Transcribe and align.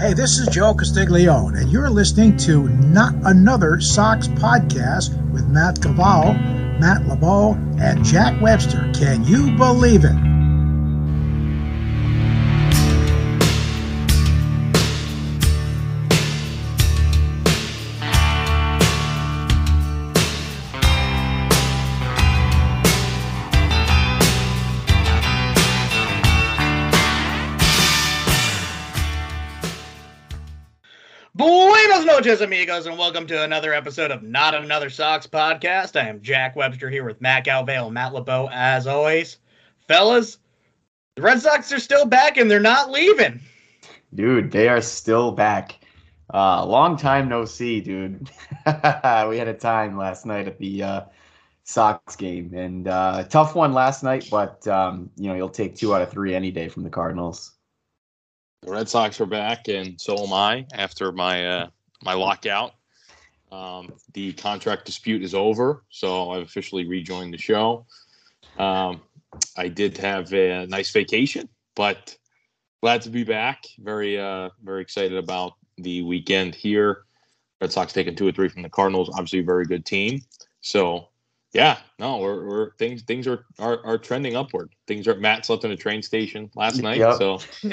Hey, 0.00 0.14
this 0.14 0.38
is 0.38 0.48
Joe 0.48 0.72
Castiglione, 0.72 1.60
and 1.60 1.70
you're 1.70 1.90
listening 1.90 2.34
to 2.38 2.70
Not 2.70 3.12
Another 3.24 3.80
Sox 3.80 4.28
podcast 4.28 5.10
with 5.30 5.46
Matt 5.46 5.82
Cavallo, 5.82 6.32
Matt 6.78 7.06
LeBeau, 7.06 7.52
and 7.78 8.02
Jack 8.02 8.40
Webster. 8.40 8.90
Can 8.94 9.22
you 9.24 9.54
believe 9.58 10.06
it? 10.06 10.29
Noches, 32.20 32.42
amigos, 32.42 32.84
and 32.84 32.98
welcome 32.98 33.26
to 33.26 33.44
another 33.44 33.72
episode 33.72 34.10
of 34.10 34.22
Not 34.22 34.54
Another 34.54 34.90
Sox 34.90 35.26
podcast. 35.26 35.98
I 35.98 36.06
am 36.06 36.20
Jack 36.20 36.54
Webster 36.54 36.90
here 36.90 37.02
with 37.02 37.18
Matt 37.22 37.46
Galvale 37.46 37.86
and 37.86 37.94
Matt 37.94 38.12
LeBeau, 38.12 38.50
as 38.52 38.86
always. 38.86 39.38
Fellas, 39.88 40.36
the 41.16 41.22
Red 41.22 41.40
Sox 41.40 41.72
are 41.72 41.78
still 41.78 42.04
back 42.04 42.36
and 42.36 42.50
they're 42.50 42.60
not 42.60 42.90
leaving. 42.90 43.40
Dude, 44.14 44.50
they 44.50 44.68
are 44.68 44.82
still 44.82 45.32
back. 45.32 45.82
Uh, 46.34 46.62
long 46.66 46.98
time 46.98 47.26
no 47.26 47.46
see, 47.46 47.80
dude. 47.80 48.28
we 48.66 49.38
had 49.38 49.48
a 49.48 49.56
time 49.58 49.96
last 49.96 50.26
night 50.26 50.46
at 50.46 50.58
the 50.58 50.82
uh, 50.82 51.00
Sox 51.64 52.16
game, 52.16 52.52
and 52.52 52.86
uh, 52.86 53.24
tough 53.30 53.54
one 53.54 53.72
last 53.72 54.02
night, 54.02 54.28
but 54.30 54.68
um, 54.68 55.08
you 55.16 55.28
know 55.30 55.34
you'll 55.34 55.48
take 55.48 55.74
two 55.74 55.94
out 55.94 56.02
of 56.02 56.10
three 56.10 56.34
any 56.34 56.50
day 56.50 56.68
from 56.68 56.82
the 56.82 56.90
Cardinals. 56.90 57.52
The 58.60 58.72
Red 58.72 58.90
Sox 58.90 59.18
are 59.22 59.26
back, 59.26 59.68
and 59.68 59.98
so 59.98 60.22
am 60.22 60.34
I 60.34 60.66
after 60.74 61.12
my 61.12 61.46
uh, 61.46 61.70
my 62.02 62.14
lockout. 62.14 62.72
Um, 63.52 63.92
the 64.14 64.32
contract 64.34 64.84
dispute 64.84 65.22
is 65.22 65.34
over, 65.34 65.84
so 65.90 66.30
I've 66.30 66.42
officially 66.42 66.86
rejoined 66.86 67.34
the 67.34 67.38
show. 67.38 67.86
Um, 68.58 69.00
I 69.56 69.68
did 69.68 69.96
have 69.98 70.32
a 70.32 70.66
nice 70.66 70.90
vacation, 70.90 71.48
but 71.74 72.16
glad 72.80 73.02
to 73.02 73.10
be 73.10 73.24
back. 73.24 73.64
Very 73.78 74.18
uh, 74.18 74.50
very 74.62 74.82
excited 74.82 75.16
about 75.16 75.54
the 75.78 76.02
weekend 76.02 76.54
here. 76.54 77.04
Red 77.60 77.72
Sox 77.72 77.92
taking 77.92 78.14
two 78.14 78.26
or 78.26 78.32
three 78.32 78.48
from 78.48 78.62
the 78.62 78.70
Cardinals. 78.70 79.10
Obviously, 79.10 79.40
a 79.40 79.44
very 79.44 79.66
good 79.66 79.84
team. 79.84 80.20
So 80.60 81.08
yeah, 81.52 81.78
no, 81.98 82.18
we're, 82.18 82.46
we're 82.46 82.70
things 82.76 83.02
things 83.02 83.26
are, 83.26 83.44
are 83.58 83.84
are 83.84 83.98
trending 83.98 84.36
upward. 84.36 84.72
Things 84.86 85.08
are 85.08 85.16
Matt 85.16 85.44
slept 85.44 85.64
in 85.64 85.72
a 85.72 85.76
train 85.76 86.02
station 86.02 86.50
last 86.54 86.80
night, 86.82 86.98
Yep. 86.98 87.14
so 87.14 87.38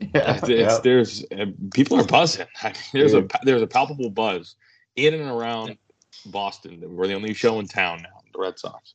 Yeah. 0.00 0.08
Yeah, 0.14 0.36
it's, 0.36 0.48
yep. 0.48 0.82
there's 0.82 1.24
uh, 1.32 1.46
people 1.72 1.98
are 2.00 2.04
buzzing. 2.04 2.46
I 2.62 2.68
mean, 2.68 2.74
there's 2.92 3.12
Dude. 3.12 3.32
a 3.32 3.38
there's 3.44 3.62
a 3.62 3.66
palpable 3.66 4.10
buzz 4.10 4.56
in 4.96 5.14
and 5.14 5.30
around 5.30 5.78
Boston. 6.26 6.82
We're 6.84 7.06
the 7.06 7.14
only 7.14 7.34
show 7.34 7.60
in 7.60 7.68
town 7.68 8.02
now. 8.02 8.20
The 8.32 8.40
Red 8.40 8.58
Sox. 8.58 8.94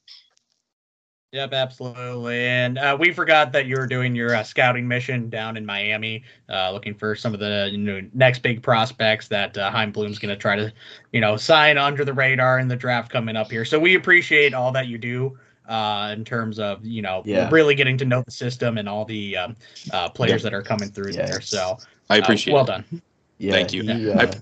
Yep, 1.32 1.54
absolutely. 1.54 2.48
And 2.48 2.80
uh, 2.80 2.98
we 3.00 3.14
forgot 3.14 3.52
that 3.52 3.68
you 3.68 3.76
were 3.76 3.86
doing 3.86 4.16
your 4.16 4.34
uh, 4.34 4.42
scouting 4.42 4.88
mission 4.88 5.30
down 5.30 5.58
in 5.58 5.66
Miami, 5.66 6.24
uh, 6.50 6.72
looking 6.72 6.96
for 6.96 7.16
some 7.16 7.36
of 7.36 7.40
the 7.40 7.70
you 7.72 7.78
know, 7.78 8.02
next 8.16 8.40
big 8.40 8.64
prospects 8.64 9.28
that 9.28 9.56
uh, 9.56 9.70
Chaim 9.70 9.92
Bloom's 9.92 10.18
going 10.18 10.34
to 10.34 10.36
try 10.36 10.56
to, 10.56 10.74
you 11.12 11.22
know, 11.22 11.38
sign 11.38 11.78
under 11.78 12.04
the 12.04 12.14
radar 12.14 12.58
in 12.58 12.68
the 12.68 12.76
draft 12.76 13.12
coming 13.12 13.36
up 13.36 13.52
here. 13.52 13.64
So 13.64 13.78
we 13.78 13.94
appreciate 13.94 14.56
all 14.56 14.72
that 14.72 14.88
you 14.88 14.98
do 14.98 15.38
uh, 15.70 16.14
in 16.18 16.26
terms 16.26 16.60
of, 16.60 16.86
you 16.86 17.02
know, 17.02 17.22
Yeah. 17.26 17.50
really 17.52 17.76
getting 17.76 17.98
to 18.00 18.06
know 18.06 18.22
the 18.24 18.32
system 18.32 18.78
and 18.78 18.90
all 18.90 19.06
the 19.06 19.38
um, 19.38 19.56
uh, 19.94 20.10
players 20.10 20.44
that 20.44 20.54
are 20.54 20.64
coming 20.64 20.90
through 20.90 21.12
Yeah, 21.14 21.28
there. 21.28 21.42
So 21.42 21.78
I 22.10 22.18
uh, 22.20 22.24
appreciate. 22.24 22.54
well 22.54 22.64
it. 22.64 22.68
done. 22.68 23.02
Yeah, 23.38 23.54
Thank 23.54 23.74
you. 23.74 23.84
he, 23.84 24.12
I- 24.12 24.26
uh, 24.26 24.34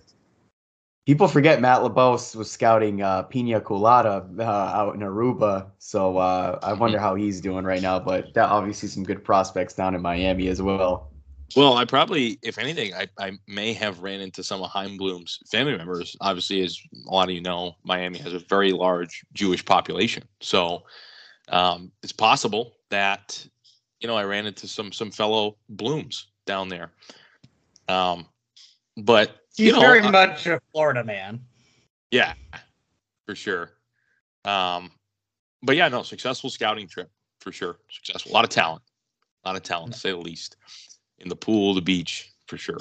people 1.06 1.28
forget 1.28 1.62
Matt 1.62 1.84
LeBeau 1.84 2.12
was 2.12 2.52
scouting 2.52 3.02
uh, 3.02 3.24
Pina 3.24 3.62
Colada 3.62 4.28
uh, 4.40 4.44
out 4.44 4.96
in 4.96 5.02
Aruba, 5.02 5.68
so 5.78 6.18
uh, 6.18 6.60
I 6.64 6.74
wonder 6.74 7.00
how 7.00 7.16
he's 7.16 7.40
doing 7.42 7.64
right 7.64 7.82
now. 7.82 8.00
But 8.00 8.34
that 8.34 8.50
obviously 8.50 8.90
some 8.90 9.04
good 9.04 9.24
prospects 9.24 9.74
down 9.74 9.96
in 9.96 10.02
Miami 10.02 10.48
as 10.48 10.62
well. 10.62 11.12
Well, 11.56 11.78
I 11.78 11.86
probably, 11.86 12.38
if 12.42 12.58
anything, 12.58 12.94
I, 12.94 13.08
I 13.18 13.32
may 13.48 13.72
have 13.72 14.00
ran 14.00 14.20
into 14.20 14.44
some 14.44 14.62
of 14.62 14.70
Chaim 14.70 14.98
Bloom's 14.98 15.40
family 15.50 15.78
members. 15.78 16.18
Obviously, 16.20 16.62
as 16.62 16.78
a 17.08 17.10
lot 17.10 17.30
of 17.30 17.36
you 17.36 17.42
know, 17.42 17.78
Miami 17.86 18.18
has 18.18 18.34
a 18.34 18.40
very 18.40 18.74
large 18.74 19.24
Jewish 19.34 19.64
population, 19.64 20.24
so 20.42 20.84
um, 21.50 21.92
it's 22.04 22.12
possible 22.14 22.74
that 22.90 23.46
you 24.00 24.08
know 24.08 24.16
I 24.16 24.24
ran 24.24 24.46
into 24.46 24.68
some 24.68 24.92
some 24.92 25.12
fellow 25.12 25.58
Blooms 25.70 26.28
down 26.46 26.70
there. 26.70 26.92
Um, 27.88 28.26
but 28.98 29.38
He's 29.56 29.68
you 29.68 29.74
know, 29.74 29.80
very 29.80 30.02
I- 30.02 30.12
much 30.12 30.46
a 30.48 30.60
Florida 30.72 31.04
man. 31.04 31.40
yeah, 32.12 32.34
for 33.26 33.36
sure. 33.36 33.72
Um, 34.46 34.92
but 35.64 35.76
yeah, 35.76 35.88
no, 35.88 36.04
successful 36.04 36.50
scouting 36.50 36.88
trip 36.88 37.10
for 37.40 37.52
sure. 37.52 37.78
Successful, 37.90 38.32
a 38.32 38.34
lot 38.34 38.44
of 38.44 38.50
talent, 38.50 38.82
a 39.44 39.50
lot 39.50 39.56
of 39.56 39.64
talent 39.64 39.94
to 39.94 40.00
say 40.00 40.12
the 40.12 40.18
least. 40.18 40.58
In 41.20 41.30
the 41.30 41.36
pool, 41.36 41.74
the 41.74 41.82
beach, 41.82 42.32
for 42.48 42.58
sure. 42.58 42.80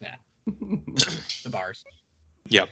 Yeah, 0.00 0.16
the 0.46 1.48
bars. 1.50 1.84
Yep. 2.48 2.70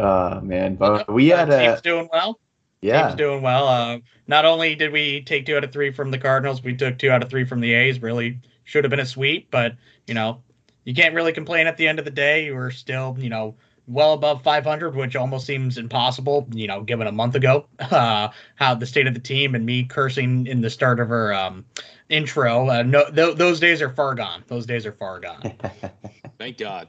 Uh 0.00 0.40
man, 0.42 0.76
but 0.76 1.12
we 1.12 1.28
had 1.28 1.50
Team's 1.50 1.78
a 1.78 1.82
doing 1.82 2.08
well. 2.12 2.40
yeah. 2.80 3.08
Team's 3.08 3.18
doing 3.18 3.42
well. 3.42 3.68
Uh, 3.68 3.98
not 4.26 4.44
only 4.44 4.74
did 4.74 4.92
we 4.92 5.22
take 5.22 5.46
two 5.46 5.56
out 5.56 5.64
of 5.64 5.72
three 5.72 5.92
from 5.92 6.10
the 6.10 6.18
Cardinals, 6.18 6.62
we 6.62 6.74
took 6.74 6.98
two 6.98 7.10
out 7.10 7.22
of 7.22 7.28
three 7.30 7.44
from 7.44 7.60
the 7.60 7.74
A's. 7.74 8.00
Really 8.00 8.40
should 8.64 8.84
have 8.84 8.90
been 8.90 9.00
a 9.00 9.06
sweep, 9.06 9.50
but 9.50 9.74
you 10.06 10.14
know, 10.14 10.42
you 10.84 10.94
can't 10.94 11.14
really 11.14 11.32
complain 11.32 11.66
at 11.66 11.76
the 11.76 11.86
end 11.86 11.98
of 11.98 12.04
the 12.04 12.10
day. 12.10 12.46
You 12.46 12.54
were 12.54 12.70
still, 12.70 13.16
you 13.18 13.28
know, 13.28 13.56
well 13.86 14.12
above 14.12 14.42
500, 14.42 14.94
which 14.94 15.16
almost 15.16 15.46
seems 15.46 15.76
impossible, 15.76 16.46
you 16.52 16.68
know, 16.68 16.82
given 16.82 17.06
a 17.06 17.12
month 17.12 17.34
ago, 17.34 17.66
uh, 17.78 18.28
how 18.54 18.74
the 18.74 18.86
state 18.86 19.06
of 19.06 19.14
the 19.14 19.20
team 19.20 19.54
and 19.54 19.66
me 19.66 19.84
cursing 19.84 20.46
in 20.46 20.60
the 20.60 20.70
start 20.70 21.00
of 21.00 21.10
our 21.10 21.32
um, 21.32 21.64
intro. 22.08 22.68
Uh, 22.68 22.82
no, 22.82 23.10
th- 23.10 23.36
those 23.36 23.60
days 23.60 23.82
are 23.82 23.90
far 23.90 24.14
gone. 24.14 24.44
Those 24.46 24.66
days 24.66 24.86
are 24.86 24.92
far 24.92 25.20
gone. 25.20 25.52
Thank 26.38 26.58
God. 26.58 26.88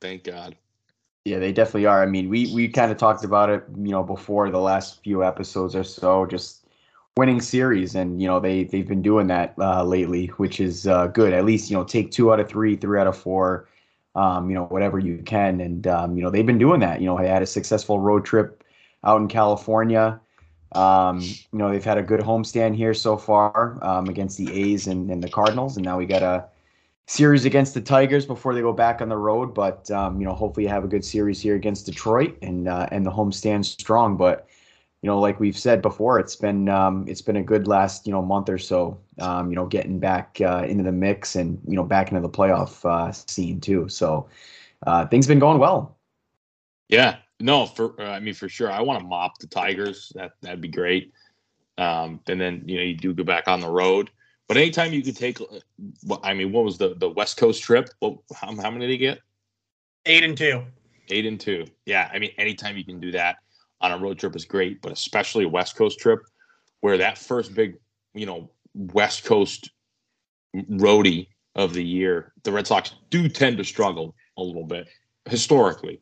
Thank 0.00 0.24
God. 0.24 0.56
Yeah, 1.26 1.40
they 1.40 1.50
definitely 1.50 1.86
are. 1.86 2.04
I 2.04 2.06
mean, 2.06 2.28
we 2.28 2.54
we 2.54 2.68
kind 2.68 2.92
of 2.92 2.98
talked 2.98 3.24
about 3.24 3.50
it, 3.50 3.64
you 3.76 3.90
know, 3.90 4.04
before 4.04 4.48
the 4.48 4.60
last 4.60 5.02
few 5.02 5.24
episodes 5.24 5.74
or 5.74 5.82
so, 5.82 6.24
just 6.24 6.64
winning 7.16 7.40
series, 7.40 7.96
and 7.96 8.22
you 8.22 8.28
know 8.28 8.38
they 8.38 8.62
they've 8.62 8.86
been 8.86 9.02
doing 9.02 9.26
that 9.26 9.52
uh, 9.58 9.82
lately, 9.82 10.28
which 10.36 10.60
is 10.60 10.86
uh, 10.86 11.08
good. 11.08 11.32
At 11.32 11.44
least 11.44 11.68
you 11.68 11.76
know 11.76 11.82
take 11.82 12.12
two 12.12 12.32
out 12.32 12.38
of 12.38 12.48
three, 12.48 12.76
three 12.76 13.00
out 13.00 13.08
of 13.08 13.18
four, 13.18 13.68
um, 14.14 14.48
you 14.48 14.54
know 14.54 14.66
whatever 14.66 15.00
you 15.00 15.18
can, 15.18 15.60
and 15.60 15.84
um, 15.88 16.16
you 16.16 16.22
know 16.22 16.30
they've 16.30 16.46
been 16.46 16.58
doing 16.58 16.78
that. 16.78 17.00
You 17.00 17.08
know, 17.08 17.18
they 17.18 17.26
had 17.28 17.42
a 17.42 17.46
successful 17.46 17.98
road 17.98 18.24
trip 18.24 18.62
out 19.02 19.20
in 19.20 19.26
California. 19.26 20.20
Um, 20.76 21.20
you 21.20 21.58
know 21.58 21.72
they've 21.72 21.84
had 21.84 21.98
a 21.98 22.04
good 22.04 22.20
homestand 22.20 22.76
here 22.76 22.94
so 22.94 23.16
far 23.16 23.84
um, 23.84 24.08
against 24.08 24.38
the 24.38 24.52
A's 24.52 24.86
and, 24.86 25.10
and 25.10 25.20
the 25.24 25.28
Cardinals, 25.28 25.76
and 25.76 25.84
now 25.84 25.98
we 25.98 26.06
got 26.06 26.22
a 26.22 26.44
series 27.06 27.44
against 27.44 27.74
the 27.74 27.80
Tigers 27.80 28.26
before 28.26 28.54
they 28.54 28.60
go 28.60 28.72
back 28.72 29.00
on 29.00 29.08
the 29.08 29.16
road. 29.16 29.54
But 29.54 29.90
um, 29.90 30.20
you 30.20 30.26
know, 30.26 30.34
hopefully, 30.34 30.64
you 30.64 30.70
have 30.70 30.84
a 30.84 30.88
good 30.88 31.04
series 31.04 31.40
here 31.40 31.54
against 31.54 31.86
Detroit 31.86 32.36
and 32.42 32.68
uh, 32.68 32.88
and 32.90 33.04
the 33.04 33.10
home 33.10 33.32
stand 33.32 33.64
strong. 33.64 34.16
But 34.16 34.48
you 35.02 35.08
know, 35.08 35.20
like 35.20 35.38
we've 35.38 35.56
said 35.56 35.82
before, 35.82 36.18
it's 36.18 36.36
been 36.36 36.68
um, 36.68 37.04
it's 37.08 37.22
been 37.22 37.36
a 37.36 37.42
good 37.42 37.66
last 37.68 38.06
you 38.06 38.12
know 38.12 38.22
month 38.22 38.48
or 38.48 38.58
so. 38.58 38.98
Um, 39.20 39.50
you 39.50 39.56
know, 39.56 39.66
getting 39.66 39.98
back 39.98 40.38
uh, 40.40 40.64
into 40.68 40.82
the 40.82 40.92
mix 40.92 41.36
and 41.36 41.60
you 41.66 41.76
know 41.76 41.84
back 41.84 42.08
into 42.08 42.20
the 42.20 42.28
playoff 42.28 42.84
uh, 42.84 43.12
scene 43.12 43.60
too. 43.60 43.88
So 43.88 44.28
uh, 44.86 45.06
things 45.06 45.26
been 45.26 45.38
going 45.38 45.58
well. 45.58 45.96
Yeah. 46.88 47.16
No, 47.38 47.66
for 47.66 48.00
uh, 48.00 48.12
I 48.12 48.20
mean 48.20 48.34
for 48.34 48.48
sure. 48.48 48.70
I 48.70 48.80
want 48.80 49.00
to 49.00 49.06
mop 49.06 49.38
the 49.38 49.46
Tigers. 49.46 50.10
That 50.14 50.32
that'd 50.40 50.60
be 50.60 50.68
great. 50.68 51.12
Um, 51.78 52.20
and 52.26 52.40
then 52.40 52.62
you 52.66 52.76
know 52.78 52.82
you 52.82 52.96
do 52.96 53.12
go 53.12 53.24
back 53.24 53.48
on 53.48 53.60
the 53.60 53.68
road. 53.68 54.10
But 54.48 54.56
anytime 54.56 54.92
you 54.92 55.02
could 55.02 55.16
take, 55.16 55.40
uh, 55.40 56.16
I 56.22 56.34
mean, 56.34 56.52
what 56.52 56.64
was 56.64 56.78
the 56.78 56.94
the 56.94 57.10
West 57.10 57.36
Coast 57.36 57.62
trip? 57.62 57.90
What, 57.98 58.18
how, 58.34 58.54
how 58.56 58.70
many 58.70 58.86
did 58.86 58.92
he 58.92 58.98
get? 58.98 59.18
Eight 60.06 60.22
and 60.22 60.36
two. 60.36 60.64
Eight 61.08 61.26
and 61.26 61.38
two. 61.38 61.66
Yeah, 61.84 62.10
I 62.12 62.18
mean, 62.18 62.30
anytime 62.38 62.76
you 62.76 62.84
can 62.84 63.00
do 63.00 63.10
that 63.12 63.36
on 63.80 63.92
a 63.92 63.98
road 63.98 64.18
trip 64.18 64.36
is 64.36 64.44
great, 64.44 64.80
but 64.82 64.92
especially 64.92 65.44
a 65.44 65.48
West 65.48 65.76
Coast 65.76 65.98
trip, 65.98 66.20
where 66.80 66.96
that 66.98 67.18
first 67.18 67.54
big, 67.54 67.76
you 68.14 68.26
know, 68.26 68.50
West 68.74 69.24
Coast 69.24 69.70
roadie 70.54 71.28
of 71.56 71.74
the 71.74 71.84
year, 71.84 72.32
the 72.44 72.52
Red 72.52 72.66
Sox 72.66 72.94
do 73.10 73.28
tend 73.28 73.58
to 73.58 73.64
struggle 73.64 74.14
a 74.38 74.42
little 74.42 74.64
bit 74.64 74.88
historically. 75.28 76.00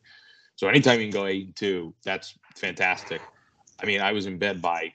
So 0.55 0.67
anytime 0.67 0.99
you 0.99 1.07
can 1.07 1.13
go 1.13 1.25
eight 1.25 1.47
and 1.47 1.55
two, 1.55 1.93
that's 2.03 2.37
fantastic. 2.55 3.21
I 3.79 3.85
mean, 3.85 4.01
I 4.01 4.11
was 4.11 4.27
in 4.27 4.37
bed 4.37 4.61
by 4.61 4.93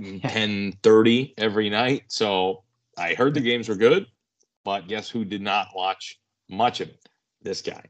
ten 0.22 0.72
thirty 0.82 1.34
every 1.36 1.68
night, 1.68 2.04
so 2.08 2.64
I 2.98 3.14
heard 3.14 3.34
the 3.34 3.40
games 3.40 3.68
were 3.68 3.74
good, 3.76 4.06
but 4.64 4.88
guess 4.88 5.08
who 5.08 5.24
did 5.24 5.42
not 5.42 5.68
watch 5.74 6.18
much 6.48 6.80
of 6.80 6.88
it? 6.88 7.08
This 7.42 7.62
guy. 7.62 7.82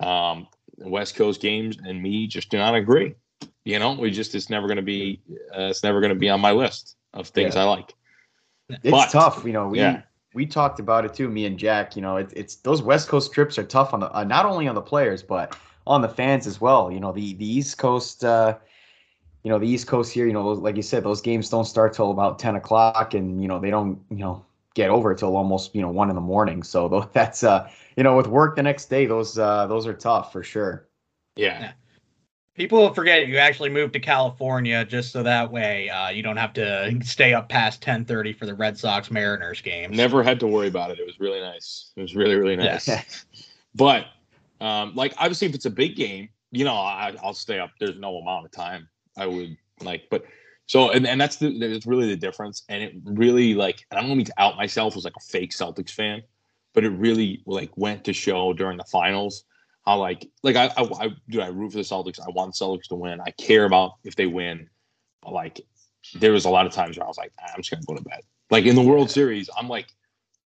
Um, 0.00 0.46
West 0.78 1.14
Coast 1.16 1.40
games 1.40 1.76
and 1.84 2.02
me 2.02 2.26
just 2.26 2.50
do 2.50 2.58
not 2.58 2.74
agree. 2.74 3.14
You 3.64 3.78
know, 3.78 3.92
we 3.92 4.10
just 4.10 4.34
it's 4.34 4.48
never 4.48 4.66
going 4.66 4.76
to 4.76 4.82
be 4.82 5.20
uh, 5.54 5.62
it's 5.64 5.82
never 5.82 6.00
going 6.00 6.12
to 6.12 6.18
be 6.18 6.30
on 6.30 6.40
my 6.40 6.52
list 6.52 6.96
of 7.12 7.28
things 7.28 7.54
Yeah. 7.54 7.62
I 7.62 7.64
like. 7.64 7.94
It's 8.70 8.90
But- 8.90 9.10
tough, 9.10 9.44
you 9.44 9.52
know. 9.52 9.68
We 9.68 9.78
yeah. 9.78 10.02
we 10.34 10.46
talked 10.46 10.80
about 10.80 11.04
it 11.04 11.14
too, 11.14 11.28
me 11.28 11.44
and 11.46 11.58
Jack. 11.58 11.96
You 11.96 12.02
know, 12.02 12.16
it's 12.16 12.32
it's 12.34 12.56
those 12.56 12.82
West 12.82 13.08
Coast 13.08 13.32
trips 13.32 13.58
are 13.58 13.64
tough 13.64 13.92
on 13.92 14.00
the 14.00 14.14
uh, 14.16 14.24
not 14.24 14.46
only 14.46 14.68
on 14.68 14.74
the 14.74 14.82
players 14.82 15.22
but 15.22 15.56
on 15.86 16.00
the 16.02 16.08
fans 16.08 16.46
as 16.46 16.60
well. 16.60 16.90
You 16.90 17.00
know, 17.00 17.12
the 17.12 17.34
the 17.34 17.46
East 17.46 17.76
Coast. 17.78 18.24
Uh, 18.24 18.56
you 19.44 19.50
know, 19.50 19.58
the 19.58 19.68
East 19.68 19.86
Coast 19.86 20.12
here. 20.12 20.26
You 20.26 20.32
know, 20.32 20.48
like 20.48 20.76
you 20.76 20.82
said, 20.82 21.04
those 21.04 21.20
games 21.20 21.48
don't 21.48 21.64
start 21.64 21.92
till 21.92 22.10
about 22.10 22.38
ten 22.38 22.56
o'clock, 22.56 23.14
and 23.14 23.40
you 23.42 23.48
know 23.48 23.58
they 23.58 23.70
don't. 23.70 24.00
You 24.10 24.18
know, 24.18 24.44
get 24.78 24.90
over 24.90 25.12
till 25.12 25.36
almost 25.36 25.74
you 25.74 25.82
know 25.82 25.88
one 25.88 26.08
in 26.08 26.14
the 26.14 26.20
morning. 26.20 26.62
So 26.62 27.08
that's 27.12 27.42
uh 27.44 27.68
you 27.96 28.04
know 28.04 28.16
with 28.16 28.28
work 28.28 28.56
the 28.56 28.62
next 28.62 28.86
day, 28.86 29.06
those 29.06 29.38
uh 29.38 29.66
those 29.66 29.86
are 29.86 29.94
tough 29.94 30.32
for 30.32 30.42
sure. 30.42 30.88
Yeah. 31.36 31.60
yeah. 31.60 31.72
People 32.54 32.92
forget 32.92 33.28
you 33.28 33.38
actually 33.38 33.70
moved 33.70 33.92
to 33.92 34.00
California 34.00 34.84
just 34.84 35.12
so 35.12 35.22
that 35.22 35.52
way 35.52 35.88
uh, 35.90 36.08
you 36.08 36.24
don't 36.24 36.36
have 36.36 36.52
to 36.54 36.98
stay 37.04 37.32
up 37.32 37.48
past 37.48 37.80
10:30 37.82 38.36
for 38.36 38.46
the 38.46 38.54
Red 38.54 38.76
Sox 38.76 39.12
Mariners 39.12 39.60
games. 39.60 39.96
Never 39.96 40.24
had 40.24 40.40
to 40.40 40.48
worry 40.48 40.66
about 40.66 40.90
it. 40.90 40.98
It 40.98 41.06
was 41.06 41.20
really 41.20 41.40
nice. 41.40 41.92
It 41.96 42.02
was 42.02 42.16
really 42.16 42.34
really 42.34 42.56
nice. 42.56 42.88
Yeah. 42.88 43.02
but 43.74 44.06
um, 44.60 44.94
like 44.96 45.14
obviously, 45.18 45.46
if 45.46 45.54
it's 45.54 45.66
a 45.66 45.70
big 45.70 45.94
game, 45.94 46.28
you 46.50 46.64
know, 46.64 46.74
I, 46.74 47.14
will 47.22 47.32
stay 47.32 47.60
up. 47.60 47.70
There's 47.78 47.96
no 47.96 48.16
amount 48.16 48.46
of 48.46 48.50
time 48.50 48.88
I 49.18 49.26
would 49.26 49.56
like, 49.80 50.04
but 50.10 50.24
so 50.66 50.90
and, 50.90 51.06
and 51.06 51.20
that's 51.20 51.36
the 51.36 51.58
that's 51.58 51.86
really 51.86 52.08
the 52.08 52.16
difference. 52.16 52.62
And 52.68 52.82
it 52.82 52.94
really 53.04 53.54
like 53.54 53.84
I 53.90 53.96
don't 53.96 54.08
mean 54.08 54.24
to 54.24 54.34
out 54.38 54.56
myself 54.56 54.96
as 54.96 55.04
like 55.04 55.16
a 55.16 55.20
fake 55.20 55.52
Celtics 55.52 55.90
fan, 55.90 56.22
but 56.74 56.84
it 56.84 56.90
really 56.90 57.42
like 57.46 57.70
went 57.76 58.04
to 58.04 58.12
show 58.12 58.52
during 58.52 58.76
the 58.78 58.84
finals 58.84 59.44
how 59.84 59.98
like 59.98 60.28
like 60.42 60.56
I 60.56 60.66
I, 60.76 60.82
I 60.82 61.08
do 61.30 61.40
I 61.40 61.48
root 61.48 61.72
for 61.72 61.78
the 61.78 61.84
Celtics. 61.84 62.20
I 62.20 62.30
want 62.30 62.54
Celtics 62.54 62.88
to 62.88 62.94
win. 62.94 63.20
I 63.20 63.30
care 63.32 63.64
about 63.64 63.94
if 64.04 64.14
they 64.14 64.26
win. 64.26 64.68
Like 65.26 65.60
there 66.14 66.32
was 66.32 66.44
a 66.44 66.50
lot 66.50 66.66
of 66.66 66.72
times 66.72 66.96
where 66.96 67.04
I 67.04 67.08
was 67.08 67.18
like, 67.18 67.32
ah, 67.40 67.50
I'm 67.54 67.62
just 67.62 67.70
gonna 67.70 67.82
go 67.86 67.94
to 67.94 68.04
bed. 68.04 68.20
Like 68.50 68.66
in 68.66 68.76
the 68.76 68.82
World 68.82 69.10
Series, 69.10 69.48
I'm 69.58 69.68
like 69.68 69.86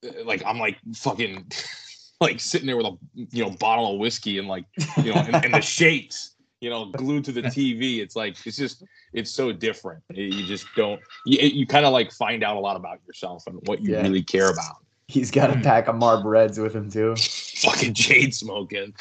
uh, 0.04 0.24
like 0.26 0.44
I'm 0.44 0.58
like 0.58 0.78
fucking 0.96 1.52
like 2.22 2.40
sitting 2.40 2.66
there 2.66 2.78
with 2.78 2.88
a 2.88 2.98
you 3.16 3.44
know 3.44 3.52
bottle 3.52 3.94
of 3.94 4.00
whiskey 4.00 4.40
and 4.40 4.48
like 4.48 4.66
you 4.98 5.14
know 5.14 5.22
and, 5.22 5.46
and 5.46 5.54
the 5.54 5.62
shakes 5.62 6.36
you 6.62 6.70
know 6.70 6.86
glued 6.98 7.26
to 7.26 7.32
the 7.32 7.44
TV. 7.44 8.00
It's 8.00 8.16
like 8.16 8.36
it's 8.46 8.58
just 8.58 8.84
it's 9.14 9.32
so 9.32 9.52
different. 9.52 10.04
You 10.14 10.46
just 10.46 10.66
don't 10.76 11.02
you, 11.26 11.40
you 11.40 11.68
kind 11.68 11.86
of 11.86 11.94
like 11.94 12.12
find 12.12 12.44
out 12.44 12.58
a 12.58 12.60
lot 12.60 12.76
about 12.76 13.00
yourself 13.08 13.48
and 13.48 13.60
what 13.68 13.82
you 13.82 13.94
yeah. 13.94 14.02
really 14.02 14.24
care 14.24 14.50
about. 14.50 14.78
He's 15.08 15.32
got 15.32 15.50
a 15.50 15.54
hmm. 15.54 15.62
pack 15.62 15.88
of 15.88 15.96
Marb 15.96 16.24
Reds 16.24 16.60
with 16.60 16.76
him 16.76 16.90
too. 16.90 17.16
Fucking 17.58 17.96
chain 17.96 18.32
smoking. 18.32 18.94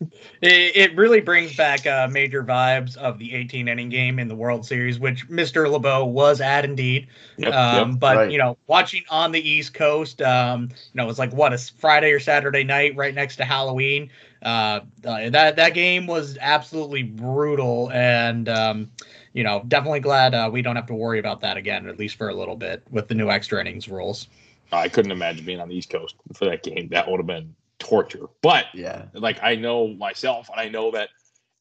It, 0.00 0.76
it 0.76 0.96
really 0.96 1.20
brings 1.20 1.56
back 1.56 1.84
uh, 1.84 2.06
major 2.08 2.44
vibes 2.44 2.96
of 2.96 3.18
the 3.18 3.34
18 3.34 3.66
inning 3.66 3.88
game 3.88 4.20
in 4.20 4.28
the 4.28 4.34
World 4.34 4.64
Series, 4.64 5.00
which 5.00 5.28
Mr. 5.28 5.68
LeBeau 5.68 6.04
was 6.04 6.40
at 6.40 6.64
indeed. 6.64 7.08
Yep, 7.38 7.52
um, 7.52 7.90
yep, 7.90 7.98
but 7.98 8.16
right. 8.16 8.30
you 8.30 8.38
know, 8.38 8.56
watching 8.68 9.02
on 9.10 9.32
the 9.32 9.40
East 9.40 9.74
Coast, 9.74 10.22
um, 10.22 10.68
you 10.70 10.78
know, 10.94 11.02
it 11.02 11.06
was 11.06 11.18
like 11.18 11.32
what 11.32 11.52
a 11.52 11.58
Friday 11.58 12.12
or 12.12 12.20
Saturday 12.20 12.62
night, 12.62 12.94
right 12.94 13.14
next 13.14 13.36
to 13.36 13.44
Halloween. 13.44 14.10
Uh, 14.40 14.80
uh, 15.04 15.30
that 15.30 15.56
that 15.56 15.74
game 15.74 16.06
was 16.06 16.38
absolutely 16.40 17.02
brutal, 17.02 17.90
and 17.90 18.48
um, 18.48 18.90
you 19.32 19.42
know, 19.42 19.64
definitely 19.66 20.00
glad 20.00 20.32
uh, 20.32 20.48
we 20.52 20.62
don't 20.62 20.76
have 20.76 20.86
to 20.86 20.94
worry 20.94 21.18
about 21.18 21.40
that 21.40 21.56
again, 21.56 21.88
at 21.88 21.98
least 21.98 22.14
for 22.14 22.28
a 22.28 22.34
little 22.34 22.56
bit, 22.56 22.84
with 22.92 23.08
the 23.08 23.14
new 23.14 23.30
extra 23.30 23.60
innings 23.60 23.88
rules. 23.88 24.28
I 24.70 24.88
couldn't 24.88 25.10
imagine 25.10 25.44
being 25.44 25.60
on 25.60 25.68
the 25.68 25.74
East 25.74 25.90
Coast 25.90 26.14
for 26.34 26.44
that 26.44 26.62
game. 26.62 26.88
That 26.90 27.10
would 27.10 27.18
have 27.18 27.26
been 27.26 27.54
torture. 27.78 28.26
But 28.42 28.66
yeah, 28.74 29.06
like 29.14 29.42
I 29.42 29.54
know 29.54 29.88
myself, 29.88 30.48
and 30.50 30.60
I 30.60 30.68
know 30.68 30.90
that 30.92 31.08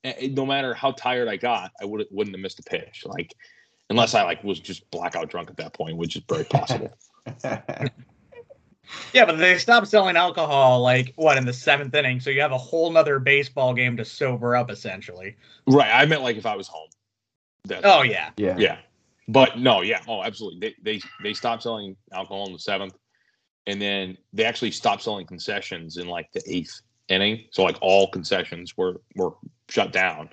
eh, 0.04 0.14
eh, 0.18 0.28
no 0.32 0.46
matter 0.46 0.74
how 0.74 0.92
tired 0.92 1.28
I 1.28 1.38
got, 1.38 1.72
I 1.82 1.86
would 1.86 2.06
wouldn't 2.12 2.36
have 2.36 2.42
missed 2.42 2.60
a 2.60 2.64
pitch. 2.64 3.04
Like 3.06 3.36
unless 3.90 4.14
I 4.14 4.24
like 4.24 4.44
was 4.44 4.60
just 4.60 4.90
blackout 4.92 5.30
drunk 5.30 5.50
at 5.50 5.58
that 5.58 5.74
point, 5.74 5.98
which 5.98 6.16
is 6.16 6.24
very 6.28 6.44
possible. 6.46 6.94
yeah, 9.14 9.26
but 9.26 9.38
they 9.38 9.58
stopped 9.58 9.88
selling 9.88 10.18
alcohol 10.18 10.82
like 10.82 11.14
what 11.16 11.38
in 11.38 11.46
the 11.46 11.54
seventh 11.54 11.94
inning, 11.94 12.20
so 12.20 12.30
you 12.30 12.42
have 12.42 12.52
a 12.52 12.58
whole 12.58 12.92
nother 12.92 13.20
baseball 13.20 13.74
game 13.74 13.98
to 13.98 14.06
sober 14.06 14.56
up 14.56 14.70
essentially. 14.70 15.36
Right. 15.68 15.92
I 15.94 16.06
meant 16.06 16.24
like 16.24 16.38
if 16.38 16.46
I 16.46 16.56
was 16.56 16.68
home. 16.68 16.90
oh 17.84 18.04
yeah. 18.04 18.32
Yeah. 18.38 18.58
Yeah. 18.58 18.78
But 19.28 19.60
no, 19.60 19.82
yeah, 19.82 20.02
oh, 20.08 20.24
absolutely. 20.24 20.60
They 20.60 21.00
they 21.00 21.02
they 21.22 21.34
stopped 21.34 21.64
selling 21.64 21.98
alcohol 22.14 22.48
in 22.48 22.54
the 22.54 22.60
seventh, 22.60 22.94
and 23.68 23.80
then 23.82 24.18
they 24.34 24.46
actually 24.46 24.72
stopped 24.72 25.04
selling 25.04 25.28
concessions 25.28 25.98
in 25.98 26.08
like 26.08 26.32
the 26.32 26.42
eighth 26.48 26.82
inning. 27.08 27.46
So 27.52 27.64
like 27.64 27.78
all 27.82 28.10
concessions 28.10 28.76
were 28.76 29.02
were 29.16 29.34
shut 29.70 29.94
down, 29.94 30.30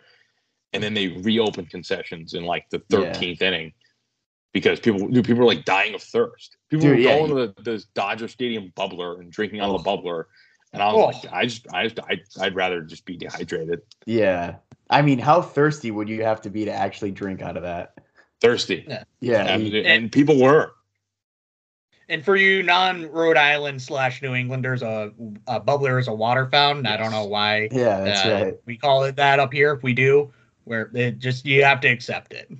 and 0.72 0.82
then 0.82 0.94
they 0.94 1.08
reopened 1.08 1.68
concessions 1.68 2.32
in 2.32 2.44
like 2.44 2.70
the 2.70 2.78
thirteenth 2.90 3.42
yeah. 3.42 3.48
inning 3.48 3.72
because 4.52 4.80
people 4.80 5.06
people 5.08 5.34
were 5.34 5.44
like 5.44 5.66
dying 5.66 5.94
of 5.94 6.02
thirst. 6.02 6.56
People 6.70 6.86
Dude, 6.86 6.96
were 6.96 7.02
yeah, 7.02 7.18
going 7.18 7.28
to 7.28 7.34
the, 7.34 7.62
the 7.62 7.84
Dodger 7.94 8.28
Stadium 8.28 8.72
bubbler 8.76 9.20
and 9.20 9.30
drinking 9.30 9.60
out 9.60 9.70
of 9.70 9.84
the 9.84 9.90
bubbler. 9.90 10.24
And 10.72 10.82
I 10.82 10.92
was 10.92 10.94
oh. 10.96 11.28
like, 11.28 11.32
I 11.32 11.44
just, 11.44 11.66
I 11.72 11.86
just, 11.86 12.00
I'd, 12.08 12.22
I'd 12.40 12.56
rather 12.56 12.80
just 12.80 13.04
be 13.04 13.16
dehydrated. 13.16 13.82
Yeah. 14.06 14.56
I 14.90 15.02
mean, 15.02 15.20
how 15.20 15.40
thirsty 15.40 15.92
would 15.92 16.08
you 16.08 16.24
have 16.24 16.40
to 16.40 16.50
be 16.50 16.64
to 16.64 16.72
actually 16.72 17.12
drink 17.12 17.42
out 17.42 17.56
of 17.56 17.62
that? 17.62 17.94
thirsty. 18.44 18.84
Yeah, 18.86 19.04
yeah, 19.20 19.46
and, 19.46 19.66
and, 19.66 19.86
and 19.86 20.12
people 20.12 20.40
were. 20.40 20.74
And 22.08 22.24
for 22.24 22.36
you 22.36 22.62
non 22.62 23.10
Rhode 23.10 23.36
Island 23.36 23.80
slash 23.80 24.20
New 24.20 24.34
Englanders, 24.34 24.82
a, 24.82 25.12
a 25.46 25.60
bubbler 25.60 25.98
is 25.98 26.08
a 26.08 26.12
water 26.12 26.46
fountain. 26.46 26.86
I 26.86 26.96
don't 26.96 27.10
know 27.10 27.24
why. 27.24 27.68
Yeah, 27.72 28.00
that's 28.00 28.26
uh, 28.26 28.44
right. 28.44 28.54
We 28.66 28.76
call 28.76 29.04
it 29.04 29.16
that 29.16 29.40
up 29.40 29.52
here. 29.52 29.72
If 29.72 29.82
we 29.82 29.94
do, 29.94 30.32
where 30.64 30.90
it 30.92 31.18
just 31.18 31.46
you 31.46 31.64
have 31.64 31.80
to 31.80 31.88
accept 31.88 32.32
it. 32.32 32.50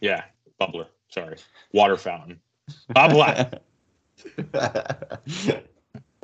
Yeah, 0.00 0.24
bubbler. 0.60 0.86
Sorry, 1.08 1.36
water 1.72 1.96
fountain. 1.96 2.40
Bubbler. 2.94 3.60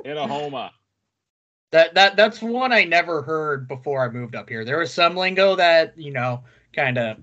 In 0.05 0.17
a 0.17 0.27
homa. 0.27 0.71
That 1.71 1.95
that 1.95 2.15
that's 2.15 2.41
one 2.41 2.71
I 2.71 2.83
never 2.83 3.21
heard 3.21 3.67
before 3.67 4.03
I 4.03 4.09
moved 4.09 4.35
up 4.35 4.49
here. 4.49 4.65
There 4.65 4.79
was 4.79 4.93
some 4.93 5.15
lingo 5.15 5.55
that 5.55 5.97
you 5.97 6.11
know 6.11 6.43
kind 6.73 6.97
of 6.97 7.17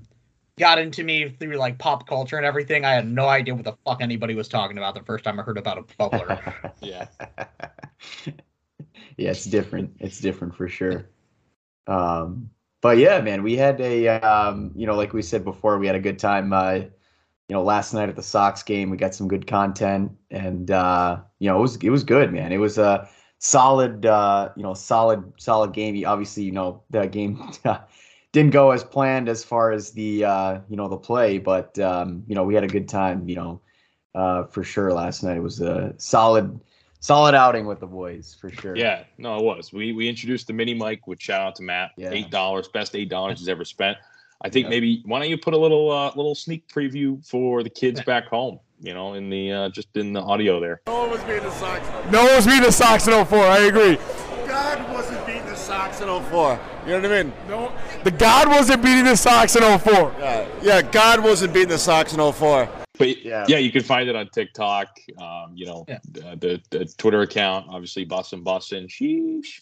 got 0.59 0.79
into 0.79 1.05
me 1.05 1.29
through 1.29 1.57
like 1.57 1.79
pop 1.79 2.07
culture 2.07 2.37
and 2.37 2.47
everything. 2.47 2.85
I 2.85 2.93
had 2.93 3.07
no 3.07 3.29
idea 3.29 3.55
what 3.55 3.65
the 3.65 3.77
fuck 3.85 4.03
anybody 4.03 4.35
was 4.35 4.49
talking 4.49 4.79
about 4.79 4.95
the 4.95 5.03
first 5.03 5.25
time 5.25 5.41
I 5.41 5.43
heard 5.43 5.59
about 5.59 5.79
a 5.79 5.83
bubbler. 5.83 6.73
yeah. 6.81 7.07
yeah, 8.27 9.31
it's 9.31 9.45
different. 9.45 9.97
It's 9.99 10.21
different 10.21 10.55
for 10.55 10.69
sure. 10.69 11.09
Um, 11.87 12.51
but 12.81 12.99
yeah, 12.99 13.21
man, 13.21 13.43
we 13.43 13.57
had 13.57 13.81
a 13.81 14.09
um, 14.09 14.73
you 14.75 14.87
know, 14.87 14.95
like 14.95 15.13
we 15.13 15.23
said 15.23 15.45
before, 15.45 15.79
we 15.79 15.87
had 15.87 15.97
a 15.97 16.01
good 16.01 16.19
time 16.19 16.53
uh, 16.53 16.81
you 17.49 17.59
know, 17.59 17.63
last 17.63 17.93
night 17.93 18.09
at 18.09 18.17
the 18.17 18.23
Sox 18.23 18.63
game, 18.63 18.89
we 18.89 18.97
got 18.97 19.15
some 19.15 19.29
good 19.29 19.47
content 19.47 20.13
and 20.31 20.71
uh, 20.71 21.21
you 21.39 21.49
know, 21.49 21.59
it 21.59 21.61
was 21.61 21.77
it 21.77 21.91
was 21.91 22.05
good, 22.05 22.33
man. 22.33 22.53
It 22.53 22.59
was 22.59 22.79
a 22.79 23.09
solid 23.39 24.07
uh, 24.07 24.51
you 24.57 24.63
know, 24.63 24.75
solid 24.75 25.33
solid 25.39 25.73
game. 25.73 26.03
Obviously, 26.07 26.45
you 26.45 26.53
know, 26.53 26.83
the 26.91 27.07
game 27.07 27.51
didn't 28.33 28.53
go 28.53 28.71
as 28.71 28.83
planned 28.83 29.29
as 29.29 29.45
far 29.45 29.73
as 29.73 29.93
the 29.93 30.25
uh, 30.25 30.59
you 30.69 30.77
know 30.77 30.89
the 30.89 30.97
play, 30.97 31.39
but 31.39 31.79
um, 31.79 32.25
you 32.27 32.35
know 32.35 32.45
we 32.45 32.55
had 32.55 32.65
a 32.65 32.69
good 32.69 32.89
time. 32.89 33.29
You 33.29 33.37
know, 33.37 33.61
uh, 34.15 34.45
for 34.45 34.65
sure 34.65 34.93
last 34.93 35.23
night 35.23 35.37
it 35.37 35.43
was 35.43 35.61
a 35.61 35.95
solid 35.99 36.59
solid 37.01 37.35
outing 37.35 37.67
with 37.67 37.81
the 37.81 37.87
boys 37.87 38.37
for 38.41 38.51
sure. 38.51 38.77
Yeah, 38.77 39.05
no, 39.19 39.37
it 39.37 39.45
was. 39.45 39.73
We 39.73 39.93
we 39.93 40.09
introduced 40.09 40.47
the 40.47 40.53
mini 40.53 40.75
mic, 40.75 41.07
which 41.07 41.23
shout 41.23 41.41
out 41.41 41.57
to 41.57 41.63
Matt. 41.63 41.91
Yeah. 41.97 42.11
Eight 42.11 42.31
dollars, 42.31 42.69
best 42.69 42.97
eight 42.97 43.11
dollars 43.11 43.39
he's 43.39 43.49
ever 43.49 43.65
spent. 43.65 43.99
I 44.45 44.49
think 44.49 44.69
maybe 44.69 45.03
why 45.05 45.21
don't 45.21 45.31
you 45.31 45.39
put 45.39 45.55
a 45.55 45.59
little 45.59 45.91
uh, 45.91 46.13
little 46.17 46.35
sneak 46.35 46.67
preview 46.69 47.25
for 47.27 47.63
the 47.63 47.71
kids 47.71 48.03
back 48.03 48.27
home? 48.27 48.59
You 48.81 48.95
know, 48.95 49.15
in 49.15 49.31
the 49.31 49.53
uh, 49.53 49.69
just 49.69 49.97
in 49.97 50.13
the 50.13 50.21
audio 50.21 50.59
there. 50.59 50.81
No 50.89 51.03
one 51.03 51.11
was 51.11 51.21
beating 51.21 51.45
the 51.45 51.53
Sox. 51.53 51.87
No 52.11 52.25
one 52.25 52.35
was 52.35 52.47
beating 52.47 52.63
the 52.63 52.73
Sox 52.73 53.07
in 53.07 53.25
04. 53.25 53.39
I 53.39 53.59
agree. 53.59 53.97
God 54.49 54.93
wasn't 54.93 55.22
beating 55.22 55.22
the 55.22 55.22
Sox 55.63 56.01
in 56.01 56.09
04. 56.09 56.61
You 56.87 56.93
know 56.93 57.01
what 57.01 57.13
I 57.13 57.23
mean? 57.23 57.33
No. 57.49 57.73
The 58.03 58.11
God 58.11 58.49
wasn't 58.49 58.83
beating 58.83 59.05
the 59.05 59.17
Sox 59.17 59.55
in 59.55 59.63
04. 59.79 60.15
Yeah, 60.19 60.49
yeah 60.61 60.83
God 60.83 61.23
wasn't 61.23 61.55
beating 61.55 61.69
the 61.69 61.79
Sox 61.79 62.13
in 62.13 62.33
04. 62.33 62.69
But 62.99 63.25
yeah, 63.25 63.47
yeah 63.49 63.59
you 63.59 63.71
can 63.71 63.83
find 63.83 64.09
it 64.09 64.17
on 64.17 64.29
TikTok. 64.31 64.89
Um, 65.19 65.53
you 65.55 65.67
know, 65.67 65.85
yeah. 65.89 66.01
the, 66.13 66.61
the 66.71 66.85
Twitter 66.99 67.23
account, 67.23 67.67
obviously, 67.69 68.05
Boston, 68.05 68.43
Boston. 68.43 68.89
Sheesh. 68.89 69.61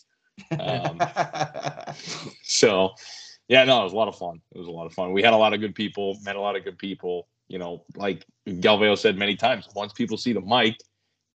Um, 0.59 0.99
so, 2.43 2.93
yeah, 3.49 3.65
no, 3.65 3.83
it 3.83 3.85
was 3.85 3.93
a 3.93 3.97
lot 3.97 4.09
of 4.09 4.17
fun. 4.17 4.41
It 4.55 4.59
was 4.59 4.69
a 4.69 4.73
lot 4.73 4.87
of 4.87 4.95
fun. 4.95 5.13
We 5.13 5.23
had 5.23 5.35
a 5.35 5.37
lot 5.37 5.53
of 5.53 5.61
good 5.61 5.75
people, 5.75 6.17
met 6.25 6.37
a 6.37 6.41
lot 6.41 6.57
of 6.57 6.65
good 6.65 6.79
people. 6.79 7.29
You 7.49 7.59
know, 7.59 7.85
like 7.95 8.25
Galveo 8.61 8.95
said 8.95 9.19
many 9.19 9.37
times, 9.37 9.69
once 9.75 9.93
people 9.93 10.17
see 10.17 10.33
the 10.33 10.41
mic, 10.41 10.77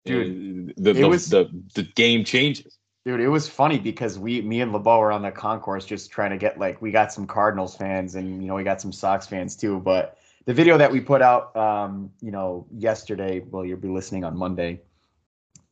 Dude, 0.06 0.74
the, 0.76 0.92
the, 0.92 1.08
was, 1.08 1.28
the, 1.28 1.50
the 1.74 1.82
game 1.82 2.24
changes. 2.24 2.78
Dude, 3.04 3.20
it 3.20 3.28
was 3.28 3.46
funny 3.46 3.78
because 3.78 4.18
we, 4.18 4.40
me 4.40 4.62
and 4.62 4.72
LeBeau 4.72 4.98
were 4.98 5.12
on 5.12 5.20
the 5.20 5.30
concourse 5.30 5.84
just 5.84 6.10
trying 6.10 6.30
to 6.30 6.38
get 6.38 6.58
like 6.58 6.80
we 6.80 6.90
got 6.90 7.12
some 7.12 7.26
Cardinals 7.26 7.76
fans 7.76 8.14
and 8.14 8.40
you 8.40 8.48
know 8.48 8.54
we 8.54 8.64
got 8.64 8.80
some 8.80 8.92
Sox 8.92 9.26
fans 9.26 9.56
too. 9.56 9.78
But 9.80 10.16
the 10.46 10.54
video 10.54 10.78
that 10.78 10.90
we 10.90 11.00
put 11.00 11.20
out, 11.20 11.54
um, 11.54 12.10
you 12.22 12.30
know, 12.30 12.66
yesterday, 12.74 13.40
well, 13.40 13.64
you'll 13.64 13.78
be 13.78 13.88
listening 13.88 14.24
on 14.24 14.36
Monday. 14.36 14.80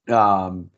Um, 0.08 0.70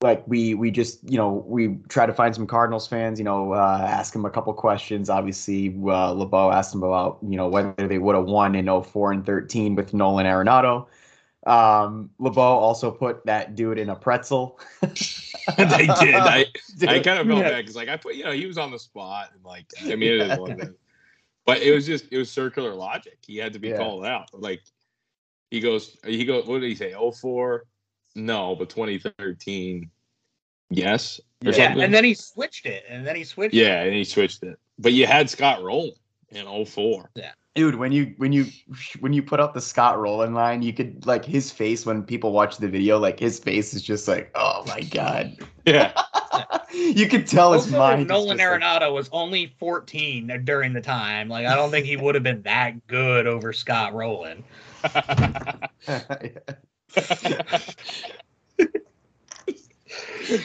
like 0.00 0.26
we 0.26 0.54
we 0.54 0.72
just 0.72 1.08
you 1.08 1.18
know 1.18 1.44
we 1.46 1.78
try 1.88 2.04
to 2.04 2.12
find 2.12 2.34
some 2.34 2.48
Cardinals 2.48 2.88
fans, 2.88 3.20
you 3.20 3.24
know, 3.24 3.52
uh, 3.52 3.86
ask 3.88 4.12
them 4.12 4.24
a 4.24 4.30
couple 4.30 4.52
questions. 4.54 5.08
Obviously, 5.08 5.68
uh, 5.86 6.12
LeBeau 6.12 6.50
asked 6.50 6.72
them 6.72 6.82
about 6.82 7.18
you 7.22 7.36
know 7.36 7.48
whether 7.48 7.86
they 7.86 7.98
would 7.98 8.16
have 8.16 8.24
won 8.24 8.56
in 8.56 8.66
04 8.66 9.12
and 9.12 9.24
13 9.24 9.76
with 9.76 9.94
Nolan 9.94 10.26
Arenado. 10.26 10.86
Um, 11.46 12.10
LeBeau 12.18 12.40
also 12.40 12.90
put 12.90 13.24
that 13.26 13.54
dude 13.54 13.78
in 13.78 13.88
a 13.90 13.96
pretzel. 13.96 14.60
they 14.82 15.86
did. 15.86 16.14
I, 16.14 16.44
Dude. 16.78 16.88
I 16.88 17.00
kind 17.00 17.18
of 17.18 17.26
felt 17.26 17.40
Yeah. 17.40 17.50
bad 17.50 17.56
because 17.62 17.76
like 17.76 17.88
I 17.88 17.96
put 17.96 18.14
you 18.14 18.24
know 18.24 18.32
he 18.32 18.46
was 18.46 18.58
on 18.58 18.70
the 18.70 18.78
spot 18.78 19.30
and 19.34 19.44
like 19.44 19.66
I 19.82 19.96
mean 19.96 20.12
it 20.12 20.20
is 20.32 20.38
one 20.38 20.56
thing, 20.58 20.74
but 21.46 21.62
it 21.62 21.72
was 21.74 21.86
just 21.86 22.06
it 22.10 22.18
was 22.18 22.30
circular 22.30 22.74
logic. 22.74 23.18
He 23.26 23.36
had 23.38 23.52
to 23.54 23.58
be 23.58 23.68
Yeah. 23.68 23.78
called 23.78 24.04
out. 24.04 24.28
Like 24.32 24.60
he 25.50 25.60
goes 25.60 25.96
he 26.04 26.24
goes 26.24 26.46
what 26.46 26.60
did 26.60 26.68
he 26.68 26.74
say? 26.74 26.92
Oh 26.94 27.10
four, 27.10 27.64
no, 28.14 28.54
but 28.54 28.68
2013, 28.68 29.90
yes. 30.70 31.20
Or 31.44 31.52
Yeah, 31.52 31.56
Yeah, 31.58 31.64
something? 31.68 31.82
and 31.84 31.94
then 31.94 32.04
he 32.04 32.14
switched 32.14 32.66
it, 32.66 32.84
and 32.88 33.06
then 33.06 33.16
he 33.16 33.24
switched. 33.24 33.54
yeah, 33.54 33.82
and 33.82 33.94
he 33.94 34.04
switched 34.04 34.42
it. 34.42 34.58
But 34.78 34.92
you 34.92 35.06
had 35.06 35.30
Scott 35.30 35.62
Rolen 35.62 35.92
in 36.28 36.46
04. 36.66 37.10
Dude 37.56 37.74
when 37.74 37.90
you 37.90 38.14
when 38.16 38.32
you 38.32 38.46
when 39.00 39.12
you 39.12 39.22
put 39.24 39.40
up 39.40 39.54
the 39.54 39.60
scott 39.60 39.98
Rolen 39.98 40.34
line 40.34 40.62
you 40.62 40.72
could 40.72 41.04
like 41.04 41.24
his 41.24 41.50
face 41.50 41.84
when 41.84 42.04
people 42.04 42.30
watch 42.30 42.58
the 42.58 42.68
video 42.68 42.96
like 42.96 43.18
his 43.18 43.40
face 43.40 43.74
is 43.74 43.82
just 43.82 44.06
like 44.06 44.30
oh 44.36 44.62
my 44.68 44.82
god 44.82 45.36
Yeah, 45.66 45.92
you 46.72 47.08
could 47.08 47.26
tell 47.26 47.52
his 47.52 47.64
Also, 47.64 47.76
mind 47.78 48.06
Nolan 48.08 48.38
just 48.38 48.48
like- 48.50 48.60
Arenado 48.62 48.94
was 48.94 49.08
only 49.12 49.52
14 49.58 50.42
during 50.44 50.72
the 50.72 50.80
time. 50.80 51.28
Like, 51.28 51.46
I 51.46 51.54
don't 51.54 51.70
think 51.70 51.84
he 51.86 51.96
would 51.96 52.14
have 52.14 52.24
been 52.24 52.40
that 52.42 52.86
good 52.86 53.26
over 53.26 53.52
Scott 53.52 53.92
Rolen. 53.94 54.42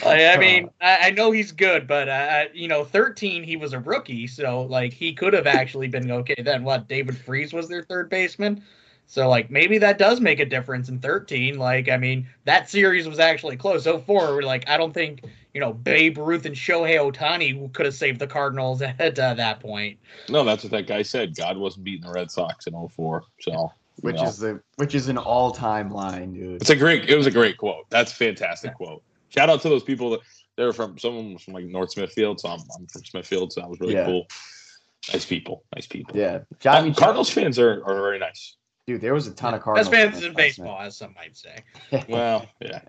I, 0.04 0.34
I 0.34 0.36
mean, 0.38 0.70
I, 0.80 0.98
I 1.08 1.10
know 1.10 1.30
he's 1.30 1.52
good, 1.52 1.86
but 1.86 2.08
uh, 2.08 2.44
you 2.52 2.68
know, 2.68 2.84
13 2.84 3.42
he 3.42 3.56
was 3.56 3.72
a 3.72 3.78
rookie, 3.78 4.26
so 4.26 4.62
like 4.62 4.92
he 4.92 5.12
could 5.12 5.32
have 5.32 5.46
actually 5.46 5.88
been 5.88 6.10
okay. 6.10 6.42
Then 6.42 6.64
what? 6.64 6.88
David 6.88 7.16
Freese 7.16 7.52
was 7.52 7.68
their 7.68 7.82
third 7.82 8.08
baseman, 8.10 8.62
so 9.06 9.28
like 9.28 9.50
maybe 9.50 9.78
that 9.78 9.98
does 9.98 10.20
make 10.20 10.40
a 10.40 10.44
difference 10.44 10.88
in 10.88 10.98
13. 10.98 11.58
Like, 11.58 11.88
I 11.88 11.96
mean, 11.96 12.26
that 12.44 12.68
series 12.68 13.08
was 13.08 13.18
actually 13.18 13.56
close. 13.56 13.84
So 13.84 13.98
four, 14.00 14.42
like 14.42 14.68
I 14.68 14.76
don't 14.76 14.92
think 14.92 15.24
you 15.54 15.60
know 15.60 15.72
Babe 15.72 16.18
Ruth 16.18 16.44
and 16.44 16.54
Shohei 16.54 16.98
Ohtani 16.98 17.72
could 17.72 17.86
have 17.86 17.94
saved 17.94 18.18
the 18.18 18.26
Cardinals 18.26 18.82
at 18.82 19.18
uh, 19.18 19.34
that 19.34 19.60
point. 19.60 19.98
no, 20.28 20.44
that's 20.44 20.64
what 20.64 20.72
that 20.72 20.86
guy 20.86 21.02
said. 21.02 21.36
God 21.36 21.56
wasn't 21.56 21.84
beating 21.84 22.06
the 22.06 22.12
Red 22.12 22.30
Sox 22.30 22.66
in 22.66 22.88
04. 22.88 23.22
So 23.40 23.52
you 23.52 23.68
which 24.00 24.16
know. 24.16 24.24
is 24.24 24.38
the 24.38 24.60
which 24.76 24.94
is 24.94 25.08
an 25.08 25.18
all-time 25.18 25.90
line 25.90 26.34
dude 26.34 26.60
It's 26.60 26.70
a 26.70 26.76
great. 26.76 27.08
It 27.08 27.16
was 27.16 27.26
a 27.26 27.30
great 27.30 27.56
quote. 27.56 27.88
That's 27.90 28.12
a 28.12 28.14
fantastic 28.14 28.74
quote. 28.74 29.02
Shout 29.28 29.50
out 29.50 29.60
to 29.62 29.68
those 29.68 29.82
people 29.82 30.10
that 30.10 30.20
they're 30.56 30.72
from. 30.72 30.98
Someone 30.98 31.32
was 31.34 31.42
from 31.42 31.54
like 31.54 31.64
North 31.66 31.92
Smithfield, 31.92 32.40
so 32.40 32.48
I'm, 32.48 32.60
I'm 32.78 32.86
from 32.86 33.04
Smithfield, 33.04 33.52
so 33.52 33.60
that 33.60 33.68
was 33.70 33.80
really 33.80 33.94
Yeah. 33.94 34.06
cool. 34.06 34.26
Nice 35.12 35.24
people. 35.26 35.64
Nice 35.74 35.86
people. 35.86 36.16
yeah 36.16 36.40
I 36.64 36.82
mean, 36.82 36.94
Cardinals 36.94 37.30
fans 37.30 37.58
are, 37.58 37.82
are 37.84 37.94
very 37.94 38.18
nice. 38.18 38.56
dude 38.86 39.00
there 39.00 39.14
was 39.14 39.26
a 39.26 39.32
ton 39.34 39.54
of 39.54 39.58
Best 39.60 39.64
cardinals 39.64 39.88
fans 39.88 40.10
fans 40.12 40.24
in 40.24 40.28
last 40.30 40.36
baseball, 40.36 40.80
as 40.80 40.96
some 40.96 41.14
might 41.14 41.36
say. 41.36 41.56
Well, 42.08 42.46
yeah. 42.60 42.80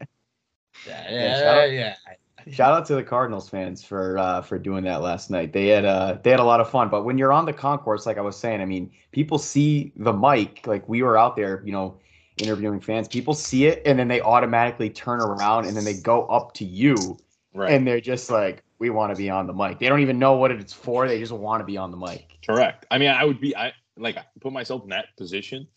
Yeah, 0.88 1.12
Yeah, 1.12 1.12
yeah, 1.12 1.40
shout 1.40 1.72
yeah. 1.72 1.96
out- 2.10 2.16
Shout 2.50 2.72
out 2.74 2.86
to 2.86 2.96
the 2.96 3.04
Cardinals 3.04 3.50
fans 3.50 3.84
for 3.84 4.18
uh, 4.18 4.42
for 4.42 4.58
doing 4.58 4.86
that 4.86 5.02
last 5.02 5.30
night. 5.30 5.52
They 5.52 5.68
had 5.68 5.84
uh, 5.84 6.18
they 6.24 6.30
had 6.32 6.40
a 6.40 6.46
lot 6.46 6.62
of 6.62 6.70
fun. 6.70 6.88
But 6.88 7.04
when 7.04 7.18
you're 7.18 7.34
on 7.34 7.46
the 7.46 7.52
concourse, 7.52 8.06
like 8.06 8.18
I 8.18 8.22
was 8.22 8.38
saying, 8.38 8.62
I 8.62 8.66
mean, 8.66 8.90
people 9.12 9.38
see 9.38 9.92
the 9.98 10.14
mic. 10.14 10.66
Like 10.66 10.88
we 10.88 11.02
were 11.04 11.18
out 11.18 11.36
there, 11.36 11.62
you 11.66 11.74
know, 11.74 11.98
interviewing 12.42 12.80
fans. 12.80 13.08
People 13.08 13.34
see 13.34 13.66
it, 13.66 13.82
and 13.86 13.98
then 13.98 14.08
they 14.08 14.22
automatically 14.22 14.90
turn 14.90 15.20
around, 15.20 15.66
and 15.66 15.76
then 15.76 15.84
they 15.84 15.94
go 15.96 16.26
up 16.28 16.54
to 16.56 16.66
you, 16.66 17.18
Right. 17.54 17.72
and 17.72 17.88
they're 17.88 18.02
just 18.02 18.30
like, 18.30 18.64
"We 18.80 18.90
want 18.90 19.12
to 19.14 19.18
be 19.18 19.30
on 19.30 19.48
the 19.48 19.54
mic." 19.54 19.80
They 19.80 19.88
don't 19.90 20.02
even 20.02 20.20
know 20.20 20.34
what 20.34 20.52
it's 20.52 20.74
for. 20.74 21.08
They 21.08 21.20
just 21.20 21.32
want 21.32 21.62
to 21.62 21.66
be 21.66 21.78
on 21.78 21.92
the 21.92 21.98
mic. 21.98 22.38
Correct. 22.46 22.86
I 22.92 22.98
mean, 22.98 23.10
I 23.10 23.24
would 23.26 23.40
be. 23.42 23.56
I 23.56 23.74
like 23.98 24.18
put 24.42 24.54
myself 24.54 24.84
in 24.84 24.90
that 24.90 25.08
position 25.18 25.68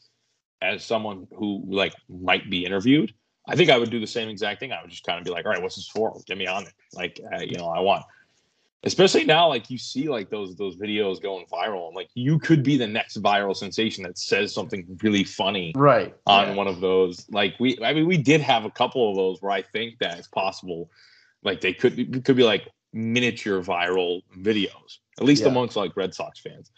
as 0.62 0.84
someone 0.84 1.26
who 1.34 1.64
like 1.66 1.94
might 2.08 2.50
be 2.50 2.64
interviewed. 2.66 3.14
I 3.48 3.56
think 3.56 3.70
I 3.70 3.78
would 3.78 3.90
do 3.90 3.98
the 3.98 4.06
same 4.06 4.28
exact 4.28 4.60
thing. 4.60 4.72
I 4.72 4.80
would 4.82 4.90
just 4.90 5.04
kind 5.04 5.18
of 5.18 5.24
be 5.24 5.30
like, 5.30 5.46
"All 5.46 5.52
right, 5.52 5.62
what's 5.62 5.76
this 5.76 5.88
for? 5.88 6.20
Get 6.26 6.36
me 6.38 6.46
on 6.46 6.64
it." 6.64 6.74
Like, 6.92 7.18
uh, 7.32 7.40
you 7.40 7.56
know, 7.56 7.66
I 7.68 7.80
want. 7.80 8.04
Especially 8.82 9.24
now, 9.24 9.46
like 9.46 9.68
you 9.68 9.76
see, 9.76 10.08
like 10.08 10.30
those 10.30 10.56
those 10.56 10.74
videos 10.76 11.20
going 11.20 11.44
viral, 11.52 11.88
and 11.88 11.94
like 11.94 12.08
you 12.14 12.38
could 12.38 12.62
be 12.62 12.78
the 12.78 12.86
next 12.86 13.20
viral 13.22 13.54
sensation 13.54 14.04
that 14.04 14.16
says 14.16 14.54
something 14.54 14.86
really 15.02 15.22
funny 15.22 15.72
Right. 15.76 16.14
on 16.26 16.48
Yeah. 16.48 16.54
one 16.54 16.66
of 16.66 16.80
those. 16.80 17.26
Like 17.30 17.56
we, 17.60 17.78
I 17.84 17.92
mean, 17.92 18.06
we 18.06 18.16
did 18.16 18.40
have 18.40 18.64
a 18.64 18.70
couple 18.70 19.10
of 19.10 19.16
those 19.16 19.42
where 19.42 19.52
I 19.52 19.60
think 19.60 19.98
that 19.98 20.18
it's 20.18 20.28
possible. 20.28 20.90
Like 21.42 21.60
they 21.60 21.74
could 21.74 21.98
it 21.98 22.24
could 22.24 22.36
be 22.36 22.42
like 22.42 22.68
miniature 22.94 23.60
viral 23.62 24.22
videos, 24.38 24.98
at 25.18 25.26
least 25.26 25.42
Yeah. 25.42 25.48
amongst 25.48 25.76
like 25.76 25.94
Red 25.94 26.14
Sox 26.14 26.40
fans. 26.40 26.70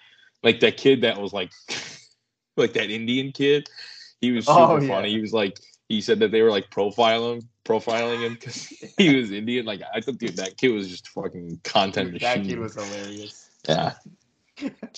Like 0.43 0.59
that 0.59 0.77
kid 0.77 1.03
that 1.03 1.21
was 1.21 1.33
like, 1.33 1.53
like 2.57 2.73
that 2.73 2.91
Indian 2.91 3.31
kid. 3.31 3.69
He 4.21 4.33
was 4.33 4.49
oh, 4.49 4.57
super 4.67 4.79
Oh, 4.79 4.81
yeah. 4.83 4.89
funny. 4.89 5.11
He 5.11 5.21
was 5.21 5.33
like, 5.33 5.57
he 5.89 6.01
said 6.01 6.19
that 6.19 6.33
they 6.33 6.43
were 6.43 6.51
like 6.51 6.69
profiling 6.71 7.47
profiling 7.65 8.25
him 8.27 8.35
because 8.35 8.67
he 8.99 9.17
was 9.17 9.31
Indian. 9.31 9.65
Like 9.67 9.83
I 9.95 10.01
thought, 10.01 10.19
dude, 10.19 10.37
that 10.37 10.57
kid 10.57 10.71
was 10.73 10.89
just 10.89 11.09
fucking 11.09 11.61
content 11.65 12.19
That 12.21 12.39
machine. 12.39 12.51
kid 12.51 12.59
was 12.59 12.75
hilarious. 12.75 13.51
yeah. 13.69 13.93
People- 14.57 14.89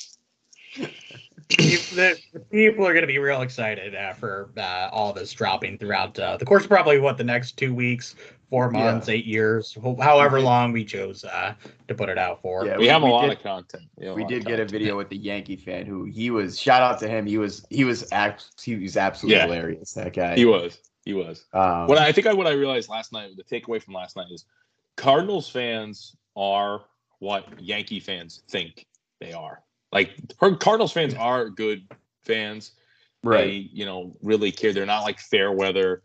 the, 1.96 2.16
the 2.32 2.40
people 2.50 2.86
are 2.86 2.92
going 2.94 3.02
to 3.02 3.06
be 3.06 3.18
real 3.18 3.42
excited 3.42 3.94
uh, 3.94 4.14
for 4.14 4.50
uh, 4.56 4.88
all 4.90 5.12
this 5.12 5.30
dropping 5.32 5.76
throughout 5.78 6.18
uh, 6.18 6.36
the 6.38 6.44
course 6.44 6.64
of 6.64 6.70
probably 6.70 6.98
what 6.98 7.18
the 7.18 7.22
next 7.24 7.58
two 7.58 7.74
weeks, 7.74 8.16
four 8.48 8.70
Yeah. 8.72 8.82
months, 8.82 9.10
eight 9.10 9.26
years, 9.26 9.76
however 10.00 10.40
long 10.40 10.72
we 10.72 10.86
chose 10.86 11.22
uh, 11.22 11.54
to 11.86 11.94
put 11.94 12.08
it 12.08 12.16
out 12.18 12.40
for. 12.40 12.64
Yeah, 12.64 12.78
We, 12.78 12.86
have 12.86 13.02
a 13.02 13.06
lot 13.06 13.28
did- 13.28 13.36
of 13.36 13.42
content. 13.42 13.84
We, 13.96 14.10
we 14.12 14.24
did 14.24 14.38
of 14.38 14.44
get 14.46 14.58
a 14.58 14.64
video 14.64 14.96
with 14.96 15.10
the 15.10 15.18
Yankee 15.18 15.56
fan 15.56 15.84
who 15.84 16.04
he 16.06 16.30
was 16.30 16.58
shout 16.58 16.80
out 16.82 16.98
to 17.00 17.08
him. 17.08 17.26
He 17.26 17.36
was 17.36 17.64
he 17.68 17.84
was 17.84 18.10
act 18.10 18.46
he 18.62 18.76
was 18.76 18.96
absolutely 18.96 19.36
Yeah. 19.36 19.44
hilarious. 19.46 19.92
That 19.92 20.14
guy. 20.14 20.36
He 20.36 20.46
was. 20.46 20.80
He 21.04 21.12
was. 21.12 21.44
Um, 21.52 21.86
What 21.86 21.98
I 21.98 22.12
think 22.12 22.26
I 22.26 22.32
what 22.32 22.46
I 22.46 22.52
realized 22.52 22.88
last 22.88 23.12
night, 23.12 23.30
the 23.36 23.44
takeaway 23.44 23.82
from 23.82 23.94
last 23.94 24.16
night 24.16 24.28
is 24.30 24.44
Cardinals 24.96 25.48
fans 25.48 26.16
are 26.36 26.82
what 27.18 27.60
Yankee 27.60 28.00
fans 28.00 28.42
think 28.48 28.86
they 29.20 29.32
are. 29.32 29.62
Like 29.92 30.14
her- 30.40 30.56
Cardinals 30.56 30.92
fans 30.92 31.14
are 31.14 31.48
good 31.50 31.86
fans. 32.22 32.72
right. 33.22 33.44
They, 33.44 33.68
you 33.72 33.84
know, 33.84 34.16
really 34.22 34.50
care. 34.50 34.72
They're 34.72 34.86
not 34.86 35.02
like 35.04 35.20
fair 35.20 35.52
weather. 35.52 36.02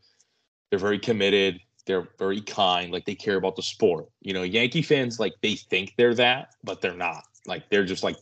They're 0.70 0.80
very 0.80 1.00
committed. 1.00 1.60
They're 1.86 2.08
very 2.20 2.42
kind. 2.42 2.92
Like 2.92 3.06
they 3.06 3.16
care 3.16 3.38
about 3.38 3.56
the 3.56 3.64
sport. 3.64 4.10
You 4.22 4.34
know, 4.34 4.44
Yankee 4.44 4.82
fans 4.82 5.20
like 5.20 5.34
they 5.42 5.56
think 5.56 5.94
they're 5.98 6.14
that, 6.16 6.56
but 6.64 6.82
they're 6.82 6.94
not. 6.94 7.24
Like 7.48 7.70
they're 7.70 7.86
just 7.86 8.04
like 8.04 8.18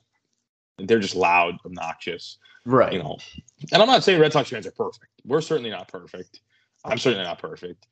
they're 0.77 0.99
just 0.99 1.15
loud, 1.15 1.57
obnoxious 1.65 2.37
right. 2.67 2.93
you 2.93 2.99
know, 2.99 3.17
and 3.71 3.81
I'm 3.81 3.87
not 3.87 4.03
saying 4.03 4.19
Red 4.19 4.33
Sox 4.33 4.49
fans 4.49 4.67
are 4.67 4.71
perfect. 4.71 5.11
We're 5.25 5.41
certainly 5.41 5.71
not 5.71 5.87
perfect. 5.87 6.41
I'm 6.87 6.97
certainly 6.97 7.25
not 7.25 7.39
perfect. 7.39 7.87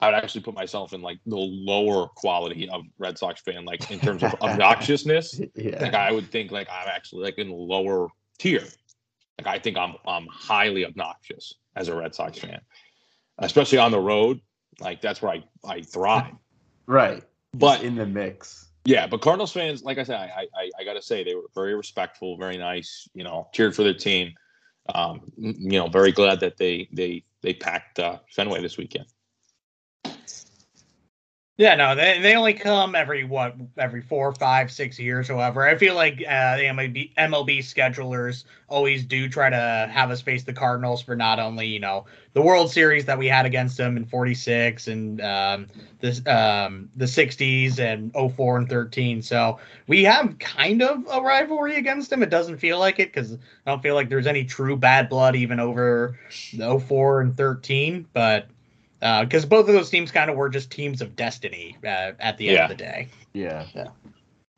I 0.00 0.06
would 0.08 0.14
actually 0.14 0.40
put 0.40 0.54
myself 0.54 0.92
in 0.94 1.02
like 1.02 1.18
the 1.26 1.36
lower 1.36 2.08
quality 2.08 2.68
of 2.70 2.84
Red 2.98 3.18
Sox 3.18 3.40
fan, 3.42 3.64
like 3.66 3.90
in 3.90 4.00
terms 4.00 4.22
of 4.22 4.30
obnoxiousness. 4.40 5.40
yeah. 5.54 5.82
Like 5.82 5.94
I 5.94 6.10
would 6.10 6.30
think 6.30 6.50
like 6.50 6.68
I'm 6.70 6.88
actually 6.88 7.24
like 7.24 7.38
in 7.38 7.48
the 7.48 7.54
lower 7.54 8.08
tier. 8.38 8.64
Like 9.38 9.46
I 9.46 9.58
think 9.58 9.76
I'm 9.76 9.96
I'm 10.06 10.26
highly 10.26 10.86
obnoxious 10.86 11.54
as 11.76 11.88
a 11.88 11.94
Red 11.94 12.14
Sox 12.14 12.38
fan, 12.38 12.60
especially 13.38 13.78
on 13.78 13.90
the 13.90 14.00
road. 14.00 14.40
Like 14.80 15.02
that's 15.02 15.20
where 15.20 15.32
I 15.32 15.44
I 15.64 15.82
thrive. 15.82 16.32
Right. 16.86 17.22
But 17.54 17.74
Just 17.74 17.84
in 17.84 17.94
the 17.94 18.06
mix. 18.06 18.68
yeah, 18.84 19.06
but 19.06 19.20
Cardinals 19.20 19.52
fans, 19.52 19.84
like 19.84 19.98
I 19.98 20.02
said, 20.02 20.16
I 20.16 20.46
I, 20.56 20.70
I 20.80 20.84
got 20.84 20.94
to 20.94 21.02
say 21.02 21.22
they 21.22 21.36
were 21.36 21.46
very 21.54 21.76
respectful, 21.76 22.36
very 22.36 22.56
nice. 22.56 23.08
You 23.14 23.22
know, 23.22 23.48
cheered 23.52 23.76
for 23.76 23.84
their 23.84 23.94
team. 23.94 24.32
Um, 24.92 25.20
you 25.36 25.78
know, 25.78 25.86
very 25.88 26.10
glad 26.10 26.40
that 26.40 26.56
they 26.56 26.88
they 26.92 27.22
they 27.42 27.54
packed 27.54 27.98
uh, 27.98 28.18
Fenway 28.34 28.62
this 28.62 28.76
weekend. 28.78 29.06
Yeah, 31.60 31.74
no, 31.74 31.94
they, 31.94 32.18
they 32.22 32.34
only 32.36 32.54
come 32.54 32.94
every 32.94 33.24
what 33.24 33.54
every 33.76 34.00
four, 34.00 34.32
five, 34.32 34.72
six 34.72 34.98
years, 34.98 35.28
however. 35.28 35.68
I 35.68 35.76
feel 35.76 35.94
like 35.94 36.14
uh, 36.26 36.56
the 36.56 36.62
MLB, 36.62 37.12
MLB 37.18 37.58
schedulers 37.58 38.44
always 38.68 39.04
do 39.04 39.28
try 39.28 39.50
to 39.50 39.90
have 39.92 40.10
us 40.10 40.22
face 40.22 40.42
the 40.42 40.54
Cardinals 40.54 41.02
for 41.02 41.14
not 41.14 41.38
only 41.38 41.66
you 41.66 41.78
know 41.78 42.06
the 42.32 42.40
World 42.40 42.70
Series 42.72 43.04
that 43.04 43.18
we 43.18 43.26
had 43.26 43.44
against 43.44 43.76
them 43.76 43.98
in 43.98 44.06
'46 44.06 44.88
and 44.88 45.20
um, 45.20 45.66
this 46.00 46.26
um, 46.26 46.88
the 46.96 47.04
'60s 47.04 47.78
and 47.78 48.10
04 48.14 48.56
and 48.56 48.66
13. 48.70 49.20
So 49.20 49.58
we 49.86 50.02
have 50.04 50.38
kind 50.38 50.80
of 50.80 51.06
a 51.12 51.20
rivalry 51.20 51.76
against 51.76 52.08
them. 52.08 52.22
It 52.22 52.30
doesn't 52.30 52.56
feel 52.56 52.78
like 52.78 52.98
it 53.00 53.12
because 53.12 53.34
I 53.34 53.70
don't 53.70 53.82
feel 53.82 53.94
like 53.96 54.08
there's 54.08 54.26
any 54.26 54.44
true 54.44 54.76
bad 54.78 55.10
blood 55.10 55.36
even 55.36 55.60
over 55.60 56.18
the 56.54 56.80
04 56.80 57.20
and 57.20 57.36
13, 57.36 58.06
but 58.14 58.48
because 59.00 59.46
both 59.46 59.66
of 59.68 59.74
those 59.74 59.90
teams 59.90 60.10
kind 60.10 60.30
of 60.30 60.36
were 60.36 60.48
just 60.48 60.70
teams 60.70 61.00
of 61.00 61.16
destiny 61.16 61.76
uh, 61.84 62.12
at 62.20 62.36
the 62.38 62.48
end 62.48 62.54
Yeah. 62.56 62.62
of 62.64 62.68
the 62.68 62.74
day. 62.76 63.08
Yeah. 63.32 63.66
yeah. 63.74 63.88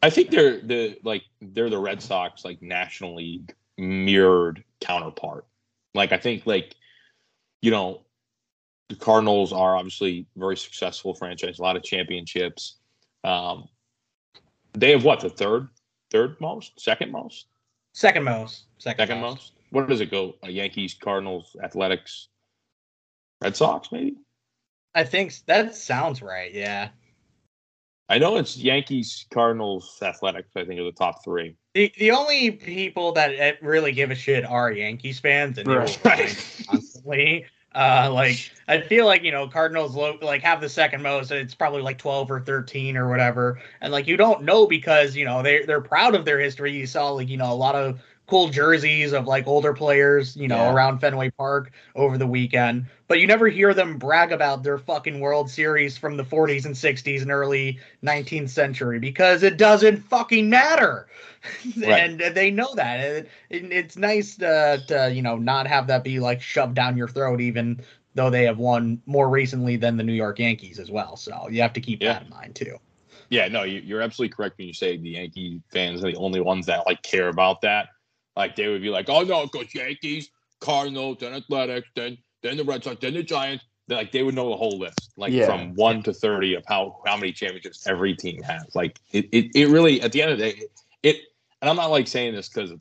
I 0.02 0.10
think 0.10 0.30
they're 0.30 0.60
the 0.60 0.98
like 1.04 1.22
they're 1.40 1.70
the 1.70 1.78
Red 1.78 2.02
Sox 2.02 2.44
like 2.44 2.60
National 2.60 3.14
League 3.14 3.54
mirrored 3.78 4.64
counterpart. 4.80 5.46
Like 5.94 6.12
I 6.12 6.18
think 6.18 6.44
like 6.44 6.74
you 7.60 7.70
know 7.70 8.02
the 8.88 8.96
Cardinals 8.96 9.52
are 9.52 9.76
obviously 9.76 10.26
very 10.36 10.56
successful 10.56 11.14
franchise, 11.14 11.58
a 11.58 11.62
lot 11.62 11.76
of 11.76 11.84
championships. 11.84 12.78
Um, 13.22 13.68
they 14.72 14.90
have 14.90 15.04
what 15.04 15.20
the 15.20 15.30
third, 15.30 15.68
third 16.10 16.40
most, 16.40 16.80
second 16.80 17.12
most, 17.12 17.46
Second 17.94 18.24
most. 18.24 18.64
Second, 18.78 19.06
second 19.06 19.20
most. 19.22 19.52
What 19.70 19.88
does 19.88 20.00
it 20.00 20.10
go? 20.10 20.34
Uh, 20.44 20.48
Yankees, 20.48 20.94
Cardinals, 20.94 21.54
Athletics. 21.62 22.28
Red 23.42 23.54
Sox, 23.56 23.90
maybe. 23.92 24.16
I 24.94 25.04
think 25.04 25.34
that 25.46 25.74
sounds 25.74 26.22
right. 26.22 26.52
Yeah. 26.52 26.90
I 28.08 28.18
know 28.18 28.36
it's 28.36 28.56
Yankees, 28.58 29.26
Cardinals, 29.32 29.98
Athletics. 30.02 30.50
I 30.54 30.64
think 30.64 30.78
are 30.80 30.84
the 30.84 30.92
top 30.92 31.24
three. 31.24 31.56
The 31.74 31.90
the 31.98 32.10
only 32.10 32.50
people 32.50 33.12
that 33.12 33.30
eh, 33.30 33.54
really 33.62 33.92
give 33.92 34.10
a 34.10 34.14
shit 34.14 34.44
are 34.44 34.70
Yankees 34.70 35.18
fans, 35.18 35.56
and 35.56 35.66
Right. 35.66 35.98
right. 36.04 36.64
constantly. 36.68 37.46
Uh, 37.74 38.10
like 38.12 38.50
I 38.68 38.82
feel 38.82 39.06
like 39.06 39.22
you 39.22 39.32
know 39.32 39.48
Cardinals 39.48 39.96
lo- 39.96 40.18
like 40.20 40.42
have 40.42 40.60
the 40.60 40.68
second 40.68 41.02
most. 41.02 41.30
It's 41.30 41.54
probably 41.54 41.80
like 41.80 41.96
twelve 41.96 42.30
or 42.30 42.40
thirteen 42.40 42.98
or 42.98 43.08
whatever, 43.08 43.62
and 43.80 43.90
like 43.90 44.06
you 44.06 44.18
don't 44.18 44.42
know 44.42 44.66
because 44.66 45.16
you 45.16 45.24
know 45.24 45.42
they 45.42 45.64
they're 45.64 45.80
proud 45.80 46.14
of 46.14 46.26
their 46.26 46.38
history. 46.38 46.72
You 46.72 46.86
saw 46.86 47.08
like 47.12 47.28
you 47.28 47.38
know 47.38 47.50
a 47.50 47.54
lot 47.54 47.74
of 47.74 48.02
cool 48.32 48.48
jerseys 48.48 49.12
of 49.12 49.26
like 49.26 49.46
older 49.46 49.74
players, 49.74 50.34
you 50.38 50.48
know, 50.48 50.56
Yeah. 50.56 50.72
around 50.72 51.00
Fenway 51.00 51.28
Park 51.32 51.70
over 51.94 52.16
the 52.16 52.26
weekend, 52.26 52.86
but 53.06 53.20
you 53.20 53.26
never 53.26 53.46
hear 53.46 53.74
them 53.74 53.98
brag 53.98 54.32
about 54.32 54.62
their 54.62 54.78
fucking 54.78 55.20
World 55.20 55.50
Series 55.50 55.98
from 55.98 56.16
the 56.16 56.24
40s 56.24 56.64
and 56.64 56.74
60s 56.74 57.20
and 57.20 57.30
early 57.30 57.78
19th 58.02 58.48
century 58.48 58.98
because 58.98 59.42
it 59.42 59.58
doesn't 59.58 59.98
fucking 59.98 60.48
matter. 60.48 61.08
Right. 61.76 62.00
and 62.00 62.20
they 62.36 62.50
know 62.50 62.74
that. 62.76 63.00
It, 63.00 63.28
it- 63.50 63.70
it's 63.72 63.96
nice 63.98 64.36
to, 64.36 64.82
to, 64.88 65.12
you 65.12 65.20
know, 65.20 65.36
not 65.36 65.66
have 65.66 65.88
that 65.88 66.02
be 66.02 66.18
like 66.18 66.40
shoved 66.40 66.74
down 66.74 66.96
your 66.96 67.08
throat, 67.08 67.42
even 67.42 67.80
though 68.14 68.30
they 68.30 68.44
have 68.44 68.58
won 68.58 69.02
more 69.04 69.28
recently 69.28 69.76
than 69.76 69.98
the 69.98 70.04
New 70.04 70.12
York 70.14 70.38
Yankees 70.38 70.78
as 70.78 70.90
well. 70.90 71.16
So 71.16 71.48
you 71.50 71.60
have 71.60 71.72
to 71.74 71.80
keep 71.82 72.00
Yeah. 72.02 72.14
that 72.14 72.22
in 72.22 72.30
mind 72.30 72.54
too. 72.54 72.78
Yeah, 73.28 73.48
no, 73.48 73.64
you, 73.64 73.80
you're 73.80 74.00
absolutely 74.00 74.34
correct 74.34 74.56
when 74.56 74.68
you 74.68 74.72
say 74.72 74.96
the 74.96 75.10
Yankee 75.10 75.60
fans 75.70 76.02
are 76.02 76.10
the 76.12 76.16
only 76.16 76.40
ones 76.40 76.64
that 76.66 76.86
like 76.86 77.02
care 77.02 77.28
about 77.28 77.60
that. 77.62 77.88
Like 78.36 78.56
they 78.56 78.68
would 78.68 78.82
be 78.82 78.90
like, 78.90 79.08
"Oh 79.08 79.22
no, 79.22 79.42
it 79.42 79.50
goes 79.52 79.74
Yankees, 79.74 80.30
Cardinals, 80.60 81.18
then 81.20 81.34
Athletics, 81.34 81.88
then 81.94 82.18
then 82.42 82.56
the 82.56 82.64
Red 82.64 82.84
Sox, 82.84 82.98
then 83.00 83.14
the 83.14 83.22
Giants." 83.22 83.64
They're 83.88 83.98
like 83.98 84.12
they 84.12 84.22
would 84.22 84.34
know 84.34 84.48
the 84.48 84.56
whole 84.56 84.78
list, 84.78 85.12
like 85.16 85.32
Yeah. 85.32 85.46
from 85.46 85.74
one 85.74 86.02
to 86.04 86.12
thirty 86.12 86.54
of 86.54 86.64
how 86.66 87.00
how 87.04 87.16
many 87.16 87.32
championships 87.32 87.86
every 87.86 88.14
team 88.14 88.40
has. 88.42 88.74
Like 88.74 89.00
it, 89.10 89.26
it, 89.32 89.50
it 89.54 89.68
really 89.68 90.00
at 90.00 90.12
the 90.12 90.22
end 90.22 90.32
of 90.32 90.38
the 90.38 90.52
day, 90.52 90.62
it. 91.02 91.16
And 91.60 91.68
I'm 91.68 91.76
not 91.76 91.90
like 91.90 92.08
saying 92.08 92.34
this 92.34 92.48
because 92.48 92.72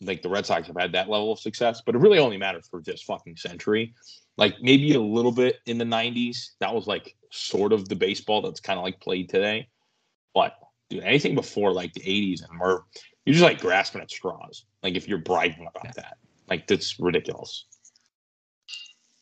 like 0.00 0.22
the 0.22 0.28
Red 0.28 0.46
Sox 0.46 0.66
have 0.66 0.76
had 0.78 0.92
that 0.92 1.08
level 1.10 1.32
of 1.32 1.38
success, 1.40 1.82
but 1.84 1.94
it 1.94 1.98
really 1.98 2.18
only 2.18 2.38
matters 2.38 2.66
for 2.68 2.80
this 2.80 3.02
fucking 3.02 3.36
century. 3.36 3.94
Like 4.36 4.54
maybe 4.62 4.94
a 4.94 5.00
little 5.00 5.32
bit 5.32 5.58
in 5.66 5.76
the 5.76 5.84
'90s, 5.84 6.50
that 6.60 6.74
was 6.74 6.86
like 6.86 7.16
sort 7.30 7.72
of 7.72 7.88
the 7.88 7.96
baseball 7.96 8.42
that's 8.42 8.60
kind 8.60 8.78
of 8.78 8.84
like 8.84 9.00
played 9.00 9.28
today. 9.28 9.68
But 10.34 10.54
dude, 10.88 11.02
anything 11.04 11.34
before 11.34 11.72
like 11.72 11.92
the 11.94 12.00
80s 12.00 12.48
and 12.48 12.58
we're 12.60 12.80
you're 13.24 13.34
just 13.34 13.44
like 13.44 13.60
grasping 13.60 14.00
at 14.02 14.10
straws. 14.10 14.64
Like 14.82 14.94
if 14.94 15.08
you're 15.08 15.18
bragging 15.18 15.66
about 15.66 15.94
that, 15.96 16.18
like 16.48 16.66
that's 16.66 16.98
ridiculous. 16.98 17.66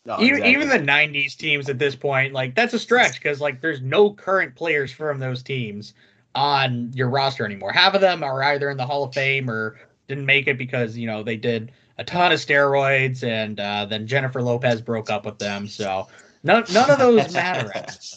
No, 0.05 0.21
even 0.21 0.43
exactly. 0.43 0.53
even 0.53 0.69
the 0.69 0.93
'90s 0.93 1.37
teams 1.37 1.69
at 1.69 1.79
this 1.79 1.95
point, 1.95 2.33
like 2.33 2.55
that's 2.55 2.75
a 2.75 2.79
stretch 2.79 3.15
because 3.15 3.41
like 3.41 3.61
there's 3.61 3.83
no 3.83 4.13
current 4.13 4.55
players 4.55 4.93
from 4.93 5.19
those 5.19 5.43
teams 5.43 5.95
on 6.35 6.91
your 6.95 7.09
roster 7.09 7.45
anymore. 7.45 7.73
Half 7.73 7.95
of 7.95 8.01
them 8.01 8.23
are 8.23 8.43
either 8.43 8.71
in 8.71 8.77
the 8.77 8.87
Hall 8.87 9.05
of 9.05 9.13
Fame 9.13 9.51
or 9.51 9.79
didn't 10.07 10.27
make 10.27 10.47
it 10.47 10.57
because 10.57 10.97
you 10.97 11.07
know 11.07 11.23
they 11.23 11.37
did 11.37 11.73
a 11.99 12.05
ton 12.05 12.33
of 12.33 12.39
steroids, 12.39 13.23
and 13.25 13.59
uh, 13.59 13.85
then 13.85 14.07
Jennifer 14.07 14.41
Lopez 14.41 14.81
broke 14.81 15.11
up 15.11 15.27
with 15.27 15.39
them. 15.39 15.67
So 15.67 16.07
none 16.43 16.65
none 16.73 16.91
of 16.91 16.99
those 16.99 17.35
matter. 17.35 17.73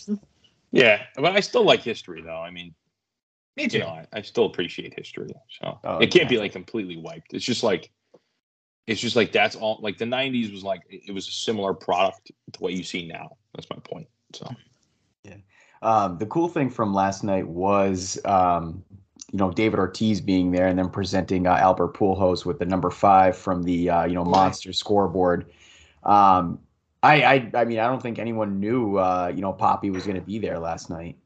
Yeah, 0.74 1.04
but 1.16 1.36
I 1.36 1.42
still 1.42 1.66
like 1.66 1.82
history 1.82 2.22
though. 2.22 2.42
I 2.42 2.50
mean, 2.50 2.74
Me 3.58 3.64
you 3.64 3.70
too. 3.70 3.80
know, 3.80 3.88
I, 3.88 4.06
I 4.14 4.22
still 4.22 4.46
appreciate 4.46 4.94
history. 4.96 5.30
So 5.62 5.80
Oh, 5.84 6.00
it 6.00 6.08
can't 6.12 6.30
be 6.30 6.38
like 6.38 6.54
completely 6.54 6.98
wiped. 6.98 7.34
It's 7.34 7.46
just 7.46 7.64
like 7.64 7.92
it's 8.88 9.02
just 9.02 9.16
like 9.16 9.32
that's 9.32 9.56
all 9.56 9.80
like 9.82 9.98
the 9.98 10.06
90s 10.06 10.52
was 10.52 10.64
like 10.64 10.82
it 10.90 11.14
was 11.14 11.28
a 11.28 11.32
similar 11.32 11.74
product 11.74 12.32
to 12.54 12.60
what 12.60 12.74
you 12.74 12.84
see 12.84 13.08
now. 13.08 13.38
That's 13.54 13.70
my 13.70 13.78
point. 13.78 14.08
So 14.34 14.50
Um, 15.82 16.18
the 16.18 16.26
cool 16.28 16.48
thing 16.48 16.70
from 16.70 16.94
last 16.94 17.24
night 17.24 17.48
was, 17.48 18.20
um, 18.26 18.84
you 19.32 19.38
know, 19.38 19.52
David 19.52 19.80
Ortiz 19.80 20.22
being 20.22 20.52
there 20.52 20.68
and 20.68 20.78
then 20.78 20.90
presenting 20.90 21.48
uh, 21.48 21.56
Albert 21.56 21.96
Pujols 21.96 22.46
with 22.46 22.60
the 22.60 22.66
number 22.66 22.90
five 22.90 23.38
from 23.38 23.64
the 23.64 23.90
uh, 23.90 24.06
you 24.06 24.14
know 24.14 24.26
monster 24.26 24.74
scoreboard. 24.74 25.52
Um, 26.04 26.60
I, 27.02 27.24
I 27.24 27.52
I 27.54 27.66
mean 27.66 27.80
I 27.80 27.88
don't 27.88 28.02
think 28.02 28.20
anyone 28.20 28.60
knew 28.60 28.98
uh, 28.98 29.32
you 29.34 29.42
know 29.42 29.54
Poppy 29.54 29.90
was 29.90 30.06
going 30.06 30.18
to 30.18 30.22
be 30.22 30.38
there 30.38 30.60
last 30.60 30.90
night. 30.90 31.18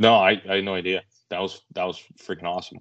no, 0.00 0.14
I, 0.16 0.40
I 0.48 0.56
had 0.56 0.64
no 0.64 0.74
idea. 0.74 1.02
That 1.32 1.40
was 1.40 1.62
that 1.74 1.84
was 1.84 1.98
freaking 2.18 2.44
awesome. 2.44 2.80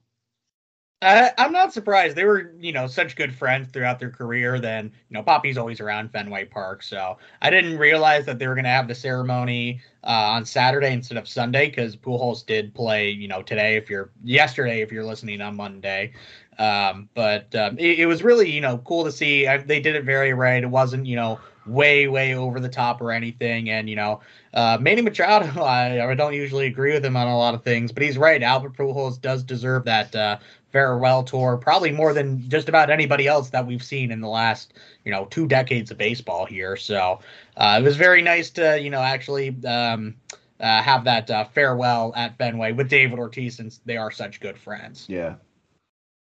I, 1.01 1.31
I'm 1.37 1.53
not 1.53 1.73
surprised. 1.73 2.17
They 2.17 2.25
were, 2.25 2.53
you 2.59 2.73
know, 2.73 2.85
such 2.85 3.15
good 3.15 3.33
friends 3.33 3.69
throughout 3.71 3.97
their 3.97 4.11
career. 4.11 4.59
Then, 4.59 4.91
you 5.09 5.13
know, 5.15 5.23
Poppy's 5.23 5.57
always 5.57 5.79
around 5.79 6.11
Fenway 6.11 6.45
Park, 6.45 6.83
so 6.83 7.17
I 7.41 7.49
didn't 7.49 7.77
realize 7.77 8.25
that 8.25 8.39
they 8.39 8.47
were 8.47 8.53
going 8.53 8.65
to 8.65 8.69
have 8.69 8.89
the 8.89 8.93
ceremony 8.93 9.81
uh, 10.03 10.35
on 10.35 10.45
Saturday 10.45 10.91
instead 10.91 11.17
of 11.17 11.29
Sunday 11.29 11.69
because 11.69 11.95
Pujols 11.95 12.45
did 12.45 12.75
play, 12.75 13.09
you 13.09 13.29
know, 13.29 13.41
today. 13.41 13.77
If 13.77 13.89
you're 13.89 14.11
yesterday, 14.21 14.81
if 14.81 14.91
you're 14.91 15.05
listening 15.05 15.39
on 15.39 15.55
Monday, 15.55 16.11
um, 16.59 17.07
but 17.15 17.55
um, 17.55 17.79
it, 17.79 17.99
it 17.99 18.05
was 18.05 18.21
really, 18.21 18.51
you 18.51 18.61
know, 18.61 18.79
cool 18.79 19.05
to 19.05 19.13
see. 19.13 19.47
I, 19.47 19.57
they 19.57 19.79
did 19.79 19.95
it 19.95 20.03
very 20.03 20.33
right. 20.33 20.61
It 20.61 20.69
wasn't, 20.69 21.05
you 21.05 21.15
know, 21.15 21.39
way 21.65 22.07
way 22.07 22.35
over 22.35 22.59
the 22.59 22.69
top 22.69 23.01
or 23.01 23.11
anything. 23.11 23.69
And 23.69 23.89
you 23.89 23.95
know, 23.95 24.21
uh, 24.53 24.77
Manny 24.79 25.01
Machado, 25.01 25.61
I, 25.63 26.05
I 26.05 26.15
don't 26.15 26.33
usually 26.33 26.67
agree 26.67 26.93
with 26.93 27.05
him 27.05 27.17
on 27.17 27.27
a 27.27 27.37
lot 27.37 27.53
of 27.53 27.63
things, 27.63 27.91
but 27.91 28.03
he's 28.03 28.17
right. 28.17 28.41
Albert 28.41 28.73
Pujols 28.73 29.19
does 29.19 29.43
deserve 29.43 29.85
that 29.85 30.15
uh, 30.15 30.37
farewell 30.71 31.23
tour, 31.23 31.57
probably 31.57 31.91
more 31.91 32.13
than 32.13 32.49
just 32.49 32.69
about 32.69 32.89
anybody 32.89 33.27
else 33.27 33.49
that 33.49 33.65
we've 33.65 33.83
seen 33.83 34.11
in 34.11 34.21
the 34.21 34.27
last 34.27 34.73
you 35.05 35.11
know 35.11 35.25
two 35.25 35.47
decades 35.47 35.91
of 35.91 35.97
baseball 35.97 36.45
here. 36.45 36.75
So 36.75 37.19
uh, 37.57 37.77
it 37.81 37.83
was 37.83 37.97
very 37.97 38.21
nice 38.21 38.49
to 38.51 38.79
you 38.81 38.89
know 38.89 39.01
actually. 39.01 39.55
Um, 39.65 40.15
uh, 40.59 40.79
have 40.79 41.03
that 41.05 41.27
uh, 41.31 41.43
farewell 41.43 42.13
at 42.15 42.37
Fenway 42.37 42.71
with 42.71 42.87
David 42.87 43.17
Ortiz 43.17 43.55
since 43.55 43.79
they 43.83 43.97
are 43.97 44.11
such 44.11 44.39
good 44.39 44.55
friends. 44.59 45.07
Yeah. 45.09 45.37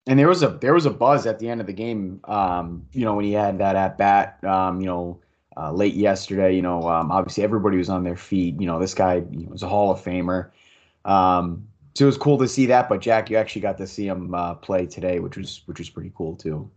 And 0.06 0.19
there 0.19 0.28
was 0.28 0.43
a 0.43 0.50
there 0.50 0.76
was 0.76 0.86
a 0.86 0.91
buzz 0.91 1.26
at 1.26 1.39
the 1.39 1.50
end 1.50 1.60
of 1.60 1.65
the 1.65 1.73
game. 1.73 2.21
Um, 2.26 2.86
you 2.93 3.04
know 3.04 3.15
when 3.15 3.26
he 3.26 3.34
had 3.34 3.58
that 3.58 3.76
at 3.76 3.97
bat. 3.97 4.43
Um, 4.43 4.80
you 4.80 4.86
know. 4.86 5.19
Uh, 5.59 5.71
late 5.71 5.95
yesterday, 5.95 6.55
you 6.55 6.61
know, 6.61 6.87
um, 6.87 7.11
obviously 7.11 7.43
everybody 7.43 7.77
was 7.77 7.89
on 7.89 8.03
their 8.03 8.15
feet. 8.15 8.59
You 8.59 8.67
know, 8.67 8.79
this 8.79 8.93
guy 8.93 9.15
you 9.31 9.45
know, 9.45 9.49
was 9.49 9.63
a 9.63 9.67
Hall 9.67 9.89
of 9.91 9.99
Famer. 10.03 10.51
Um, 11.03 11.67
so 11.95 12.03
it 12.03 12.05
was 12.05 12.17
cool 12.17 12.37
to 12.37 12.47
see 12.47 12.67
that. 12.67 12.89
But 12.89 13.01
Jack, 13.01 13.31
you 13.31 13.37
actually 13.37 13.61
got 13.61 13.79
to 13.79 13.87
see 13.87 14.07
him 14.07 14.35
uh, 14.35 14.53
play 14.53 14.85
today, 14.85 15.19
which 15.19 15.35
was 15.35 15.63
which 15.65 15.79
was 15.79 15.89
pretty 15.89 16.11
cool 16.15 16.35
too. 16.35 16.69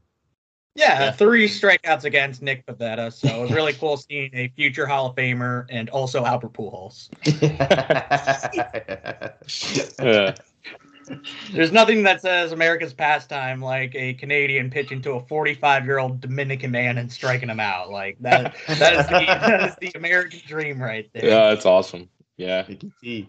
Yeah, 0.77 0.99
Yeah. 0.99 1.11
three 1.11 1.47
strikeouts 1.47 2.05
against 2.05 2.41
Nick 2.41 2.65
Pivetta. 2.65 3.13
So 3.13 3.29
it 3.29 3.43
was 3.43 3.53
really 3.53 3.75
cool 3.75 3.99
seeing 3.99 4.31
a 4.33 4.49
future 4.57 4.87
Hall 4.87 5.11
of 5.11 5.17
Famer 5.17 5.67
and 5.69 5.91
also 5.91 6.25
Albert 6.25 6.55
Pujols. 6.55 7.11
Uh, 9.99 10.33
There's 11.53 11.73
nothing 11.73 12.03
that 12.05 12.21
says 12.21 12.53
America's 12.53 12.93
pastime 12.93 13.61
like 13.61 13.95
a 13.95 14.15
Canadian 14.15 14.71
pitching 14.71 15.03
to 15.03 15.13
a 15.13 15.21
45 15.21 15.85
year 15.85 15.99
old 15.99 16.21
Dominican 16.21 16.71
man 16.71 16.99
and 16.99 17.11
striking 17.11 17.49
him 17.49 17.61
out. 17.61 17.91
Like 17.91 18.19
that. 18.21 18.55
That 18.69 18.95
is 18.95 19.07
the 19.07 19.13
that 19.27 19.69
is 19.69 19.77
the 19.81 19.93
American 19.99 20.41
dream 20.47 20.81
right 20.81 21.11
there. 21.13 21.27
yeah, 21.27 21.51
that's 21.51 21.67
awesome. 21.67 22.09
Yeah. 22.37 22.67
You. 23.03 23.27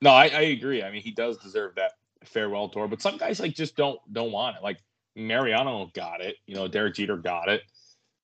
No, 0.00 0.10
I, 0.10 0.24
I 0.24 0.40
agree. 0.42 0.82
I 0.82 0.90
mean, 0.90 1.02
he 1.02 1.12
does 1.12 1.38
deserve 1.38 1.74
that 1.76 1.92
farewell 2.24 2.68
tour, 2.68 2.88
but 2.88 3.02
some 3.02 3.16
guys 3.16 3.40
like 3.40 3.54
just 3.54 3.76
don't 3.76 3.98
don't 4.12 4.32
want 4.32 4.56
it. 4.56 4.62
Like 4.62 4.78
Mariano 5.16 5.90
got 5.94 6.20
it, 6.20 6.36
you 6.46 6.54
know, 6.54 6.68
Derek 6.68 6.94
Jeter 6.94 7.16
got 7.16 7.48
it. 7.48 7.62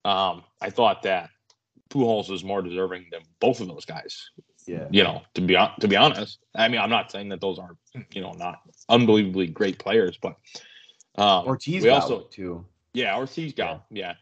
Um, 0.05 0.43
I 0.61 0.71
thought 0.71 1.03
that 1.03 1.31
Pujols 1.91 2.31
was 2.31 2.45
more 2.45 2.63
deserving 2.63 3.07
than 3.11 3.23
both 3.41 3.61
of 3.61 3.69
those 3.69 3.85
guys. 3.85 4.31
Yeah. 4.69 4.87
You 4.91 5.03
know, 5.03 5.23
to 5.35 5.41
be 5.41 5.55
hon- 5.55 5.73
to 5.81 5.89
be 5.89 5.97
honest, 5.97 6.39
I 6.55 6.69
mean, 6.69 6.81
I'm 6.81 6.91
not 6.91 7.11
saying 7.11 7.31
that 7.31 7.41
those 7.41 7.59
are 7.59 7.77
you 8.13 8.21
know 8.21 8.33
not 8.33 8.61
unbelievably 8.89 9.49
great 9.49 9.79
players, 9.79 10.19
but 10.21 10.37
um, 11.17 11.47
Ortiz 11.47 11.83
we 11.83 11.89
got 11.89 12.03
also 12.03 12.21
too. 12.25 12.65
yeah, 12.93 13.17
Ortiz 13.17 13.55
got 13.55 13.85
yeah, 13.91 14.15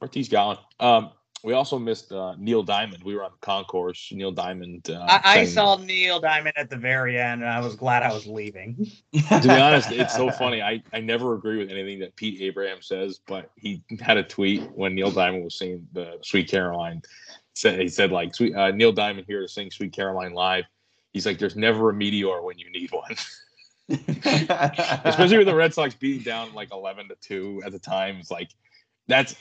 Ortiz 0.00 0.28
got 0.28 0.46
one. 0.46 0.58
Um, 0.80 1.10
we 1.46 1.52
also 1.52 1.78
missed 1.78 2.10
uh, 2.10 2.34
Neil 2.38 2.64
Diamond. 2.64 3.04
We 3.04 3.14
were 3.14 3.22
on 3.22 3.30
the 3.30 3.46
concourse. 3.46 4.10
Neil 4.12 4.32
Diamond. 4.32 4.90
Uh, 4.90 5.06
I, 5.08 5.40
I 5.40 5.44
saw 5.44 5.76
Neil 5.76 6.18
Diamond 6.18 6.54
at 6.56 6.70
the 6.70 6.76
very 6.76 7.20
end, 7.20 7.42
and 7.42 7.50
I 7.50 7.60
was 7.60 7.76
glad 7.76 8.02
I 8.02 8.12
was 8.12 8.26
leaving. 8.26 8.90
to 9.12 9.40
be 9.42 9.50
honest, 9.50 9.92
it's 9.92 10.16
so 10.16 10.30
funny. 10.32 10.60
I, 10.60 10.82
I 10.92 10.98
never 10.98 11.34
agree 11.34 11.58
with 11.58 11.70
anything 11.70 12.00
that 12.00 12.16
Pete 12.16 12.40
Abraham 12.40 12.82
says, 12.82 13.20
but 13.28 13.52
he 13.54 13.80
had 14.00 14.16
a 14.16 14.24
tweet 14.24 14.62
when 14.72 14.96
Neil 14.96 15.12
Diamond 15.12 15.44
was 15.44 15.56
singing 15.56 15.86
the 15.92 16.18
Sweet 16.22 16.50
Caroline. 16.50 17.02
Said 17.56 17.80
he 17.80 17.88
said 17.88 18.12
like 18.12 18.34
Sweet 18.34 18.54
uh, 18.54 18.70
Neil 18.70 18.92
Diamond 18.92 19.26
here 19.26 19.40
to 19.40 19.48
sing 19.48 19.70
Sweet 19.70 19.92
Caroline 19.92 20.34
live. 20.34 20.64
He's 21.14 21.24
like, 21.24 21.38
there's 21.38 21.56
never 21.56 21.88
a 21.88 21.94
meteor 21.94 22.42
when 22.42 22.58
you 22.58 22.70
need 22.70 22.90
one, 22.92 23.16
especially 23.88 25.38
with 25.38 25.46
the 25.46 25.54
Red 25.54 25.72
Sox 25.72 25.94
beating 25.94 26.22
down 26.22 26.52
like 26.54 26.70
eleven 26.72 27.08
to 27.08 27.14
two 27.20 27.62
at 27.64 27.72
the 27.72 27.78
time. 27.78 28.16
It's 28.16 28.30
like 28.30 28.50
that's 29.08 29.34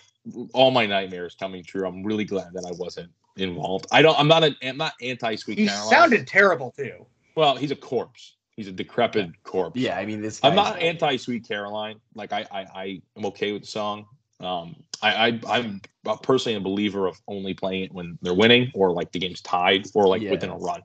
all 0.53 0.71
my 0.71 0.85
nightmares 0.85 1.35
coming 1.37 1.63
true. 1.63 1.85
I'm 1.85 2.03
really 2.03 2.23
glad 2.25 2.53
that 2.53 2.65
I 2.65 2.71
wasn't 2.77 3.11
involved. 3.35 3.85
I 3.91 4.01
don't. 4.01 4.17
I'm 4.17 4.29
not 4.29 4.45
an. 4.45 4.55
I'm 4.63 4.77
not 4.77 4.93
anti 5.01 5.35
Sweet 5.35 5.57
He 5.57 5.67
Caroline. 5.67 5.89
sounded 5.89 6.27
terrible 6.27 6.71
too. 6.71 7.05
well. 7.35 7.57
He's 7.57 7.71
a 7.71 7.75
corpse. 7.75 8.35
He's 8.55 8.69
a 8.69 8.71
decrepit 8.71 9.31
corpse. 9.43 9.77
yeah, 9.77 9.97
I 9.97 10.05
mean 10.05 10.21
this. 10.21 10.39
I'm 10.41 10.55
not 10.55 10.75
old. 10.75 10.83
anti 10.83 11.17
Sweet 11.17 11.45
Caroline. 11.45 11.99
Like 12.13 12.31
I, 12.31 12.45
I, 12.49 12.59
I 12.73 13.01
am 13.17 13.25
okay 13.25 13.51
with 13.51 13.63
the 13.63 13.67
song. 13.67 14.05
Um, 14.39 14.75
I, 15.01 15.39
I 15.47 15.59
am 15.59 15.81
personally 16.23 16.57
a 16.57 16.61
believer 16.61 17.07
of 17.07 17.19
only 17.27 17.53
playing 17.53 17.83
it 17.83 17.93
when 17.93 18.17
they're 18.21 18.33
winning 18.33 18.71
or 18.73 18.91
like 18.91 19.11
the 19.11 19.19
game's 19.19 19.41
tied 19.41 19.87
or 19.93 20.07
like 20.07 20.21
yeah. 20.21 20.31
within 20.31 20.49
a 20.49 20.57
run. 20.57 20.81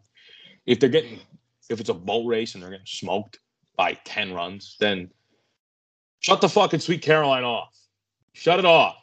If 0.66 0.80
they're 0.80 0.88
getting 0.88 1.18
if 1.68 1.80
it's 1.80 1.88
a 1.88 1.94
boat 1.94 2.26
race 2.26 2.54
and 2.54 2.62
they're 2.62 2.70
getting 2.70 2.86
smoked 2.86 3.38
by 3.76 3.94
ten 4.04 4.32
runs, 4.32 4.76
then 4.80 5.10
shut 6.20 6.40
the 6.40 6.48
fucking 6.48 6.80
Sweet 6.80 7.02
Caroline 7.02 7.44
off. 7.44 7.76
Shut 8.32 8.58
it 8.58 8.64
off. 8.64 8.96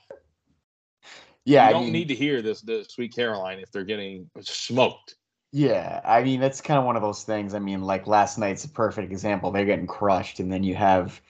Yeah, 1.46 1.64
you 1.64 1.70
I 1.70 1.74
don't 1.74 1.84
mean, 1.86 1.94
need 1.94 2.08
to 2.10 2.16
hear 2.16 2.42
this 2.42 2.62
the 2.62 2.86
Sweet 2.88 3.16
Caroline 3.16 3.60
if 3.60 3.72
they're 3.72 3.84
getting 3.84 4.30
smoked. 4.42 5.16
Yeah, 5.52 6.02
I 6.06 6.24
mean 6.24 6.40
that's 6.40 6.62
kind 6.62 6.78
of 6.78 6.86
one 6.86 6.96
of 6.96 7.02
those 7.02 7.24
things. 7.24 7.54
I 7.54 7.60
mean, 7.60 7.82
like 7.82 8.06
last 8.06 8.38
night's 8.38 8.66
a 8.66 8.70
perfect 8.70 9.12
example. 9.12 9.52
They're 9.52 9.66
getting 9.66 9.88
crushed, 9.88 10.40
and 10.40 10.52
then 10.52 10.64
you 10.64 10.76
have 10.76 11.22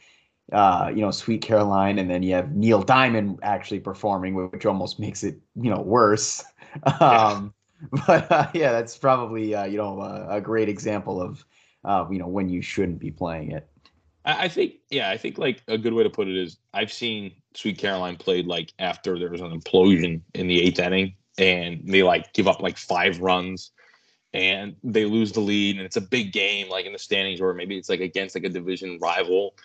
uh, 0.52 0.92
you 0.94 1.02
know, 1.02 1.12
Sweet 1.12 1.42
Caroline, 1.42 2.00
and 2.00 2.10
then 2.10 2.24
you 2.24 2.34
have 2.34 2.56
Neil 2.56 2.82
Diamond 2.82 3.40
actually 3.44 3.80
performing, 3.80 4.34
which 4.34 4.66
almost 4.66 5.00
makes 5.00 5.24
it, 5.24 5.40
you 5.56 5.70
know, 5.70 5.82
worse. 5.82 6.44
Um, 7.02 7.54
but 8.06 8.32
uh, 8.32 8.50
yeah, 8.54 8.72
that's 8.72 8.98
probably 8.98 9.56
uh, 9.56 9.66
you 9.66 9.78
know 9.78 10.02
a 10.30 10.42
great 10.42 10.70
example 10.70 11.22
of 11.22 11.44
uh, 11.84 12.06
you 12.12 12.20
know 12.20 12.28
when 12.28 12.50
you 12.50 12.62
shouldn't 12.62 13.00
be 13.00 13.10
playing 13.10 13.52
it. 13.52 13.68
I 14.26 14.50
think, 14.50 14.74
yeah, 14.90 15.10
I 15.10 15.18
think 15.18 15.38
like 15.38 15.64
a 15.70 15.78
good 15.78 15.94
way 15.94 16.04
to 16.04 16.10
put 16.10 16.28
it 16.28 16.36
is 16.36 16.58
I've 16.74 16.92
seen 16.92 17.32
Sweet 17.56 17.78
Caroline 17.78 18.18
played 18.18 18.46
like 18.46 18.74
after 18.78 19.18
there 19.18 19.30
was 19.30 19.40
an 19.40 19.58
implosion 19.58 20.22
in 20.34 20.48
the 20.48 20.62
eighth 20.62 20.80
inning, 20.80 21.16
and 21.38 21.82
they 21.86 22.04
like 22.04 22.34
give 22.34 22.48
up 22.48 22.62
like 22.62 22.78
five 22.78 23.22
runs, 23.22 23.72
and 24.34 24.76
they 24.84 25.06
lose 25.06 25.32
the 25.32 25.40
lead, 25.40 25.78
and 25.78 25.86
it's 25.86 25.96
a 25.96 26.02
big 26.02 26.34
game, 26.34 26.68
like 26.70 26.86
in 26.86 26.92
the 26.92 27.00
standings, 27.00 27.40
or 27.40 27.54
maybe 27.54 27.78
it's 27.78 27.88
like 27.88 28.02
against 28.02 28.36
like 28.36 28.44
a 28.44 28.50
division 28.50 29.00
rival, 29.02 29.56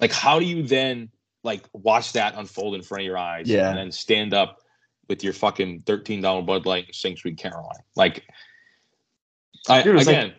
like 0.00 0.12
how 0.12 0.38
do 0.38 0.44
you 0.44 0.62
then 0.62 1.10
like 1.44 1.64
watch 1.72 2.12
that 2.12 2.34
unfold 2.36 2.74
in 2.74 2.82
front 2.82 3.02
of 3.02 3.06
your 3.06 3.18
eyes 3.18 3.48
yeah. 3.48 3.68
and 3.68 3.78
then 3.78 3.92
stand 3.92 4.34
up 4.34 4.60
with 5.08 5.24
your 5.24 5.32
fucking 5.32 5.82
$13 5.82 6.44
Bud 6.44 6.66
Light 6.66 6.86
and 6.86 6.94
sing 6.94 7.16
Sweet 7.16 7.38
Caroline? 7.38 7.80
Like 7.96 8.24
I, 9.68 9.82
Dude, 9.82 10.00
again, 10.00 10.28
like, 10.28 10.34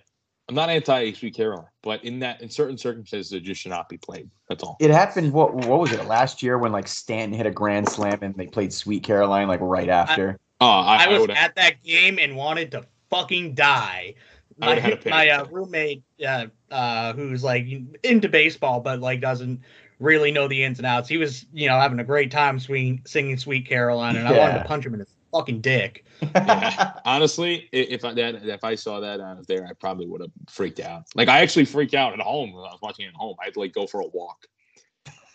I'm 0.48 0.56
not 0.56 0.70
anti 0.70 1.14
Sweet 1.14 1.36
Caroline, 1.36 1.68
but 1.84 2.04
in 2.04 2.20
that 2.20 2.42
in 2.42 2.50
certain 2.50 2.78
circumstances 2.78 3.32
it 3.34 3.44
just 3.44 3.62
should 3.62 3.72
not 3.72 3.90
be 3.90 3.98
played. 3.98 4.30
That's 4.48 4.64
all. 4.64 4.78
It 4.80 4.92
happened 4.92 5.32
what 5.32 5.54
what 5.54 5.80
was 5.80 5.92
it 5.92 6.06
last 6.06 6.42
year 6.42 6.58
when 6.58 6.72
like 6.72 6.88
Stanton 6.88 7.38
hit 7.38 7.46
a 7.46 7.52
grand 7.52 7.88
slam 7.88 8.20
and 8.22 8.36
they 8.36 8.48
played 8.48 8.74
Sweet 8.74 9.04
Caroline 9.04 9.48
like 9.48 9.62
right 9.62 9.90
after? 9.90 10.40
I, 10.60 10.66
uh, 10.66 10.68
I, 10.68 11.06
I 11.06 11.20
was 11.20 11.30
at 11.30 11.56
that 11.56 11.84
game 11.84 12.20
and 12.20 12.36
wanted 12.36 12.72
to 12.72 12.86
fucking 13.10 13.56
die 13.56 14.16
my, 14.60 15.00
my 15.06 15.30
uh, 15.30 15.46
roommate 15.46 16.04
uh, 16.26 16.48
uh, 16.72 17.14
who's 17.14 17.44
like 17.44 17.66
into 18.04 18.30
baseball 18.30 18.80
but 18.82 19.00
like 19.00 19.22
doesn't 19.22 19.62
really 20.00 20.32
know 20.32 20.48
the 20.48 20.64
ins 20.64 20.80
and 20.80 20.86
outs. 20.86 21.10
He 21.10 21.18
was, 21.18 21.46
you 21.54 21.68
know, 21.68 21.80
having 21.80 22.00
a 22.00 22.04
great 22.04 22.32
time 22.32 22.60
swing, 22.60 23.02
singing 23.06 23.38
"Sweet 23.38 23.68
Caroline," 23.68 24.16
and 24.16 24.28
yeah. 24.28 24.36
I 24.36 24.38
wanted 24.40 24.60
to 24.60 24.66
punch 24.66 24.86
him 24.86 24.94
in 24.94 25.02
his 25.02 25.14
fucking 25.32 25.62
dick. 25.62 26.06
yeah. 26.22 26.94
Honestly, 27.06 27.70
if 27.72 28.04
I 28.04 28.14
that 28.14 28.36
if 28.46 28.64
I 28.64 28.76
saw 28.76 29.00
that 29.00 29.20
out 29.20 29.46
there, 29.48 29.66
I 29.66 29.74
probably 29.74 30.08
would 30.08 30.22
have 30.22 30.32
freaked 30.50 30.80
out. 30.80 31.04
Like 31.16 31.28
I 31.28 31.42
actually 31.42 31.66
freaked 31.66 31.94
out 31.94 32.14
at 32.14 32.20
home 32.20 32.54
when 32.54 32.64
I 32.64 32.72
was 32.72 32.80
watching 32.82 33.06
it 33.06 33.10
at 33.10 33.16
home. 33.16 33.36
I 33.42 33.46
had 33.46 33.54
to 33.54 33.60
like 33.60 33.74
go 33.74 33.88
for 33.88 34.02
a 34.02 34.08
walk, 34.08 34.46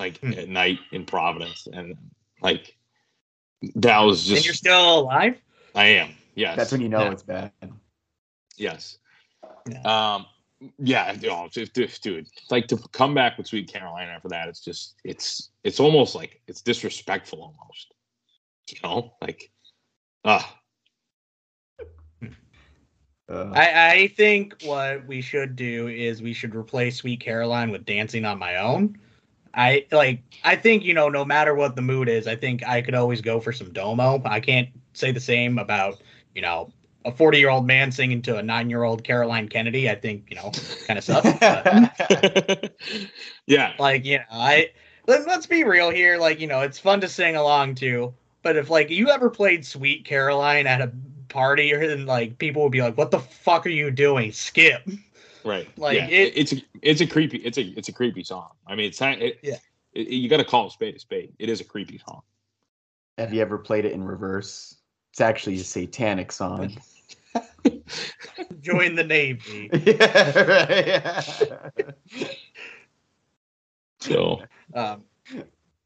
like 0.01 0.19
hmm. 0.19 0.33
at 0.33 0.49
night 0.49 0.81
in 0.93 1.05
Providence, 1.05 1.69
and 1.73 1.97
like 2.41 2.77
that 3.77 4.01
was 4.01 4.25
just. 4.25 4.39
And 4.39 4.45
you're 4.47 4.55
still 4.55 5.01
alive. 5.01 5.41
I 5.75 5.87
am. 5.87 6.11
Yes. 6.35 6.57
That's 6.57 6.73
when 6.73 6.81
you 6.81 6.89
know 6.89 7.05
yeah. 7.05 7.13
it's 7.13 7.23
bad. 7.23 7.53
Yes. 8.57 8.99
Yeah. 9.69 10.15
Um, 10.15 10.27
yeah, 10.79 11.15
oh, 11.31 11.49
dude, 11.53 12.27
like 12.51 12.67
to 12.69 12.79
come 12.93 13.15
back 13.15 13.37
with 13.37 13.47
Sweet 13.47 13.71
Caroline 13.71 14.09
after 14.09 14.29
that, 14.29 14.49
it's 14.49 14.61
just 14.61 14.95
it's 15.05 15.51
it's 15.63 15.81
almost 15.81 16.15
like 16.15 16.41
it's 16.47 16.63
disrespectful 16.63 17.41
almost. 17.41 17.95
You 18.71 18.79
know, 18.83 19.13
like 19.21 19.51
ah. 20.25 20.59
Uh, 23.27 23.51
I, 23.55 23.93
I 23.93 24.09
think 24.09 24.55
what 24.65 25.07
we 25.07 25.23
should 25.23 25.57
do 25.57 25.89
is 25.89 26.21
we 26.21 26.35
should 26.35 26.55
replace 26.55 26.97
Sweet 26.97 27.21
Caroline 27.21 27.71
with 27.71 27.87
Dancing 27.87 28.27
on 28.27 28.39
My 28.39 28.57
Own. 28.57 28.99
I 29.55 29.87
like 29.93 30.21
I 30.45 30.57
think, 30.57 30.85
you 30.85 30.95
know, 30.95 31.09
no 31.09 31.25
matter 31.25 31.55
what 31.55 31.77
the 31.77 31.83
mood 31.83 32.09
is, 32.09 32.27
I 32.27 32.37
think 32.37 32.67
I 32.67 32.83
could 32.83 32.95
always 32.95 33.21
go 33.21 33.41
for 33.41 33.53
some 33.53 33.73
Domo. 33.73 34.21
I 34.25 34.41
can't 34.41 34.69
say 34.93 35.11
the 35.11 35.21
same 35.21 35.59
about, 35.59 36.03
you 36.35 36.43
know, 36.43 36.73
a 37.05 37.13
40 37.13 37.39
year 37.39 37.51
old 37.51 37.67
man 37.67 37.93
singing 37.93 38.23
to 38.23 38.37
a 38.37 38.43
nine 38.43 38.71
year 38.71 38.83
old 38.83 39.05
Caroline 39.05 39.49
Kennedy, 39.49 39.91
I 39.91 39.95
think, 39.95 40.27
you 40.31 40.37
know, 40.37 40.53
kind 40.87 40.99
of 40.99 41.05
sucks. 41.05 41.29
yeah. 43.47 43.75
Like, 43.79 44.05
you 44.05 44.19
know, 44.19 44.25
I, 44.31 44.71
let, 45.07 45.27
us 45.29 45.47
be 45.47 45.65
real 45.65 45.91
here. 45.91 46.19
Like, 46.19 46.41
you 46.41 46.47
know, 46.47 46.61
it's 46.61 46.79
fun 46.79 47.01
to 47.03 47.09
sing 47.09 47.37
along 47.37 47.77
to, 47.77 48.15
but 48.43 48.57
if 48.57 48.71
like 48.71 48.91
you 48.91 49.11
ever 49.11 49.31
played 49.31 49.67
Sweet 49.67 50.05
Caroline 50.05 50.67
at 50.67 50.81
a 50.81 50.93
party 51.29 51.75
or 51.75 51.81
and 51.81 52.07
like 52.07 52.39
people 52.39 52.63
would 52.63 52.73
be 52.73 52.83
like, 52.83 52.97
what 52.97 53.11
the 53.11 53.19
fuck 53.19 53.67
are 53.67 53.71
you 53.71 53.91
doing? 53.91 54.33
Skip. 54.33 54.89
Right. 55.45 55.69
Like 55.77 55.99
yeah. 55.99 56.07
it, 56.07 56.33
it's 56.37 56.53
a, 56.53 56.63
it's 56.81 57.01
a 57.01 57.07
creepy, 57.07 57.39
it's 57.39 57.59
a, 57.59 57.63
it's 57.77 57.89
a 57.89 57.93
creepy 57.93 58.25
song. 58.25 58.49
I 58.67 58.75
mean, 58.75 58.87
it's, 58.87 59.01
it, 59.03 59.39
yeah, 59.43 59.57
it, 59.93 60.09
you 60.09 60.29
got 60.29 60.39
to 60.39 60.45
call 60.45 60.69
a 60.69 60.71
spade 60.71 60.97
a 60.97 60.99
spade. 60.99 61.35
It 61.39 61.51
is 61.51 61.61
a 61.61 61.65
creepy 61.65 61.99
song. 61.99 62.23
Have 63.19 63.33
you 63.33 63.43
ever 63.43 63.59
played 63.59 63.85
it 63.85 63.93
in 63.93 64.03
reverse? 64.03 64.77
It's 65.13 65.21
actually 65.21 65.57
a 65.57 65.65
satanic 65.65 66.33
song. 66.33 66.77
Join 68.61 68.95
the 68.95 69.05
Navy. 69.05 69.71
Yeah, 69.85 70.43
right. 70.43 70.87
Yeah. 70.87 71.21
so, 74.01 74.41
um, 74.75 75.05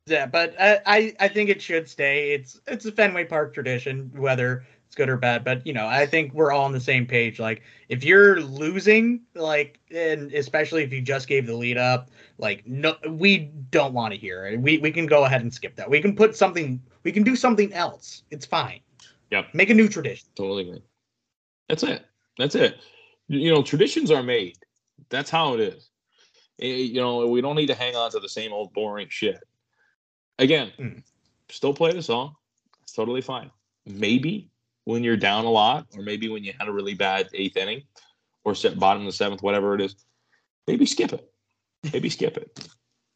yeah, 0.07 0.27
but 0.27 0.55
I, 0.61 0.81
I, 0.87 1.15
I 1.21 1.29
think 1.29 1.51
it 1.51 1.61
should 1.61 1.89
stay. 1.89 2.33
It's 2.33 2.61
it's 2.67 2.85
a 2.87 2.93
Fenway 2.93 3.25
Park 3.25 3.55
tradition, 3.55 4.11
whether 4.15 4.65
it's 4.87 4.95
good 4.95 5.09
or 5.09 5.17
bad. 5.17 5.45
But 5.45 5.67
you 5.67 5.73
know, 5.73 5.87
I 5.87 6.07
think 6.07 6.33
we're 6.33 6.51
all 6.53 6.65
on 6.65 6.73
the 6.73 6.81
same 6.81 7.07
page. 7.07 7.39
Like, 7.39 7.63
if 7.89 8.05
you're 8.05 8.41
losing, 8.41 9.21
like, 9.35 9.81
and 9.95 10.33
especially 10.33 10.83
if 10.83 10.93
you 10.93 11.03
just 11.03 11.29
gave 11.29 11.47
the 11.47 11.55
lead 11.55 11.77
up, 11.77 12.11
like, 12.39 12.67
no, 12.67 12.97
we 13.09 13.51
don't 13.71 13.93
want 13.93 14.15
to 14.15 14.19
hear 14.19 14.47
it. 14.47 14.61
We 14.61 14.79
we 14.79 14.91
can 14.91 15.07
go 15.07 15.25
ahead 15.25 15.43
and 15.43 15.53
skip 15.53 15.77
that. 15.77 15.91
We 15.91 16.01
can 16.01 16.17
put 16.17 16.37
something. 16.37 16.81
We 17.03 17.13
can 17.13 17.23
do 17.23 17.37
something 17.37 17.73
else. 17.73 18.23
It's 18.31 18.47
fine. 18.47 18.81
Yep. 19.31 19.49
Make 19.53 19.71
a 19.71 19.75
new 19.75 19.89
tradition. 19.89 20.29
Totally 20.35 20.69
agree. 20.69 20.83
That's 21.69 21.83
it. 21.83 22.05
That's 22.39 22.55
it. 22.55 22.79
You 23.29 23.53
know, 23.53 23.63
traditions 23.63 24.11
are 24.11 24.23
made. 24.23 24.57
That's 25.11 25.31
how 25.31 25.55
it 25.55 25.61
is. 25.61 25.91
Eh, 26.61 26.67
you 26.67 27.01
know, 27.01 27.27
we 27.27 27.41
don't 27.41 27.57
need 27.57 27.67
to 27.67 27.75
hang 27.75 27.95
on 27.95 28.11
to 28.13 28.21
the 28.21 28.29
same 28.29 28.53
old 28.53 28.73
boring 28.73 29.09
shit. 29.11 29.43
Again, 30.39 30.73
mm. 30.79 31.03
still 31.51 31.75
play 31.75 31.93
the 31.93 32.03
song. 32.03 32.35
It's 32.83 32.93
totally 32.93 33.21
fine. 33.21 33.51
Maybe 33.87 34.51
when 34.85 35.05
you're 35.05 35.17
down 35.17 35.45
a 35.45 35.51
lot, 35.51 35.87
or 35.97 36.03
maybe 36.03 36.29
when 36.29 36.45
you 36.45 36.53
had 36.59 36.69
a 36.69 36.73
really 36.73 36.95
bad 36.95 37.29
eighth 37.35 37.57
inning, 37.57 37.83
or 38.45 38.55
set 38.55 38.79
bottom 38.79 39.03
of 39.03 39.07
the 39.07 39.13
seventh, 39.13 39.43
whatever 39.43 39.75
it 39.75 39.81
is, 39.81 39.97
maybe 40.67 40.87
skip 40.87 41.13
it. 41.13 41.31
Maybe 41.93 42.09
skip 42.09 42.37
it. 42.37 42.69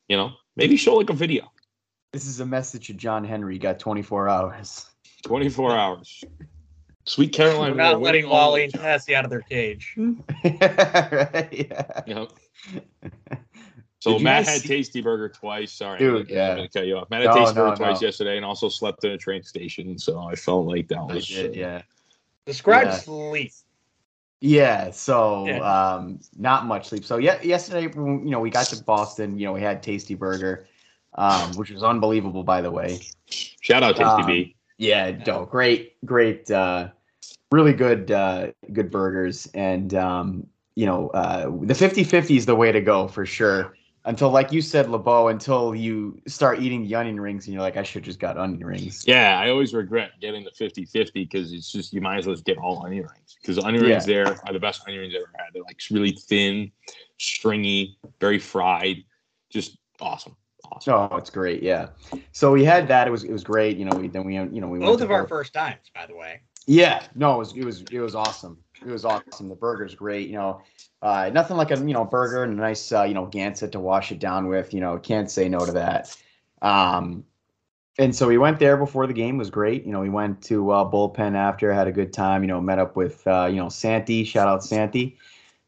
You 0.09 0.17
know, 0.17 0.33
maybe 0.57 0.77
show 0.77 0.95
like 0.95 1.11
a 1.11 1.15
video. 1.15 1.51
This 2.13 2.27
is 2.27 2.41
a 2.41 2.47
message 2.47 2.89
to 2.89 2.95
John 2.95 3.25
Henry. 3.25 3.55
You 3.55 3.61
Got 3.61 3.79
24 3.79 4.29
hours. 4.29 4.87
24 5.23 5.73
hours. 5.79 6.25
Sweet 7.05 7.33
Caroline. 7.33 7.73
We're 7.73 7.77
not 7.77 8.01
letting 8.01 8.29
Wally 8.29 8.65
and 8.65 8.73
Cassie 8.73 9.15
out 9.15 9.25
of 9.25 9.31
their 9.31 9.41
cage. 9.41 9.95
right, 9.97 11.49
yeah. 11.53 12.01
Yep. 12.07 12.29
So 13.99 14.19
Matt 14.19 14.47
had 14.47 14.61
see- 14.61 14.69
Tasty 14.69 15.01
Burger 15.01 15.29
twice. 15.29 15.73
Sorry, 15.73 15.99
Dude, 15.99 16.29
I'm, 16.29 16.35
yeah. 16.35 16.51
I'm 16.51 16.57
gonna 16.57 16.69
cut 16.69 16.87
you 16.87 16.97
off. 16.97 17.11
Matt 17.11 17.23
had 17.23 17.31
no, 17.31 17.37
Tasty 17.37 17.55
no, 17.55 17.65
Burger 17.65 17.77
twice 17.77 18.01
no. 18.01 18.07
yesterday, 18.07 18.37
and 18.37 18.45
also 18.45 18.69
slept 18.69 19.05
in 19.05 19.13
a 19.13 19.19
train 19.19 19.43
station. 19.43 19.99
So 19.99 20.21
I 20.21 20.35
felt 20.35 20.67
like 20.67 20.89
that 20.89 21.07
was 21.07 21.27
did, 21.27 21.55
yeah. 21.55 21.83
Describe 22.47 22.87
yeah. 22.87 22.97
sleep. 22.97 23.53
Yeah, 24.41 24.91
so 24.91 25.47
yeah. 25.47 25.59
um, 25.61 26.19
not 26.37 26.67
much 26.67 26.89
sleep. 26.89 27.05
So 27.05 27.19
yeah, 27.19 27.41
yesterday, 27.43 27.83
you 27.83 28.23
know, 28.25 28.41
we 28.41 28.51
got 28.51 28.67
to 28.67 28.83
Boston. 28.83 29.39
You 29.39 29.47
know, 29.47 29.53
we 29.53 29.61
had 29.61 29.85
Tasty 29.85 30.17
Burger, 30.17 30.67
um, 31.15 31.53
which 31.53 31.71
was 31.71 31.85
unbelievable, 31.85 32.43
by 32.43 32.61
the 32.61 32.71
way. 32.71 32.99
Shout 33.27 33.85
out 33.85 33.95
Tasty 33.95 34.23
um, 34.23 34.27
B. 34.27 34.57
Yeah, 34.79 35.11
no, 35.27 35.45
great, 35.45 35.97
great, 36.05 36.51
uh, 36.51 36.89
really 37.51 37.73
good, 37.73 38.11
uh, 38.11 38.49
good 38.73 38.91
burgers, 38.91 39.49
and 39.55 39.95
um, 39.95 40.47
you 40.75 40.87
know, 40.87 41.09
uh, 41.11 41.45
the 41.45 41.75
50-50 41.75 42.37
is 42.37 42.47
the 42.47 42.55
way 42.55 42.73
to 42.73 42.81
go 42.81 43.09
for 43.09 43.27
sure. 43.27 43.75
Until, 44.05 44.31
like 44.31 44.51
you 44.51 44.61
said, 44.61 44.91
LeBeau, 44.91 45.29
until 45.29 45.77
you 45.77 46.21
start 46.27 46.61
eating 46.61 46.83
the 46.83 46.97
onion 46.97 47.21
rings, 47.21 47.47
and 47.47 47.55
you're 47.55 47.63
like, 47.63 47.77
I 47.77 47.85
should 47.85 48.03
just 48.03 48.19
got 48.19 48.37
onion 48.37 48.67
rings. 48.67 49.05
Yeah, 49.07 49.39
I 49.39 49.51
always 49.51 49.73
regret 49.73 50.13
getting 50.21 50.43
the 50.43 50.51
50-50 50.51 51.13
because 51.13 51.53
it's 51.53 51.71
just 51.71 51.93
you 51.93 52.01
might 52.01 52.19
as 52.19 52.27
well 52.27 52.35
just 52.35 52.45
get 52.45 52.59
all 52.59 52.85
onion 52.85 53.05
rings 53.05 53.37
because 53.41 53.57
the 53.57 53.63
onion 53.63 53.85
yeah. 53.85 53.91
rings 53.91 54.07
there 54.07 54.27
are 54.27 54.53
the 54.53 54.59
best 54.59 54.83
onion 54.89 55.03
rings 55.03 55.15
I've 55.15 55.23
ever 55.23 55.31
had. 55.37 55.55
They're 55.55 55.63
like 55.63 55.81
really 55.93 56.13
thin, 56.13 56.73
stringy, 57.19 57.97
very 58.19 58.41
fried, 58.41 59.05
just 59.51 59.79
awesome 60.01 60.35
awesome. 60.73 60.95
Oh, 60.95 61.17
it's 61.17 61.31
great. 61.31 61.63
Yeah. 61.63 61.89
So 62.33 62.53
we 62.53 62.65
had 62.65 62.89
that. 62.89 63.07
It 63.07 63.11
was 63.11 63.25
it 63.25 63.33
was 63.33 63.45
great. 63.45 63.77
You 63.77 63.85
know, 63.85 63.97
we 63.97 64.09
then 64.09 64.25
we 64.25 64.35
you 64.35 64.61
know 64.61 64.69
we 64.69 64.79
went 64.79 64.91
both 64.91 65.01
of 65.01 65.11
our 65.11 65.27
first 65.27 65.53
times, 65.53 65.91
by 65.95 66.07
the 66.07 66.17
way. 66.17 66.41
Yeah. 66.67 67.05
No, 67.15 67.35
it 67.35 67.39
was 67.39 67.57
it 67.57 67.65
was 67.65 67.83
it 67.91 68.01
was 68.01 68.15
awesome. 68.15 68.59
It 68.81 68.91
was 68.91 69.05
awesome. 69.05 69.49
The 69.49 69.55
burger's 69.55 69.95
great. 69.95 70.29
You 70.29 70.37
know, 70.37 70.63
uh, 71.03 71.31
nothing 71.33 71.57
like 71.57 71.71
a 71.71 71.77
you 71.79 71.93
know 71.95 72.05
burger 72.05 72.45
and 72.45 72.59
a 72.59 72.61
nice 72.61 72.93
uh, 72.93 73.03
you 73.03 73.15
know 73.15 73.27
Gansett 73.27 73.73
to 73.73 73.81
wash 73.81 74.13
it 74.13 74.19
down 74.19 74.49
with. 74.49 74.73
You 74.75 74.81
know, 74.81 74.99
can't 74.99 75.31
say 75.31 75.49
no 75.49 75.65
to 75.65 75.73
that. 75.73 76.17
Um, 76.63 77.25
and 77.99 78.15
so 78.15 78.27
we 78.27 78.39
went 78.39 78.59
there 78.59 78.77
before 78.77 79.07
the 79.07 79.13
game 79.13 79.37
was 79.37 79.51
great. 79.51 79.85
You 79.85 79.93
know, 79.93 80.01
we 80.01 80.09
went 80.09 80.43
to 80.45 80.71
uh, 80.71 80.91
bullpen 80.91 81.37
after, 81.37 81.73
had 81.73 81.87
a 81.89 81.93
good 81.93 82.13
time. 82.13 82.43
You 82.43 82.49
know, 82.49 82.61
met 82.61 82.79
up 82.79 82.97
with 82.97 83.27
uh, 83.27 83.47
you 83.51 83.57
know 83.57 83.69
Santi. 83.69 84.25
Shout 84.25 84.49
out 84.49 84.65
Santi, 84.65 85.19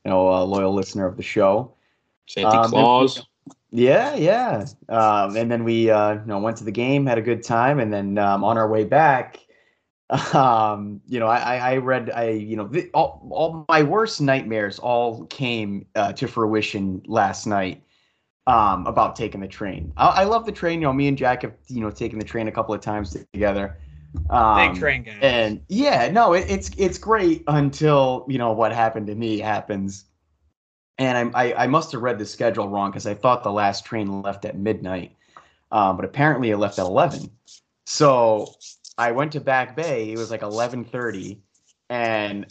you 0.05 0.11
know, 0.11 0.29
a 0.29 0.43
loyal 0.45 0.75
listener 0.75 1.07
of 1.07 1.17
the 1.17 1.23
show. 1.23 1.75
Santa 2.27 2.61
Um, 2.61 2.71
Claus. 2.71 3.27
Yeah, 3.77 4.15
yeah. 4.15 4.67
Um, 4.89 5.37
and 5.37 5.51
then 5.51 5.65
we 5.65 5.91
uh, 5.91 6.15
you 6.15 6.27
know 6.27 6.39
went 6.39 6.59
to 6.59 6.65
the 6.65 6.71
game, 6.71 7.07
had 7.07 7.19
a 7.19 7.23
good 7.23 7.43
time, 7.43 7.81
and 7.81 7.93
then 7.93 8.19
um, 8.19 8.45
on 8.45 8.57
our 8.57 8.69
way 8.69 8.85
back, 8.85 9.41
um, 10.33 11.01
you 11.09 11.19
know, 11.19 11.27
I, 11.27 11.57
I 11.57 11.77
read 11.79 12.09
I 12.11 12.31
you 12.31 12.57
know 12.57 12.69
the, 12.69 12.89
all 12.95 13.27
all 13.33 13.65
my 13.69 13.83
worst 13.83 14.21
nightmares 14.21 14.79
all 14.79 15.25
came 15.25 15.87
uh, 15.97 16.13
to 16.13 16.29
fruition 16.29 17.03
last 17.07 17.47
night. 17.47 17.83
Um, 18.47 18.87
about 18.87 19.17
taking 19.17 19.41
the 19.41 19.49
train. 19.49 19.91
I, 19.97 20.09
I 20.09 20.25
love 20.25 20.45
the 20.45 20.53
train. 20.53 20.83
You 20.83 20.89
know, 20.89 20.93
me 20.93 21.09
and 21.09 21.17
Jack 21.17 21.43
have 21.43 21.55
you 21.67 21.81
know 21.81 21.91
taken 21.91 22.19
the 22.19 22.27
train 22.27 22.47
a 22.47 22.53
couple 22.53 22.75
of 22.75 22.83
times 22.83 23.17
together. 23.33 23.79
Um, 24.29 24.73
Big 24.73 24.81
train 24.81 25.03
guys. 25.03 25.17
and 25.23 25.61
yeah, 25.69 26.11
no, 26.13 26.35
it, 26.35 26.45
it's 26.49 26.71
it's 26.77 26.99
great 26.99 27.43
until 27.49 28.27
you 28.29 28.37
know 28.37 28.53
what 28.53 28.71
happened 28.71 29.07
to 29.07 29.15
me 29.15 29.39
happens, 29.39 30.05
and 30.99 31.35
I 31.35 31.45
I, 31.45 31.65
I 31.65 31.67
must 31.67 31.93
have 31.93 32.03
read 32.03 32.19
the 32.19 32.27
schedule 32.27 32.69
wrong 32.69 32.91
because 32.91 33.07
I 33.07 33.15
thought 33.15 33.43
the 33.43 33.53
last 33.53 33.85
train 33.85 34.23
left 34.23 34.45
at 34.45 34.57
midnight, 34.57 35.13
um, 35.73 35.97
but 35.97 36.05
apparently 36.05 36.51
it 36.51 36.57
left 36.57 36.79
at 36.79 36.87
eleven. 36.87 37.31
So 37.87 38.55
I 38.97 39.13
went 39.13 39.33
to 39.33 39.41
Back 39.41 39.77
Bay. 39.77 40.13
It 40.13 40.19
was 40.19 40.31
like 40.31 40.43
eleven 40.43 40.85
thirty, 40.85 41.41
and 41.91 42.47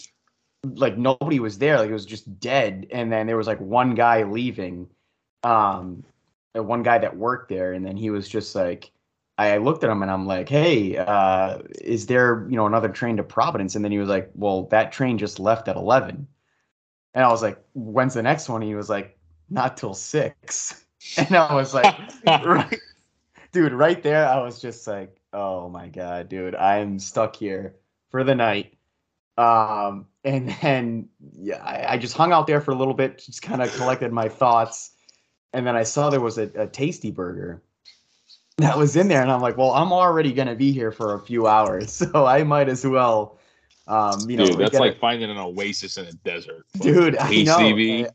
like 0.63 0.97
nobody 0.97 1.39
was 1.39 1.57
there. 1.57 1.77
Like 1.77 1.89
it 1.89 1.93
was 1.93 2.05
just 2.05 2.39
dead. 2.39 2.87
And 2.91 3.11
then 3.11 3.27
there 3.27 3.37
was 3.37 3.47
like 3.47 3.59
one 3.59 3.95
guy 3.95 4.23
leaving, 4.23 4.89
um, 5.43 6.03
uh, 6.57 6.63
one 6.63 6.83
guy 6.83 6.97
that 6.97 7.17
worked 7.17 7.49
there, 7.49 7.73
and 7.73 7.85
then 7.85 7.97
he 7.97 8.09
was 8.09 8.27
just 8.27 8.55
like. 8.55 8.91
I 9.35 9.57
looked 9.57 9.83
at 9.83 9.89
him 9.89 10.03
and 10.03 10.11
I'm 10.11 10.27
like, 10.27 10.47
"Hey, 10.47 10.95
uh, 10.95 11.57
is 11.81 12.05
there 12.05 12.45
you 12.49 12.55
know 12.55 12.67
another 12.67 12.89
train 12.89 13.17
to 13.17 13.23
Providence?" 13.23 13.75
And 13.75 13.83
then 13.83 13.91
he 13.91 13.97
was 13.97 14.07
like, 14.07 14.29
"Well, 14.35 14.65
that 14.67 14.91
train 14.91 15.17
just 15.17 15.39
left 15.39 15.67
at 15.67 15.75
11." 15.75 16.27
And 17.13 17.23
I 17.23 17.29
was 17.29 17.41
like, 17.41 17.59
"When's 17.73 18.13
the 18.15 18.23
next 18.23 18.49
one?" 18.49 18.61
And 18.61 18.69
he 18.69 18.75
was 18.75 18.89
like, 18.89 19.17
"Not 19.49 19.77
till 19.77 19.93
6." 19.93 20.79
And 21.17 21.35
I 21.35 21.53
was 21.53 21.73
like, 21.73 21.93
"Right, 22.25 22.79
dude, 23.51 23.73
right 23.73 24.01
there." 24.01 24.25
I 24.25 24.41
was 24.41 24.61
just 24.61 24.87
like, 24.87 25.19
"Oh 25.33 25.67
my 25.67 25.89
god, 25.89 26.29
dude, 26.29 26.55
I'm 26.55 26.97
stuck 26.97 27.35
here 27.35 27.75
for 28.09 28.23
the 28.23 28.33
night." 28.33 28.77
Um, 29.37 30.07
and 30.23 30.55
then 30.61 31.09
yeah, 31.33 31.61
I, 31.61 31.95
I 31.95 31.97
just 31.97 32.15
hung 32.15 32.31
out 32.31 32.47
there 32.47 32.61
for 32.61 32.71
a 32.71 32.75
little 32.75 32.93
bit, 32.93 33.17
just 33.17 33.41
kind 33.41 33.61
of 33.61 33.73
collected 33.75 34.13
my 34.13 34.29
thoughts, 34.29 34.91
and 35.51 35.67
then 35.67 35.75
I 35.75 35.83
saw 35.83 36.09
there 36.09 36.21
was 36.21 36.37
a, 36.37 36.49
a 36.55 36.67
tasty 36.67 37.11
burger 37.11 37.61
that 38.57 38.77
was 38.77 38.95
in 38.95 39.07
there 39.07 39.21
and 39.21 39.31
i'm 39.31 39.41
like 39.41 39.57
well 39.57 39.71
i'm 39.71 39.91
already 39.91 40.31
going 40.31 40.47
to 40.47 40.55
be 40.55 40.71
here 40.71 40.91
for 40.91 41.15
a 41.15 41.19
few 41.19 41.47
hours 41.47 41.91
so 42.13 42.25
i 42.25 42.43
might 42.43 42.69
as 42.69 42.85
well 42.85 43.37
um 43.87 44.29
you 44.29 44.37
know 44.37 44.45
Dude, 44.45 44.59
that's 44.59 44.71
get 44.71 44.79
a- 44.79 44.83
like 44.85 44.99
finding 44.99 45.29
an 45.29 45.37
oasis 45.37 45.97
in 45.97 46.05
a 46.05 46.13
desert. 46.23 46.65
dude 46.79 47.17
i 47.17 47.43
know. 47.43 47.57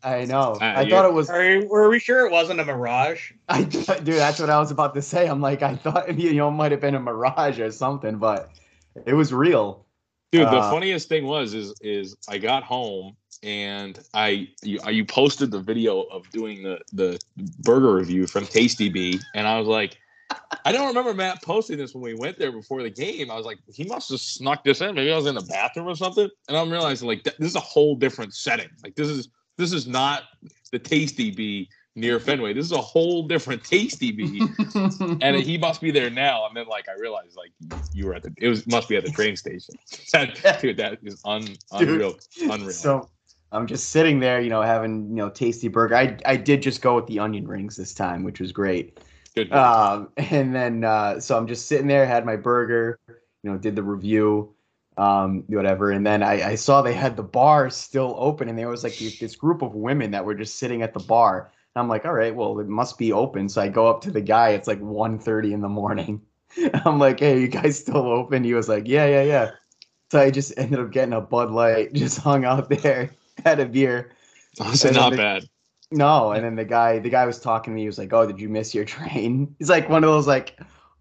I, 0.03 0.17
I 0.21 0.25
know. 0.25 0.57
Uh, 0.61 0.65
i 0.65 0.83
you- 0.83 0.91
thought 0.91 1.05
it 1.05 1.13
was 1.13 1.29
Are 1.29 1.45
you, 1.45 1.69
were 1.69 1.89
we 1.91 1.99
sure 1.99 2.27
it 2.27 2.33
wasn't 2.33 2.61
a 2.61 2.65
mirage? 2.65 3.33
I, 3.49 3.65
dude 3.65 4.07
that's 4.07 4.39
what 4.41 4.49
i 4.51 4.59
was 4.59 4.71
about 4.71 4.95
to 4.95 5.03
say. 5.03 5.27
I'm 5.29 5.41
like 5.41 5.63
i 5.63 5.77
thought 5.77 6.19
you 6.19 6.33
know 6.35 6.49
it 6.49 6.53
might 6.53 6.73
have 6.73 6.81
been 6.81 6.95
a 6.95 7.01
mirage 7.01 7.61
or 7.61 7.71
something 7.71 8.17
but 8.19 8.51
it 9.07 9.15
was 9.15 9.33
real. 9.33 9.85
Dude, 10.33 10.43
the 10.49 10.59
Uh, 10.59 10.71
funniest 10.71 11.09
thing 11.09 11.25
was 11.27 11.55
is 11.55 11.75
is 11.81 12.17
I 12.29 12.37
got 12.39 12.63
home 12.63 13.17
and 13.43 13.99
I 14.13 14.49
you, 14.63 14.81
you 14.91 15.05
posted 15.05 15.51
the 15.51 15.61
video 15.61 16.03
of 16.03 16.29
doing 16.33 16.63
the 16.63 16.81
the 16.93 17.19
burger 17.61 17.95
review 17.95 18.27
from 18.27 18.45
Tasty 18.45 18.89
Bee, 18.89 19.21
and 19.35 19.47
I 19.47 19.59
was 19.59 19.69
like, 19.69 19.97
I 20.65 20.73
don't 20.73 20.89
remember 20.89 21.15
Matt 21.15 21.43
posting 21.43 21.79
this 21.79 21.95
when 21.95 22.03
we 22.03 22.15
went 22.15 22.39
there 22.39 22.53
before 22.53 22.83
the 22.83 22.91
game. 22.91 23.31
I 23.31 23.37
was 23.37 23.47
like, 23.47 23.59
he 23.73 23.85
must 23.85 24.11
have 24.11 24.21
snuck 24.21 24.65
this 24.65 24.81
in. 24.81 24.95
Maybe 24.95 25.11
I 25.13 25.17
was 25.17 25.27
in 25.27 25.35
the 25.35 25.41
bathroom 25.43 25.87
or 25.87 25.95
something, 25.97 26.29
and 26.49 26.57
I'm 26.57 26.71
realizing 26.71 27.09
like 27.09 27.23
th- 27.25 27.37
this 27.39 27.49
is 27.51 27.57
a 27.57 27.61
whole 27.61 27.95
different 27.95 28.35
setting. 28.35 28.69
Like 28.83 28.95
this 28.95 29.09
is 29.09 29.29
this 29.57 29.73
is 29.73 29.87
not 29.87 30.25
the 30.73 30.79
Tasty 30.79 31.31
Bee 31.31 31.69
near 31.97 32.21
Fenway. 32.21 32.53
This 32.53 32.67
is 32.67 32.73
a 32.73 32.81
whole 32.81 33.23
different 33.27 33.65
Tasty 33.65 34.13
Bee 34.13 34.43
and 35.23 35.37
he 35.37 35.57
must 35.67 35.81
be 35.81 35.91
there 35.91 36.11
now. 36.11 36.47
And 36.47 36.57
then 36.57 36.67
like 36.67 36.89
I 36.89 36.93
realized 37.01 37.37
like 37.37 37.53
you 37.93 38.07
were 38.07 38.15
at 38.15 38.23
the 38.23 38.33
it 38.37 38.49
was 38.49 38.67
must 38.67 38.89
be 38.89 38.97
at 38.97 39.05
the 39.05 39.11
train 39.11 39.37
station. 39.37 39.75
That, 40.13 40.61
dude, 40.61 40.77
that 40.79 40.99
is 41.03 41.21
un, 41.25 41.45
Dude. 41.45 41.59
unreal, 41.73 42.15
unreal. 42.43 42.71
so 42.71 43.09
i'm 43.53 43.67
just 43.67 43.89
sitting 43.91 44.21
there 44.21 44.41
you 44.41 44.51
know 44.51 44.61
having 44.63 45.09
you 45.11 45.17
know 45.17 45.31
tasty 45.31 45.69
burger 45.69 45.95
i 45.97 46.17
i 46.27 46.37
did 46.37 46.63
just 46.63 46.83
go 46.83 46.95
with 46.97 47.07
the 47.07 47.19
onion 47.19 47.47
rings 47.49 47.77
this 47.77 47.95
time 47.95 48.23
which 48.25 48.41
was 48.41 48.53
great 48.53 48.99
Good. 49.45 49.53
um, 49.53 50.09
and 50.17 50.55
then 50.55 50.85
uh, 50.85 51.21
so 51.21 51.37
I'm 51.37 51.47
just 51.47 51.67
sitting 51.67 51.87
there, 51.87 52.07
had 52.07 52.27
my 52.27 52.37
burger, 52.37 52.99
you 53.43 53.51
know, 53.51 53.59
did 53.59 53.77
the 53.77 53.83
review, 53.83 54.55
um, 54.97 55.45
whatever, 55.47 55.93
and 55.93 56.07
then 56.07 56.23
I, 56.23 56.51
I 56.51 56.55
saw 56.57 56.83
they 56.83 56.93
had 56.93 57.17
the 57.17 57.23
bar 57.23 57.71
still 57.71 58.15
open, 58.19 58.49
and 58.49 58.59
there 58.59 58.69
was 58.69 58.85
like 58.85 58.97
this, 58.97 59.37
group 59.37 59.63
of 59.63 59.75
women 59.75 60.11
that 60.11 60.25
were 60.25 60.35
just 60.35 60.57
sitting 60.57 60.83
at 60.83 60.93
the 60.93 61.01
bar. 61.01 61.53
And 61.75 61.83
I'm 61.83 61.89
like, 61.89 62.05
all 62.05 62.15
right, 62.15 62.35
well, 62.35 62.59
it 62.59 62.69
must 62.69 62.99
be 62.99 63.13
open. 63.13 63.49
So 63.49 63.63
I 63.63 63.69
go 63.69 63.87
up 63.87 64.01
to 64.03 64.11
the 64.11 64.21
guy. 64.21 64.51
It's 64.51 64.67
like 64.67 64.81
1.30 64.81 65.53
in 65.53 65.61
the 65.61 65.69
morning. 65.69 66.21
I'm 66.85 66.99
like, 66.99 67.21
hey, 67.21 67.41
you 67.41 67.49
guys 67.49 67.79
still 67.79 68.09
open? 68.09 68.43
He 68.43 68.55
was 68.55 68.69
like, 68.69 68.89
yeah, 68.89 69.07
yeah, 69.07 69.23
yeah. 69.23 69.51
So 70.11 70.19
I 70.21 70.31
just 70.31 70.53
ended 70.59 70.81
up 70.81 70.91
getting 70.91 71.13
a 71.13 71.21
Bud 71.21 71.51
Light, 71.51 71.93
just 71.93 72.19
hung 72.19 72.45
out 72.45 72.69
there, 72.69 73.11
had 73.45 73.61
a 73.61 73.67
beer. 73.67 74.11
Then 74.83 74.95
not 74.95 75.11
the- 75.11 75.17
bad. 75.17 75.49
No, 75.91 76.33
and 76.33 76.45
then 76.45 76.55
the 76.55 76.65
guy, 76.65 76.99
the 76.99 77.09
guy 77.09 77.25
was 77.25 77.41
talking 77.41 77.73
to 77.73 77.75
me. 77.75 77.83
He 77.83 77.87
was 77.87 77.99
like, 77.99 78.13
"Oh, 78.13 78.27
did 78.27 78.41
you 78.41 78.49
miss 78.49 78.75
your 78.75 78.85
train?" 78.97 79.55
He's 79.59 79.71
like 79.71 79.89
one 79.89 80.05
of 80.05 80.11
those 80.11 80.27
like, 80.27 80.59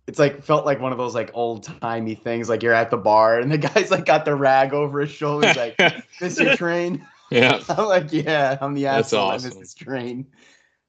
it's 0.08 0.20
like 0.20 0.42
felt 0.44 0.66
like 0.66 0.80
one 0.80 0.92
of 0.94 0.98
those 0.98 1.14
like 1.14 1.32
old 1.34 1.64
timey 1.82 2.16
things. 2.16 2.48
Like 2.48 2.64
you're 2.64 2.74
at 2.74 2.90
the 2.90 2.98
bar, 2.98 3.40
and 3.40 3.52
the 3.52 3.58
guy's 3.70 3.92
like 3.92 4.06
got 4.06 4.24
the 4.26 4.36
rag 4.36 4.74
over 4.74 5.02
his 5.02 5.12
shoulder. 5.12 5.48
He's 5.48 5.58
like, 5.58 5.80
"Miss 6.22 6.40
your 6.40 6.56
train?" 6.56 7.06
yeah. 7.32 7.62
I'm 7.70 7.86
like, 7.86 8.14
"Yeah, 8.14 8.58
I'm 8.62 8.74
the 8.74 8.84
That's 8.84 9.12
asshole. 9.12 9.30
I 9.30 9.36
awesome. 9.36 9.50
missed 9.50 9.60
this 9.60 9.74
train." 9.74 10.28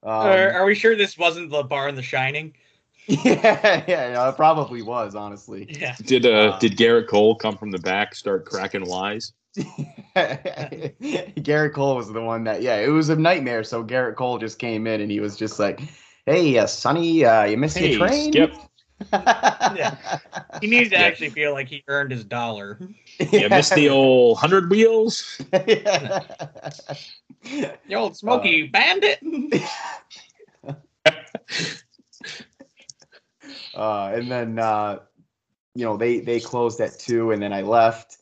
Um, 0.04 0.12
are, 0.12 0.52
are 0.52 0.64
we 0.64 0.76
sure 0.76 0.94
this 0.94 1.18
wasn't 1.18 1.50
the 1.50 1.64
bar 1.64 1.88
in 1.88 1.96
The 1.96 2.02
Shining? 2.02 2.54
yeah, 3.08 3.82
yeah, 3.88 4.12
no, 4.12 4.28
it 4.28 4.36
probably 4.36 4.82
was 4.82 5.14
honestly. 5.16 5.66
Yeah. 5.68 5.96
Did 6.04 6.24
uh, 6.24 6.28
Uh, 6.28 6.58
did 6.58 6.76
Gerrit 6.76 7.08
Cole 7.08 7.34
come 7.34 7.56
from 7.56 7.72
the 7.72 7.78
back, 7.78 8.14
start 8.14 8.44
cracking 8.44 8.86
wise? 8.86 9.32
Gerrit 10.16 11.72
Cole 11.74 11.96
was 11.96 12.12
the 12.12 12.22
one 12.22 12.44
that, 12.44 12.62
yeah, 12.62 12.76
it 12.76 12.88
was 12.88 13.08
a 13.08 13.16
nightmare. 13.16 13.64
So 13.64 13.82
Garrett 13.82 14.16
Cole 14.16 14.38
just 14.38 14.58
came 14.58 14.86
in 14.86 15.00
and 15.00 15.10
he 15.10 15.20
was 15.20 15.36
just 15.36 15.58
like, 15.58 15.80
"Hey, 16.26 16.58
uh, 16.58 16.66
Sonny, 16.66 17.24
uh, 17.24 17.44
you 17.44 17.56
missed 17.56 17.76
Hey, 17.76 17.90
your 17.92 18.08
train." 18.08 18.32
Skip. 18.32 18.52
yeah. 19.12 19.96
He 20.60 20.66
needs 20.66 20.90
to 20.90 20.96
Yeah. 20.96 21.04
actually 21.04 21.30
feel 21.30 21.52
like 21.52 21.68
he 21.68 21.84
earned 21.86 22.10
his 22.10 22.24
dollar. 22.24 22.80
You 23.32 23.48
missed 23.48 23.74
the 23.74 23.88
old 23.88 24.38
hundred 24.38 24.70
wheels. 24.70 25.40
yeah. 25.52 26.24
The 27.88 27.94
old 27.94 28.16
Smoky 28.16 28.66
Bandit. 28.66 29.20
uh, 33.74 34.12
and 34.14 34.30
then 34.30 34.58
uh, 34.58 34.98
you 35.74 35.84
know 35.84 35.96
they 35.96 36.20
they 36.20 36.40
closed 36.40 36.80
at 36.80 36.98
two, 36.98 37.30
and 37.30 37.42
then 37.42 37.52
I 37.52 37.62
left. 37.62 38.17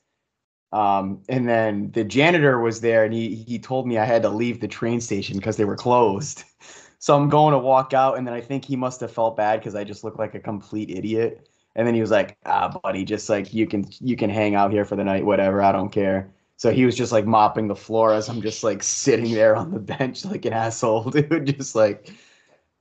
Um, 0.73 1.23
and 1.29 1.49
then 1.49 1.91
the 1.93 2.05
janitor 2.05 2.61
was 2.61 2.81
there, 2.81 3.05
and 3.05 3.15
he 3.15 3.35
he 3.35 3.59
told 3.59 3.87
me 3.87 3.99
I 3.99 4.05
had 4.05 4.23
to 4.23 4.29
leave 4.29 4.61
the 4.61 4.69
train 4.69 5.01
station 5.01 5.39
because 5.39 5.57
they 5.57 5.65
were 5.65 5.77
closed. 5.77 6.45
So 6.99 7.15
I'm 7.15 7.29
going 7.29 7.53
to 7.53 7.59
walk 7.59 7.93
out, 7.93 8.17
and 8.17 8.27
then 8.27 8.35
I 8.35 8.41
think 8.41 8.65
he 8.65 8.75
must 8.75 9.01
have 9.01 9.13
felt 9.13 9.37
bad 9.37 9.61
because 9.61 9.75
I 9.75 9.85
just 9.85 10.03
looked 10.03 10.19
like 10.19 10.35
a 10.35 10.41
complete 10.41 10.91
idiot. 10.91 11.49
And 11.77 11.87
then 11.87 11.95
he 11.95 12.01
was 12.01 12.11
like, 12.11 12.37
"Ah, 12.47 12.69
buddy, 12.83 13.05
just 13.05 13.29
like 13.29 13.53
you 13.55 13.67
can 13.67 13.85
you 14.01 14.17
can 14.17 14.31
hang 14.31 14.55
out 14.55 14.73
here 14.73 14.85
for 14.85 14.97
the 14.97 15.05
night, 15.05 15.25
whatever. 15.25 15.63
I 15.63 15.73
don't 15.73 15.91
care." 15.91 16.33
So 16.57 16.73
he 16.73 16.87
was 16.87 16.97
just 16.97 17.13
like 17.13 17.27
mopping 17.27 17.69
the 17.69 17.77
floor 17.77 18.13
as 18.15 18.29
I'm 18.29 18.41
just 18.43 18.65
like 18.65 18.83
sitting 18.83 19.33
there 19.35 19.55
on 19.57 19.71
the 19.73 19.79
bench 19.99 20.25
like 20.25 20.45
an 20.47 20.55
asshole, 20.55 21.11
dude. 21.11 21.57
Just 21.57 21.77
like, 21.77 22.11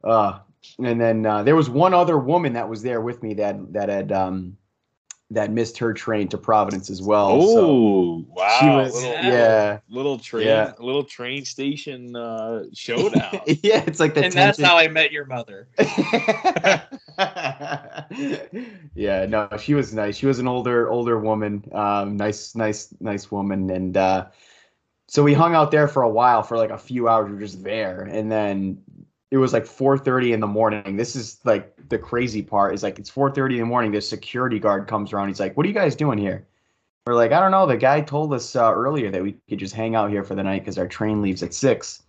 uh, 0.03 0.39
and 0.79 0.99
then 0.99 1.25
uh, 1.25 1.43
there 1.43 1.55
was 1.55 1.69
one 1.69 1.93
other 1.93 2.17
woman 2.17 2.53
that 2.53 2.69
was 2.69 2.81
there 2.83 3.01
with 3.01 3.21
me 3.21 3.33
that 3.35 3.73
that 3.73 3.89
had 3.89 4.11
um 4.11 4.57
that 5.31 5.51
missed 5.51 5.77
her 5.79 5.93
train 5.93 6.27
to 6.29 6.37
Providence 6.37 6.89
as 6.89 7.01
well. 7.01 7.41
so 7.41 7.59
Oh 7.59 8.25
wow! 8.29 8.57
she 8.59 8.65
was 8.67 8.93
little, 8.95 9.11
yeah 9.31 9.79
little 9.89 10.19
train, 10.19 10.47
Yeah. 10.47 10.73
little 10.79 11.03
train 11.03 11.45
station 11.45 12.15
uh, 12.15 12.63
showdown. 12.73 13.39
yeah. 13.47 13.83
It's 13.87 13.99
like 13.99 14.13
the 14.13 14.25
and 14.25 14.33
that's 14.33 14.61
how 14.61 14.77
I 14.77 14.87
met 14.87 15.11
your 15.11 15.25
mother. 15.25 15.67
yeah, 18.95 19.25
no, 19.25 19.49
she 19.59 19.73
was 19.73 19.93
nice. 19.93 20.15
She 20.17 20.25
was 20.25 20.39
an 20.39 20.47
older 20.47 20.89
older 20.89 21.19
woman, 21.19 21.63
um, 21.73 22.17
nice, 22.17 22.55
nice, 22.55 22.93
nice 22.99 23.31
woman, 23.31 23.69
and 23.69 23.97
uh, 23.97 24.25
so 25.07 25.23
we 25.23 25.33
hung 25.33 25.55
out 25.55 25.71
there 25.71 25.87
for 25.87 26.03
a 26.03 26.09
while 26.09 26.43
for 26.43 26.57
like 26.57 26.69
a 26.71 26.77
few 26.77 27.07
hours. 27.07 27.27
We 27.29 27.35
were 27.35 27.41
just 27.41 27.63
there, 27.63 28.01
and 28.03 28.31
then 28.31 28.81
it 29.35 29.39
was 29.39 29.51
like 29.51 29.65
4:30 29.65 30.31
in 30.31 30.39
the 30.39 30.47
morning. 30.47 30.95
This 30.95 31.13
is 31.13 31.39
like 31.43 31.75
the 31.89 31.97
crazy 31.97 32.41
part 32.41 32.73
is 32.73 32.83
like 32.83 32.97
it's 32.97 33.09
4:30 33.11 33.55
in 33.55 33.59
the 33.59 33.65
morning. 33.65 33.91
This 33.91 34.07
security 34.07 34.59
guard 34.59 34.87
comes 34.87 35.11
around. 35.11 35.27
He's 35.27 35.41
like, 35.41 35.57
"What 35.57 35.65
are 35.65 35.69
you 35.69 35.75
guys 35.75 35.93
doing 35.93 36.17
here?" 36.17 36.47
We're 37.05 37.15
like, 37.15 37.33
"I 37.33 37.41
don't 37.41 37.51
know. 37.51 37.65
The 37.67 37.75
guy 37.75 37.99
told 37.99 38.33
us 38.33 38.55
uh, 38.55 38.71
earlier 38.71 39.11
that 39.11 39.21
we 39.21 39.33
could 39.49 39.59
just 39.59 39.75
hang 39.75 39.93
out 39.93 40.09
here 40.09 40.23
for 40.23 40.35
the 40.35 40.43
night 40.43 40.61
because 40.61 40.77
our 40.77 40.87
train 40.87 41.21
leaves 41.21 41.43
at 41.43 41.53
six. 41.53 42.01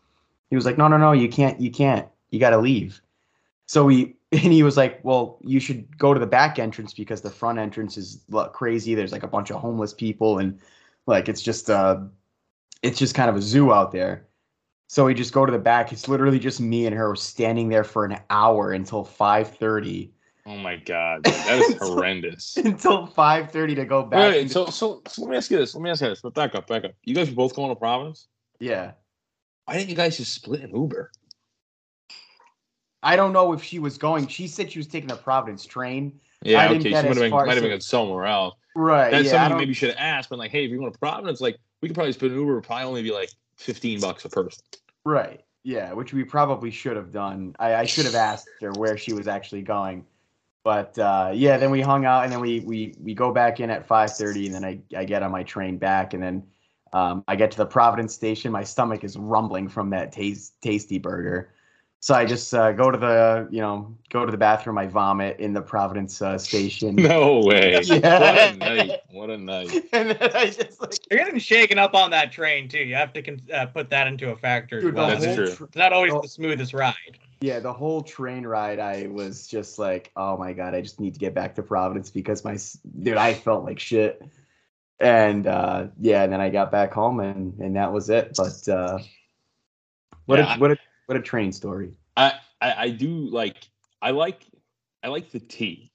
He 0.51 0.57
was 0.57 0.65
like, 0.65 0.79
"No, 0.79 0.87
no, 0.87 0.99
no. 0.99 1.11
You 1.11 1.29
can't. 1.29 1.61
You 1.61 1.73
can't. 1.73 2.07
You 2.31 2.39
got 2.39 2.51
to 2.51 2.59
leave." 2.59 3.03
So 3.67 3.85
we 3.87 4.15
and 4.33 4.53
he 4.53 4.63
was 4.63 4.77
like, 4.77 5.01
"Well, 5.03 5.39
you 5.43 5.59
should 5.59 5.99
go 5.99 6.15
to 6.15 6.21
the 6.21 6.29
back 6.29 6.61
entrance 6.61 6.95
because 6.95 7.23
the 7.23 7.31
front 7.31 7.59
entrance 7.59 7.97
is 7.97 8.21
crazy. 8.53 8.95
There's 8.95 9.13
like 9.13 9.25
a 9.25 9.29
bunch 9.29 9.51
of 9.51 9.61
homeless 9.61 9.93
people 9.93 10.39
and 10.39 10.61
like 11.07 11.29
it's 11.29 11.43
just 11.43 11.71
uh 11.71 11.99
it's 12.83 13.01
just 13.01 13.17
kind 13.17 13.29
of 13.29 13.35
a 13.35 13.43
zoo 13.43 13.73
out 13.73 13.91
there." 13.91 14.29
So 14.89 15.05
we 15.05 15.15
just 15.15 15.33
go 15.33 15.45
to 15.45 15.53
the 15.53 15.59
back. 15.59 15.93
It's 15.93 16.09
literally 16.09 16.39
just 16.39 16.61
me 16.61 16.87
and 16.87 16.95
her 16.95 17.17
standing 17.17 17.69
there 17.69 17.85
for 17.85 18.05
an 18.05 18.19
hour 18.31 18.73
until 18.73 19.05
5:30. 19.05 20.11
Oh 20.47 20.57
my 20.57 20.77
god, 20.77 21.25
that 21.25 21.59
is 21.59 21.77
horrendous. 21.81 22.57
until 22.57 23.09
5:30 23.09 23.75
to 23.77 23.85
go 23.85 24.05
back. 24.05 24.33
Wait, 24.33 24.43
wait, 24.43 24.51
so, 24.51 24.67
so 24.67 25.03
so 25.09 25.23
let 25.23 25.31
me 25.31 25.37
ask 25.37 25.51
you 25.51 25.59
this. 25.59 25.75
Let 25.75 25.83
me 25.83 25.91
ask 25.91 26.03
you 26.03 26.09
this. 26.09 26.21
But 26.21 26.35
back 26.35 26.55
up, 26.55 26.69
back 26.69 26.85
up. 26.85 26.93
You 27.03 27.15
guys 27.15 27.29
were 27.29 27.37
both 27.37 27.55
going 27.55 27.71
to 27.71 27.77
Providence. 27.77 28.29
yeah. 28.61 28.93
Why 29.65 29.79
didn't 29.79 29.91
you 29.91 29.97
guys 29.97 30.17
just 30.17 30.33
split 30.33 30.61
an 30.61 30.71
Uber? 30.73 31.11
I 33.03 33.17
don't 33.17 33.33
know 33.33 33.53
if 33.53 33.65
she 33.65 33.81
was 33.81 33.99
going. 33.99 34.29
She 34.29 34.47
said 34.47 34.71
she 34.71 34.79
was 34.79 34.87
taking 34.87 35.09
the 35.09 35.17
Providence 35.17 35.67
train. 35.67 36.21
Yeah, 36.43 36.69
okay. 36.71 36.81
She 36.81 36.91
might 36.91 37.05
have 37.05 37.15
been 37.17 37.31
might 37.31 37.55
have 37.55 37.63
been 37.63 37.81
somewhere 37.81 38.27
else. 38.27 38.55
Right. 38.77 39.11
That's 39.11 39.27
yeah, 39.27 39.33
something 39.33 39.53
you 39.53 39.59
maybe 39.59 39.75
should 39.75 39.89
have 39.89 39.99
asked. 39.99 40.29
But 40.29 40.39
like, 40.39 40.53
hey, 40.53 40.65
if 40.65 40.71
you 40.71 40.81
want 40.81 40.93
to 40.93 40.99
Providence, 41.01 41.41
like 41.41 41.59
we 41.81 41.89
could 41.89 41.97
probably 41.97 42.13
split 42.13 42.31
an 42.31 42.39
Uber. 42.39 42.61
Probably 42.61 42.85
only 42.85 43.03
be 43.03 43.11
like 43.11 43.31
fifteen 43.57 44.01
bucks 44.01 44.25
a 44.25 44.29
person. 44.29 44.63
Right. 45.05 45.43
Yeah, 45.63 45.93
which 45.93 46.13
we 46.13 46.23
probably 46.23 46.71
should 46.71 46.97
have 46.97 47.13
done. 47.13 47.57
I, 47.59 47.75
I 47.75 47.85
should 47.87 48.05
have 48.05 48.15
asked 48.15 48.49
her 48.61 48.71
where 48.73 48.97
she 48.97 49.13
was 49.13 49.27
actually 49.27 49.63
going. 49.63 50.07
But 50.63 50.99
uh, 50.99 51.33
yeah, 51.35 51.59
then 51.59 51.71
we 51.71 51.81
hung 51.81 52.05
out 52.05 52.25
and 52.25 52.33
then 52.33 52.41
we 52.41 52.61
we 52.61 52.95
we 53.01 53.15
go 53.15 53.33
back 53.33 53.61
in 53.61 53.71
at 53.71 53.87
5:30 53.87 54.47
and 54.47 54.55
then 54.55 54.65
I 54.65 54.81
I 54.97 55.05
get 55.05 55.23
on 55.23 55.31
my 55.31 55.43
train 55.43 55.79
back 55.79 56.15
and 56.15 56.23
then 56.23 56.45
um, 56.93 57.25
I 57.29 57.37
get 57.37 57.51
to 57.53 57.57
the 57.57 57.67
Providence 57.67 58.15
station. 58.15 58.53
My 58.53 58.65
stomach 58.65 59.05
is 59.05 59.17
rumbling 59.17 59.69
from 59.69 59.91
that 59.91 60.13
taste, 60.13 60.61
tasty 60.63 60.99
burger. 60.99 61.53
So 62.01 62.15
I 62.15 62.25
just 62.25 62.53
uh, 62.55 62.71
go 62.73 62.91
to 62.91 62.99
the 62.99 63.49
you 63.51 63.61
know 63.61 63.97
go 64.11 64.25
to 64.25 64.31
the 64.31 64.37
bathroom. 64.39 64.79
I 64.79 64.87
vomit 64.87 65.41
in 65.41 65.53
the 65.53 65.63
Providence 65.63 66.23
uh, 66.23 66.39
station. 66.39 66.95
No 66.97 67.41
way. 67.45 67.81
Yeah. 67.85 68.21
What 68.21 68.39
a 68.39 68.57
night. 68.57 69.01
What 69.11 69.31
a 69.31 69.39
night. 69.39 69.73
and 69.93 70.11
then 70.11 70.31
I 70.35 70.47
just 70.51 70.81
like 70.81 70.93
You're 71.11 71.19
getting 71.21 71.39
shaken 71.41 71.79
up 71.79 71.95
on 71.95 72.11
that 72.11 72.31
train 72.31 72.69
too. 72.69 72.79
You 72.81 72.95
have 72.95 73.13
to 73.15 73.23
con- 73.23 73.41
uh, 73.53 73.67
put 73.67 73.91
that 73.91 74.07
into 74.07 74.31
a 74.31 74.37
factor. 74.37 74.79
as 74.79 74.85
dude, 74.85 74.95
well. 74.95 75.09
That's 75.09 75.35
true. 75.35 75.53
tr- 75.55 75.65
It's 75.65 75.77
not 75.77 75.93
always 75.93 76.13
Oh. 76.13 76.21
the 76.21 76.29
smoothest 76.29 76.75
ride. 76.75 77.19
Yeah, 77.41 77.59
the 77.61 77.73
whole 77.73 78.03
train 78.03 78.47
ride, 78.47 78.79
I 78.79 79.09
was 79.09 79.47
just 79.47 79.79
like, 79.79 80.11
oh 80.17 80.37
my 80.39 80.53
god, 80.53 80.75
I 80.75 80.81
just 80.83 81.01
need 81.01 81.13
to 81.15 81.21
get 81.21 81.35
back 81.35 81.55
to 81.57 81.63
Providence 81.63 82.09
because 82.11 82.45
my 82.45 82.57
dude, 83.03 83.17
I 83.17 83.35
felt 83.35 83.65
like 83.65 83.79
shit. 83.81 84.23
And 85.01 85.47
uh, 85.47 85.89
yeah, 86.01 86.23
and 86.23 86.33
then 86.33 86.41
I 86.41 86.49
got 86.51 86.71
back 86.71 86.93
home, 86.95 87.21
and 87.21 87.59
and 87.59 87.75
that 87.77 87.93
was 87.93 88.09
it. 88.11 88.33
But 88.37 88.67
uh, 88.69 88.99
what 90.27 90.39
Yeah, 90.39 90.47
I- 90.47 90.55
a 90.57 90.59
what 90.59 90.71
a 90.71 90.77
what 91.07 91.17
a 91.17 91.23
train 91.23 91.53
story. 91.53 91.93
I, 92.17 92.33
I 92.61 92.75
I 92.85 92.91
do 92.91 93.29
like 93.31 93.57
I 94.03 94.11
like 94.11 94.45
I 95.03 95.09
like 95.09 95.31
the 95.31 95.41
T. 95.41 95.93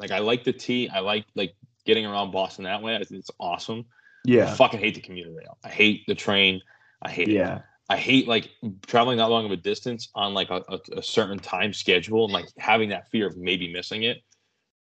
Like 0.00 0.10
I 0.10 0.18
like 0.18 0.44
the 0.44 0.52
T. 0.52 0.88
I 0.88 1.00
like 1.00 1.26
like 1.34 1.54
getting 1.84 2.06
around 2.06 2.30
Boston 2.30 2.64
that 2.64 2.82
way. 2.82 2.94
I 2.94 2.98
think 2.98 3.20
it's 3.20 3.30
awesome. 3.38 3.84
Yeah. 4.24 4.50
I 4.50 4.54
fucking 4.54 4.80
hate 4.80 4.94
the 4.94 5.00
commuter 5.00 5.32
rail. 5.32 5.58
I 5.64 5.68
hate 5.68 6.04
the 6.06 6.14
train. 6.14 6.60
I 7.02 7.10
hate 7.10 7.28
it. 7.28 7.34
yeah, 7.34 7.62
I 7.88 7.96
hate 7.96 8.28
like 8.28 8.50
traveling 8.86 9.18
that 9.18 9.28
long 9.28 9.44
of 9.44 9.50
a 9.50 9.56
distance 9.56 10.08
on 10.14 10.34
like 10.34 10.50
a, 10.50 10.62
a, 10.68 10.98
a 10.98 11.02
certain 11.02 11.38
time 11.38 11.72
schedule 11.72 12.24
and 12.24 12.32
like 12.32 12.46
having 12.56 12.90
that 12.90 13.10
fear 13.10 13.26
of 13.26 13.36
maybe 13.36 13.72
missing 13.72 14.04
it. 14.04 14.22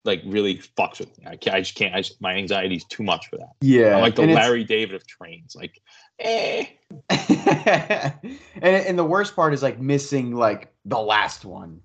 Like 0.03 0.21
really 0.25 0.57
fucks 0.57 0.99
with 0.99 1.15
me. 1.19 1.25
I 1.27 1.35
can't. 1.35 1.55
I 1.55 1.61
just 1.61 1.75
can't. 1.75 1.93
I 1.93 2.01
just, 2.01 2.19
my 2.21 2.33
anxiety 2.33 2.75
is 2.75 2.85
too 2.85 3.03
much 3.03 3.27
for 3.27 3.37
that. 3.37 3.51
yeah. 3.61 3.95
I'm 3.95 4.01
like 4.01 4.15
the 4.15 4.25
Larry 4.25 4.63
David 4.63 4.95
of 4.95 5.05
trains. 5.05 5.55
Like, 5.55 5.79
eh. 6.21 6.65
and 7.09 8.75
and 8.75 8.99
the 8.99 9.03
worst 9.03 9.35
part 9.35 9.53
is 9.53 9.63
like 9.63 9.79
missing 9.79 10.35
like 10.35 10.73
the 10.85 10.99
last 10.99 11.45
one. 11.45 11.81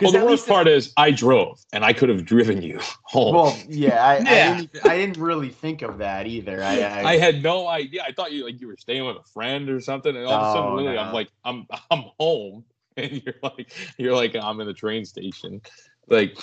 Well, 0.00 0.12
the 0.12 0.24
worst 0.24 0.48
part 0.48 0.66
is 0.66 0.92
I 0.96 1.10
drove 1.10 1.60
and 1.72 1.84
I 1.84 1.92
could 1.92 2.08
have 2.08 2.24
driven 2.24 2.62
you 2.62 2.80
home. 3.02 3.34
Well, 3.34 3.58
yeah, 3.68 4.02
I, 4.02 4.18
Yeah. 4.18 4.24
I, 4.24 4.56
didn't, 4.56 4.86
I 4.86 4.96
didn't 4.96 5.18
really 5.18 5.50
think 5.50 5.82
of 5.82 5.98
that 5.98 6.26
either. 6.26 6.62
I, 6.62 6.80
I, 6.80 7.02
I 7.10 7.16
had 7.18 7.42
no 7.42 7.68
idea. 7.68 8.02
I 8.06 8.12
thought 8.12 8.32
you 8.32 8.44
like 8.44 8.60
you 8.60 8.66
were 8.66 8.78
staying 8.78 9.04
with 9.04 9.16
a 9.16 9.22
friend 9.34 9.68
or 9.68 9.80
something, 9.80 10.16
and 10.16 10.24
all 10.26 10.32
of 10.32 10.42
a 10.42 10.52
sudden, 10.54 10.70
Oh, 10.70 10.74
literally, 10.76 10.96
no. 10.96 11.02
I'm 11.02 11.12
like, 11.12 11.28
I'm 11.44 11.66
I'm 11.90 12.04
home, 12.18 12.64
and 12.96 13.22
you're 13.24 13.34
like, 13.42 13.72
you're 13.98 14.16
like, 14.16 14.34
I'm 14.34 14.60
in 14.60 14.66
the 14.66 14.74
train 14.74 15.04
station, 15.04 15.60
like, 16.08 16.38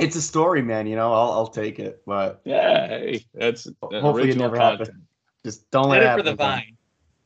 it's 0.00 0.16
a 0.16 0.22
story, 0.22 0.62
man. 0.62 0.86
You 0.86 0.96
know, 0.96 1.12
I'll 1.12 1.32
I'll 1.32 1.46
take 1.48 1.78
it, 1.78 2.02
but 2.06 2.40
yeah, 2.44 2.88
hey, 2.88 3.24
that's 3.34 3.64
that 3.64 3.74
Hopefully 4.02 4.30
it 4.30 4.36
never 4.36 4.56
content. 4.56 4.88
happens. 4.88 5.04
just 5.44 5.70
don't 5.70 5.88
let 5.88 6.00
Did 6.00 6.06
it 6.06 6.10
it 6.12 6.16
for 6.16 6.22
the 6.22 6.34
vine. 6.34 6.76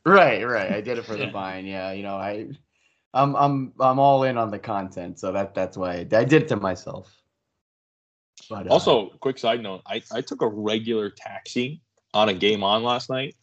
Right, 0.05 0.43
right. 0.43 0.71
I 0.71 0.81
did 0.81 0.97
it 0.97 1.05
for 1.05 1.15
the 1.15 1.27
vine. 1.31 1.65
Yeah, 1.65 1.91
you 1.91 2.03
know, 2.03 2.15
I, 2.15 2.47
I'm, 3.13 3.35
I'm, 3.35 3.73
I'm 3.79 3.97
all 3.97 4.23
in 4.23 4.37
on 4.37 4.51
the 4.51 4.59
content, 4.59 5.17
so 5.19 5.31
that 5.31 5.55
that's 5.55 5.77
why 5.77 5.93
I, 5.93 5.99
I 5.99 6.03
did 6.23 6.33
it 6.33 6.47
to 6.49 6.57
myself. 6.57 7.11
But 8.49 8.67
uh, 8.67 8.71
Also, 8.71 9.07
quick 9.21 9.37
side 9.39 9.61
note: 9.63 9.81
I 9.87 10.01
I 10.11 10.21
took 10.21 10.41
a 10.41 10.47
regular 10.47 11.09
taxi 11.09 11.81
on 12.13 12.29
a 12.29 12.33
game 12.33 12.63
on 12.63 12.83
last 12.83 13.09
night 13.09 13.35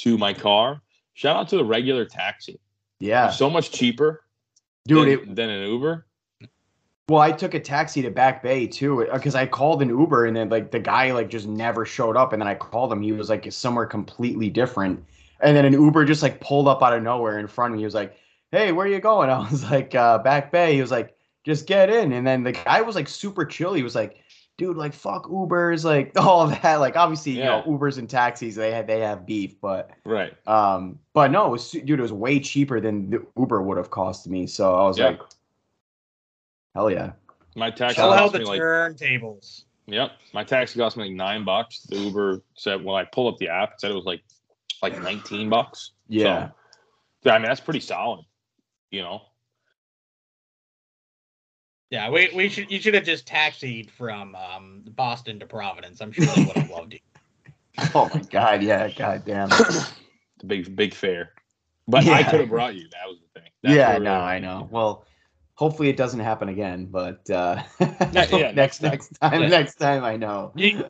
to 0.00 0.18
my 0.18 0.32
car. 0.34 0.82
Shout 1.14 1.36
out 1.36 1.48
to 1.48 1.56
the 1.56 1.64
regular 1.64 2.04
taxi. 2.04 2.58
yeah, 3.00 3.30
So 3.30 3.48
much 3.50 3.70
cheaper, 3.70 4.24
dude. 4.86 4.98
than, 5.20 5.30
It, 5.30 5.36
than 5.36 5.50
an 5.50 5.68
Uber. 5.68 6.06
Well, 7.08 7.20
I 7.20 7.32
took 7.32 7.54
a 7.54 7.60
taxi 7.60 8.00
to 8.02 8.10
Back 8.10 8.42
Bay 8.42 8.66
too, 8.66 9.06
because 9.12 9.34
I 9.34 9.46
called 9.46 9.82
an 9.82 9.88
Uber, 9.88 10.26
and 10.26 10.36
then 10.36 10.48
like 10.48 10.70
the 10.70 10.78
guy 10.78 11.12
like 11.12 11.28
just 11.28 11.46
never 11.46 11.84
showed 11.84 12.16
up, 12.16 12.32
and 12.32 12.40
then 12.40 12.48
I 12.48 12.54
called 12.54 12.92
him. 12.92 13.02
He 13.02 13.12
was 13.12 13.28
like 13.28 13.50
somewhere 13.52 13.86
completely 13.86 14.48
different, 14.50 15.04
and 15.40 15.56
then 15.56 15.64
an 15.64 15.72
Uber 15.72 16.04
just 16.04 16.22
like 16.22 16.40
pulled 16.40 16.68
up 16.68 16.82
out 16.82 16.92
of 16.96 17.02
nowhere 17.02 17.38
in 17.38 17.46
front 17.48 17.72
of 17.72 17.76
me. 17.76 17.82
He 17.82 17.84
was 17.84 17.94
like, 17.94 18.16
"Hey, 18.52 18.72
where 18.72 18.86
are 18.86 18.90
you 18.90 19.00
going?" 19.00 19.30
I 19.30 19.38
was 19.50 19.68
like, 19.70 19.94
uh, 19.94 20.18
"Back 20.18 20.52
Bay." 20.52 20.74
He 20.74 20.80
was 20.80 20.90
like, 20.92 21.16
"Just 21.44 21.66
get 21.66 21.90
in," 21.90 22.12
and 22.12 22.26
then 22.26 22.44
the 22.44 22.52
guy 22.52 22.80
was 22.82 22.94
like 22.94 23.08
super 23.08 23.44
chill. 23.44 23.74
He 23.74 23.82
was 23.82 23.94
like. 23.94 24.18
Dude, 24.58 24.76
like 24.76 24.92
fuck 24.92 25.24
Ubers, 25.24 25.82
like 25.86 26.12
all 26.16 26.46
that. 26.46 26.76
Like 26.76 26.94
obviously, 26.94 27.32
you 27.32 27.42
know, 27.42 27.62
Ubers 27.66 27.96
and 27.96 28.08
taxis, 28.08 28.54
they 28.54 28.70
have 28.72 28.86
they 28.86 29.00
have 29.00 29.24
beef, 29.26 29.58
but 29.62 29.90
Right. 30.04 30.34
um, 30.46 30.98
but 31.14 31.30
no, 31.30 31.46
it 31.46 31.50
was 31.50 31.70
dude, 31.70 31.98
it 31.98 32.02
was 32.02 32.12
way 32.12 32.38
cheaper 32.38 32.78
than 32.78 33.08
the 33.10 33.26
Uber 33.38 33.62
would 33.62 33.78
have 33.78 33.90
cost 33.90 34.28
me. 34.28 34.46
So 34.46 34.74
I 34.74 34.86
was 34.86 34.98
Yeah. 34.98 35.06
like, 35.08 35.20
hell 36.74 36.90
yeah. 36.90 37.12
My 37.54 37.70
taxi 37.70 37.96
Show 37.96 38.10
out 38.12 38.18
cost 38.18 38.32
the 38.32 38.38
me 38.40 38.44
like 38.46 38.60
turntables. 38.60 39.64
Yep. 39.86 40.12
My 40.32 40.44
taxi 40.44 40.78
cost 40.78 40.96
me 40.96 41.04
like 41.04 41.12
nine 41.12 41.44
bucks. 41.44 41.80
The 41.80 41.96
Uber 41.96 42.42
said 42.54 42.82
when 42.82 42.96
I 42.96 43.04
pulled 43.04 43.34
up 43.34 43.38
the 43.38 43.48
app, 43.48 43.72
it 43.74 43.80
said 43.80 43.90
it 43.90 43.94
was 43.94 44.04
like 44.04 44.22
like 44.82 45.00
nineteen 45.02 45.50
bucks. 45.50 45.92
Yeah. 46.08 46.50
So, 47.24 47.30
I 47.30 47.38
mean 47.38 47.48
that's 47.48 47.60
pretty 47.60 47.80
solid. 47.80 48.24
You 48.90 49.02
know. 49.02 49.22
Yeah, 51.90 52.08
we, 52.08 52.30
we 52.34 52.48
should 52.48 52.70
you 52.70 52.80
should 52.80 52.94
have 52.94 53.04
just 53.04 53.26
taxied 53.26 53.90
from 53.90 54.34
um, 54.34 54.82
Boston 54.96 55.38
to 55.40 55.46
Providence. 55.46 56.00
I'm 56.00 56.10
sure 56.10 56.24
they 56.24 56.44
would 56.44 56.56
have 56.56 56.70
loved 56.70 56.94
you. 56.94 56.98
Oh 57.94 58.10
my 58.14 58.20
god, 58.30 58.62
yeah, 58.62 58.90
god 58.90 59.24
damn. 59.24 59.48
the 60.38 60.46
big 60.46 60.76
big 60.76 60.92
fair. 60.92 61.32
But 61.88 62.06
I 62.06 62.22
could 62.22 62.40
have 62.40 62.48
brought 62.50 62.74
you. 62.74 62.82
That 62.90 63.08
was 63.08 63.18
the 63.18 63.40
thing. 63.40 63.50
That's 63.62 63.74
yeah, 63.74 63.94
what 63.94 64.02
no, 64.02 64.12
really- 64.12 64.24
I 64.24 64.38
know. 64.40 64.68
Well, 64.70 65.06
hopefully 65.62 65.88
it 65.88 65.96
doesn't 65.96 66.18
happen 66.18 66.48
again, 66.48 66.86
but 66.86 67.28
uh 67.30 67.62
yeah, 67.80 68.50
next 68.52 68.52
next 68.52 68.82
next 68.82 69.08
time 69.20 69.42
Yeah. 69.42 69.48
next 69.48 69.76
time 69.76 70.02
I 70.02 70.16
know. 70.16 70.50
You, 70.56 70.86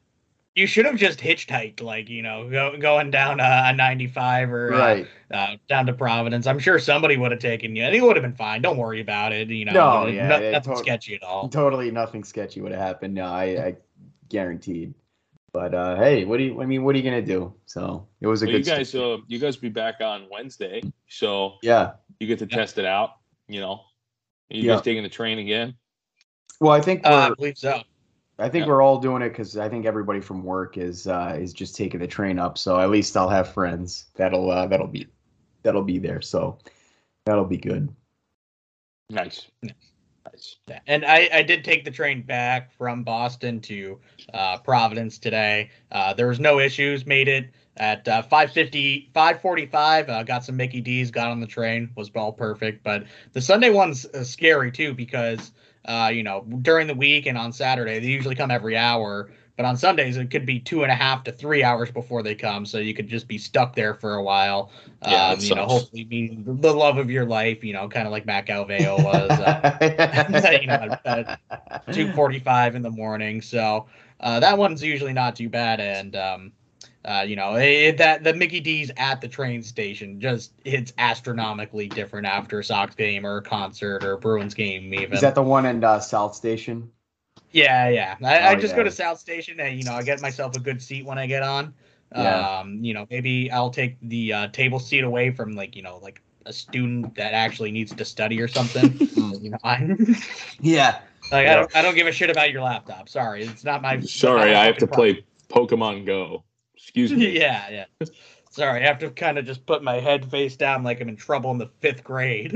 you 0.55 0.67
should 0.67 0.87
have 0.87 0.97
just 0.97 1.19
hitchhiked, 1.19 1.83
like 1.83 2.09
you 2.09 2.23
know, 2.23 2.49
go, 2.49 2.77
going 2.79 3.11
down 3.11 3.39
a, 3.39 3.65
a 3.67 3.73
95 3.75 4.51
or 4.51 4.73
uh, 4.73 4.79
Right. 4.79 5.07
uh, 5.31 5.57
down 5.69 5.85
to 5.87 5.93
Providence. 5.93 6.47
I'm 6.47 6.59
sure 6.59 6.79
somebody 6.79 7.19
would 7.19 7.33
have 7.33 7.41
taken 7.41 7.77
you, 7.77 7.83
and 7.85 7.95
it 7.95 8.01
would 8.03 8.17
have 8.17 8.23
been 8.23 8.35
fine. 8.35 8.63
Don't 8.63 8.79
worry 8.79 9.03
about 9.03 9.33
it. 9.35 9.49
You 9.49 9.67
know, 9.67 9.73
No, 9.73 10.01
no, 10.05 10.07
yeah, 10.07 10.37
it 10.39 10.53
nothing 10.53 10.73
tot- 10.75 10.79
sketchy 10.85 11.15
at 11.17 11.23
all. 11.23 11.49
Totally 11.51 11.91
nothing 11.91 12.25
sketchy 12.25 12.63
would 12.63 12.73
have 12.73 12.81
happened. 12.81 13.13
No, 13.15 13.27
I, 13.27 13.45
I 13.45 13.77
guaranteed. 14.31 14.95
But 15.53 15.75
uh 15.75 15.97
hey, 15.97 16.25
what 16.25 16.39
do 16.39 16.45
you 16.45 16.63
I 16.63 16.65
mean, 16.67 16.83
what 16.83 16.95
are 16.95 16.99
you 16.99 17.05
gonna 17.05 17.21
do? 17.37 17.53
So 17.67 18.09
it 18.23 18.27
was 18.27 18.43
a 18.43 18.47
Well, 18.47 18.55
you 18.57 18.65
good 18.65 18.71
guys, 18.77 18.89
story. 18.89 19.15
uh, 19.21 19.25
you 19.29 19.39
guys 19.39 19.57
be 19.59 19.69
back 19.69 20.01
on 20.01 20.29
Wednesday, 20.31 20.81
so 21.09 21.59
yeah. 21.63 21.93
you 22.21 22.27
get 22.27 22.39
to 22.39 22.47
Yeah. 22.51 22.57
test 22.57 22.79
it 22.79 22.87
out. 22.87 23.11
You 23.49 23.61
know, 23.61 23.83
you 24.55 24.63
Yeah. 24.63 24.75
guys 24.75 24.83
taking 24.83 25.03
the 25.03 25.09
train 25.09 25.39
again? 25.39 25.75
Well, 26.61 26.73
I 26.73 26.81
think 26.81 27.07
Uh, 27.07 27.31
I 27.31 27.35
believe 27.35 27.59
so. 27.59 27.83
I 28.39 28.49
think 28.49 28.63
Yeah. 28.63 28.69
we're 28.69 28.83
all 28.83 28.99
doing 28.99 29.23
it 29.23 29.29
because 29.29 29.57
I 29.57 29.69
think 29.69 29.85
everybody 29.87 30.21
from 30.21 30.43
work 30.43 30.79
is 30.79 31.07
uh, 31.07 31.37
is 31.39 31.53
just 31.53 31.77
taking 31.77 32.01
the 32.01 32.07
train 32.07 32.39
up. 32.39 32.59
So 32.59 32.81
at 32.81 32.91
least 32.91 33.17
I'll 33.17 33.29
have 33.29 33.53
friends 33.53 34.07
that'll 34.15 34.51
uh, 34.51 34.67
that'll 34.67 34.87
be 34.87 35.07
that'll 35.63 35.85
be 35.85 35.99
there. 35.99 36.21
So 36.21 36.59
that'll 37.25 37.45
be 37.45 37.59
good. 37.59 37.95
Nice, 39.11 39.47
Yeah. 39.63 39.73
nice. 40.25 40.57
Yeah, 40.67 40.81
And 40.87 41.05
I, 41.05 41.29
I 41.33 41.43
did 41.43 41.65
take 41.65 41.85
the 41.85 41.91
train 41.91 42.23
back 42.23 42.73
from 42.73 43.05
Boston 43.05 43.61
to 43.63 44.01
uh, 44.33 44.59
Providence 44.59 45.19
today. 45.19 45.71
Uh, 45.91 46.15
there 46.15 46.29
was 46.29 46.41
no 46.41 46.59
issues. 46.59 47.05
Made 47.05 47.29
it 47.29 47.51
at 47.77 48.07
uh, 48.09 48.23
550, 48.23 49.11
545. 49.15 50.09
Uh, 50.09 50.23
got 50.23 50.45
some 50.45 50.57
Mickey 50.57 50.81
D's. 50.81 51.11
Got 51.11 51.31
on 51.31 51.41
the 51.41 51.47
train. 51.47 51.91
Was 51.97 52.11
all 52.15 52.33
perfect. 52.33 52.83
But 52.85 53.05
the 53.33 53.41
Sunday 53.41 53.71
one's 53.71 54.05
uh, 54.07 54.25
scary 54.25 54.71
too 54.71 54.95
because 54.95 55.53
uh, 55.87 56.11
you 56.13 56.23
know 56.23 56.45
during 56.63 56.87
the 56.87 56.95
week 56.95 57.27
and 57.27 57.39
on 57.39 57.53
Saturday 57.53 57.99
they 57.99 58.07
usually 58.07 58.35
come 58.35 58.51
every 58.51 58.77
hour 58.77 59.31
But 59.57 59.67
on 59.67 59.77
Sundays, 59.77 60.17
it 60.17 60.31
could 60.31 60.47
be 60.47 60.59
two 60.59 60.83
and 60.83 60.91
a 60.91 60.95
half 60.95 61.25
to 61.25 61.33
three 61.33 61.63
hours 61.63 61.91
before 61.91 62.23
they 62.23 62.35
come, 62.35 62.65
so 62.65 62.79
you 62.79 62.95
could 62.95 63.07
just 63.07 63.29
be 63.29 63.37
stuck 63.37 63.75
there 63.75 63.93
for 63.95 64.15
a 64.15 64.23
while. 64.23 64.71
Yeah, 65.07 65.29
um, 65.29 65.41
you 65.41 65.55
know, 65.55 65.67
hopefully 65.67 66.05
meeting 66.05 66.43
the 66.47 66.73
love 66.73 66.97
of 66.97 67.11
your 67.11 67.27
life. 67.27 67.63
You 67.63 67.75
know, 67.75 67.89
kind 67.89 68.07
of 68.07 68.13
like 68.13 68.25
Matt 68.25 68.47
Galveo 68.47 68.97
was. 68.97 69.31
Uh, 69.31 70.59
you 70.61 70.67
know, 70.67 71.37
two 71.93 72.13
forty-five 72.15 72.75
in 72.75 72.83
the 72.83 72.91
morning. 72.91 73.43
So 73.43 73.87
uh, 74.21 74.41
that 74.41 74.57
one's 74.57 74.83
usually 74.83 75.13
not 75.13 75.37
too 75.37 75.51
bad, 75.51 75.81
and 75.81 76.17
um, 76.17 76.53
uh, 77.05 77.25
you 77.27 77.37
know 77.37 77.55
it, 77.57 77.97
that 77.99 78.23
the 78.25 78.33
Mickey 78.35 78.61
D's 78.61 78.91
at 78.97 79.21
the 79.21 79.29
train 79.29 79.63
station 79.63 80.21
just 80.21 80.53
hits 80.65 80.93
astronomically 80.99 81.89
different 81.89 82.27
after 82.27 82.61
a 82.61 82.65
Sox 82.65 82.95
game 82.95 83.27
or 83.27 83.39
a 83.39 83.43
concert 83.43 84.05
or 84.05 84.13
a 84.13 84.19
Bruins 84.19 84.55
game. 84.55 84.93
Even 84.95 85.13
Is 85.13 85.21
that 85.21 85.35
the 85.35 85.43
one 85.43 85.67
in 85.67 85.83
uh, 85.83 86.01
South 86.01 86.35
Station? 86.35 86.91
yeah, 87.51 87.89
yeah. 87.89 88.17
I, 88.23 88.51
I 88.53 88.55
Oh, 88.55 88.61
just 88.61 88.73
yeah. 88.73 88.77
go 88.77 88.85
to 88.85 88.91
South 88.91 89.19
Station 89.19 89.61
and 89.61 89.77
you 89.77 89.85
know 89.85 89.95
I 89.95 90.03
get 90.03 90.21
myself 90.21 90.57
a 90.57 90.61
good 90.61 90.81
seat 90.83 91.05
when 91.05 91.19
I 91.19 91.27
get 91.27 91.43
on. 91.43 91.75
Yeah. 92.15 92.61
Um, 92.61 92.85
you 92.85 92.95
know 92.95 93.07
maybe 93.11 93.51
I'll 93.51 93.71
take 93.71 93.97
the 94.03 94.33
uh, 94.33 94.49
table 94.49 94.79
seat 94.79 95.05
away 95.05 95.31
from 95.31 95.53
like 95.53 95.77
you 95.77 95.83
know 95.83 95.99
like 95.99 96.23
a 96.47 96.53
student 96.53 97.15
that 97.17 97.35
actually 97.35 97.71
needs 97.73 97.95
to 97.95 98.05
study 98.05 98.41
or 98.41 98.49
something. 98.49 99.01
you 99.41 99.51
know, 99.51 99.59
I, 99.65 99.97
Yeah. 100.61 101.01
Like 101.31 101.47
Yeah. 101.47 101.53
I 101.53 101.55
don't, 101.55 101.77
I 101.77 101.83
don't 101.83 101.95
give 101.95 102.07
a 102.07 102.13
shit 102.13 102.31
about 102.31 102.51
your 102.53 102.63
laptop. 102.63 103.09
Sorry, 103.09 103.45
it's 103.45 103.65
not 103.65 103.81
my. 103.83 104.01
Sorry, 104.01 104.51
not 104.51 104.55
my 104.55 104.61
I 104.61 104.65
have 104.67 104.79
to 104.79 104.87
fucking 104.87 104.95
play 104.95 105.25
Pokemon 105.49 106.05
Go. 106.07 106.45
Excuse 106.83 107.13
me. 107.15 107.39
yeah, 107.39 107.69
yeah. 108.01 108.07
Sorry, 108.51 108.83
I 108.83 108.87
have 108.87 108.99
to 108.99 109.11
kind 109.11 109.39
of 109.39 109.47
just 109.47 109.65
put 109.65 109.83
my 109.83 109.95
head 110.01 110.31
face 110.31 110.57
down 110.57 110.83
like 110.83 111.01
I'm 111.01 111.09
in 111.09 111.17
trouble 111.17 111.51
in 111.53 111.59
the 111.59 111.71
fifth 111.81 112.05
grade. 112.05 112.55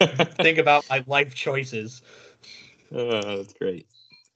Think 0.40 0.58
about 0.58 0.84
my 0.88 1.02
life 1.06 1.34
choices. 1.34 2.02
Uh, 2.94 3.36
that's 3.36 3.52
great. 3.54 3.86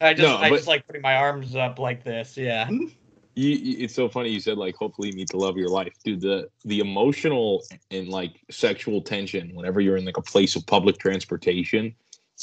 I 0.01 0.15
just, 0.15 0.23
No, 0.27 0.37
I 0.37 0.49
but- 0.51 0.57
just 0.57 0.69
like 0.69 0.87
putting 0.87 1.03
my 1.03 1.15
arms 1.17 1.55
up 1.55 1.79
like 1.79 2.03
this. 2.05 2.37
Yeah. 2.37 2.69
You, 2.71 2.89
you- 3.35 3.77
it's 3.85 3.95
so 3.95 4.09
funny 4.09 4.31
you 4.31 4.41
said 4.41 4.59
like 4.59 4.75
hopefully 4.75 5.09
you 5.11 5.15
meet 5.15 5.29
the 5.31 5.37
love 5.39 5.51
of 5.51 5.57
your 5.57 5.71
life 5.71 5.95
dude 6.05 6.21
the 6.21 6.49
the 6.67 6.81
emotional 6.81 7.63
and 7.91 8.09
like 8.09 8.41
sexual 8.51 9.01
tension 9.01 9.55
whenever 9.55 9.81
you're 9.81 9.97
in 9.97 10.05
like 10.05 10.19
a 10.19 10.23
place 10.23 10.55
of 10.55 10.67
public 10.67 10.99
transportation 10.99 11.95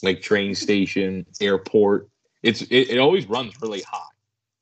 like 0.01 0.19
train 0.19 0.55
station 0.55 1.27
airport 1.41 2.09
it's 2.41 2.63
it, 2.63 2.89
it 2.89 2.97
always 2.97 3.27
runs 3.29 3.53
really 3.61 3.81
hot 3.81 4.09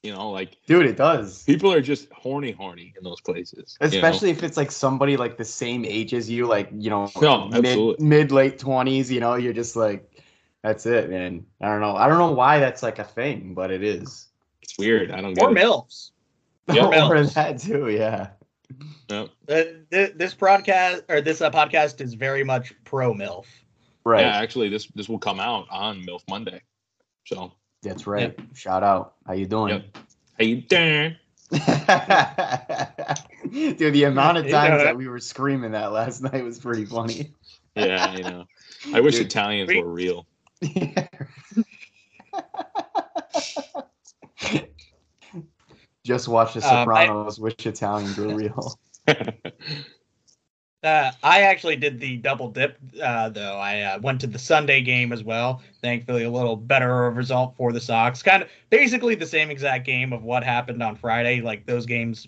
you 0.08 0.14
know 0.16 0.30
like 0.32 0.51
Dude, 0.68 0.86
it 0.86 0.95
does. 0.97 1.43
people 1.43 1.72
are 1.74 1.82
just 1.82 2.10
horny 2.14 2.51
horny 2.51 2.93
in 2.97 3.03
those 3.03 3.20
places 3.22 3.78
you 3.82 3.88
know? 3.88 3.95
Especially 3.95 4.30
if 4.30 4.41
it's 4.41 4.58
like 4.62 4.72
somebody 4.72 5.18
like 5.18 5.38
the 5.38 5.45
same 5.64 5.84
age 5.86 6.14
as 6.14 6.30
you, 6.30 6.47
like, 6.47 6.70
you 6.72 6.89
know, 6.89 7.10
No, 7.22 7.49
mid 7.49 7.99
mid 7.99 8.32
late 8.32 8.58
twenties, 8.58 9.12
you 9.12 9.20
know, 9.20 9.36
you're 9.36 9.53
just 9.64 9.76
like 9.76 10.01
that's 10.64 10.86
it, 10.86 11.10
man. 11.10 11.45
I 11.62 11.68
don't 11.68 11.82
know. 11.82 11.95
I 11.95 12.08
don't 12.08 12.18
know 12.18 12.32
why 12.32 12.60
that's 12.60 12.82
like 12.84 12.99
a 12.99 13.03
thing, 13.03 13.53
but 13.53 13.70
it 13.72 13.84
is. 13.84 14.28
it's 14.62 14.78
weird 14.78 15.12
i 15.12 15.20
don't 15.22 15.34
get 15.34 15.43
Or 15.43 15.51
it. 15.51 15.58
milfs. 15.62 16.12
Yeah. 16.74 16.86
or 17.08 17.14
Mills. 17.16 17.34
that 17.36 17.60
too, 17.60 17.89
yeah. 17.89 18.30
Yep. 19.10 19.30
Uh, 19.47 19.64
th- 19.91 20.14
this 20.16 20.34
broadcast 20.34 21.03
or 21.10 21.22
this 21.22 21.39
uh, 21.41 21.49
podcast 21.49 22.01
is 22.01 22.14
very 22.14 22.43
much 22.43 22.74
pro 22.84 23.14
milf. 23.14 23.45
Right. 24.03 24.22
yeah 24.22 24.38
actually 24.43 24.70
this 24.70 24.88
this 24.95 25.08
will 25.10 25.20
come 25.20 25.39
out 25.39 25.66
on 25.70 26.01
milf 26.03 26.22
monday 26.30 26.62
so 27.26 27.51
That's 27.88 28.08
right. 28.08 28.38
Shout 28.54 28.84
out. 28.84 29.14
How 29.26 29.34
you 29.34 29.46
doing? 29.46 29.70
Yep. 29.74 29.98
you 30.40 30.62
dang. 30.62 31.16
Dude, 33.52 33.94
the 33.94 34.04
amount 34.04 34.38
of 34.38 34.46
You 34.46 34.52
times 34.52 34.72
know 34.80 34.84
that 34.84 34.98
we 34.98 35.08
were 35.08 35.20
screaming 35.20 35.72
that 35.72 35.92
last 35.94 36.22
night 36.34 36.44
was 36.44 36.60
pretty 36.60 36.84
funny. 36.86 37.32
yeah 37.76 38.16
you 38.18 38.24
know 38.24 38.44
i 38.94 39.00
wish 39.00 39.16
Dude, 39.18 39.28
italians 39.28 39.72
were 39.74 39.88
real 39.88 40.26
Just 46.04 46.28
watch 46.28 46.54
The 46.54 46.66
Um, 46.66 46.90
I- 46.90 47.06
Sopranos, 47.06 47.40
which 47.40 47.66
Italians 47.66 48.18
were 48.18 48.34
real. 48.34 48.80
Uh, 50.84 51.12
I 51.24 51.42
actually 51.42 51.76
did 51.76 52.00
the 52.00 52.18
double 52.18 52.50
dip, 52.50 52.78
uh, 53.02 53.30
though. 53.30 53.58
I 53.58 53.82
uh, 53.82 54.00
went 54.00 54.22
to 54.22 54.28
the 54.28 54.38
Sunday 54.38 54.82
game 54.82 55.12
as 55.12 55.24
well. 55.24 55.62
Thankfully, 55.82 56.24
a 56.24 56.30
little 56.30 56.56
better 56.56 57.08
of 57.08 57.18
result 57.18 57.56
for 57.58 57.72
the 57.72 57.82
Sox. 57.82 58.22
Kind 58.22 58.44
of 58.44 58.50
basically 58.70 59.16
the 59.16 59.26
same 59.26 59.50
exact 59.50 59.86
game 59.86 60.14
of 60.14 60.24
what 60.24 60.44
happened 60.44 60.84
on 60.84 60.96
Friday. 60.96 61.42
Like 61.42 61.66
those 61.66 61.86
games, 61.88 62.28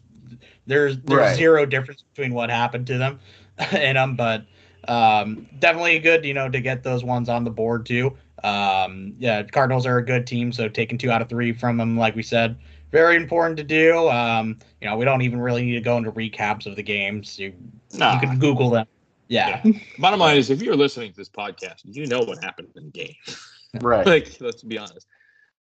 there's 0.65 0.97
there's 0.97 1.19
Right. 1.19 1.35
zero 1.35 1.65
difference 1.65 2.03
between 2.13 2.33
what 2.33 2.49
happened 2.49 2.87
to 2.87 2.97
them 2.97 3.19
and 3.71 3.97
them. 3.97 4.15
But 4.15 4.45
um, 4.87 5.47
definitely 5.59 5.99
good, 5.99 6.25
you 6.25 6.33
know, 6.33 6.49
to 6.49 6.59
get 6.59 6.81
those 6.83 7.03
ones 7.03 7.29
on 7.29 7.43
the 7.43 7.51
board 7.51 7.85
too. 7.85 8.17
Um, 8.43 9.13
yeah, 9.19 9.43
Cardinals 9.43 9.85
are 9.85 9.97
a 9.97 10.05
good 10.05 10.25
team, 10.25 10.51
so 10.51 10.67
taking 10.67 10.97
two 10.97 11.11
out 11.11 11.21
of 11.21 11.29
three 11.29 11.51
from 11.51 11.77
them, 11.77 11.97
like 11.97 12.15
we 12.15 12.23
said, 12.23 12.57
very 12.91 13.15
important 13.15 13.57
to 13.57 13.63
do. 13.63 14.09
Um, 14.09 14.57
you 14.81 14.87
know, 14.89 14.97
we 14.97 15.05
don't 15.05 15.21
even 15.21 15.39
really 15.39 15.63
need 15.63 15.75
to 15.75 15.81
go 15.81 15.97
into 15.97 16.11
recaps 16.11 16.65
of 16.65 16.75
the 16.75 16.83
games. 16.83 17.37
You 17.37 17.53
Nah. 17.93 18.13
you 18.15 18.27
can 18.27 18.39
Google 18.39 18.69
that. 18.71 18.87
Yeah. 19.27 19.63
Bottom 19.99 20.19
line 20.19 20.37
is, 20.37 20.49
if 20.49 20.61
you're 20.61 20.75
listening 20.75 21.11
to 21.11 21.17
this 21.17 21.29
podcast, 21.29 21.81
you 21.83 22.07
know 22.07 22.19
what 22.19 22.43
happened 22.43 22.69
in 22.75 22.85
the 22.85 22.91
game. 22.91 23.15
Right. 23.81 24.03
like, 24.03 24.35
let's 24.39 24.63
be 24.63 24.79
honest. 24.79 25.05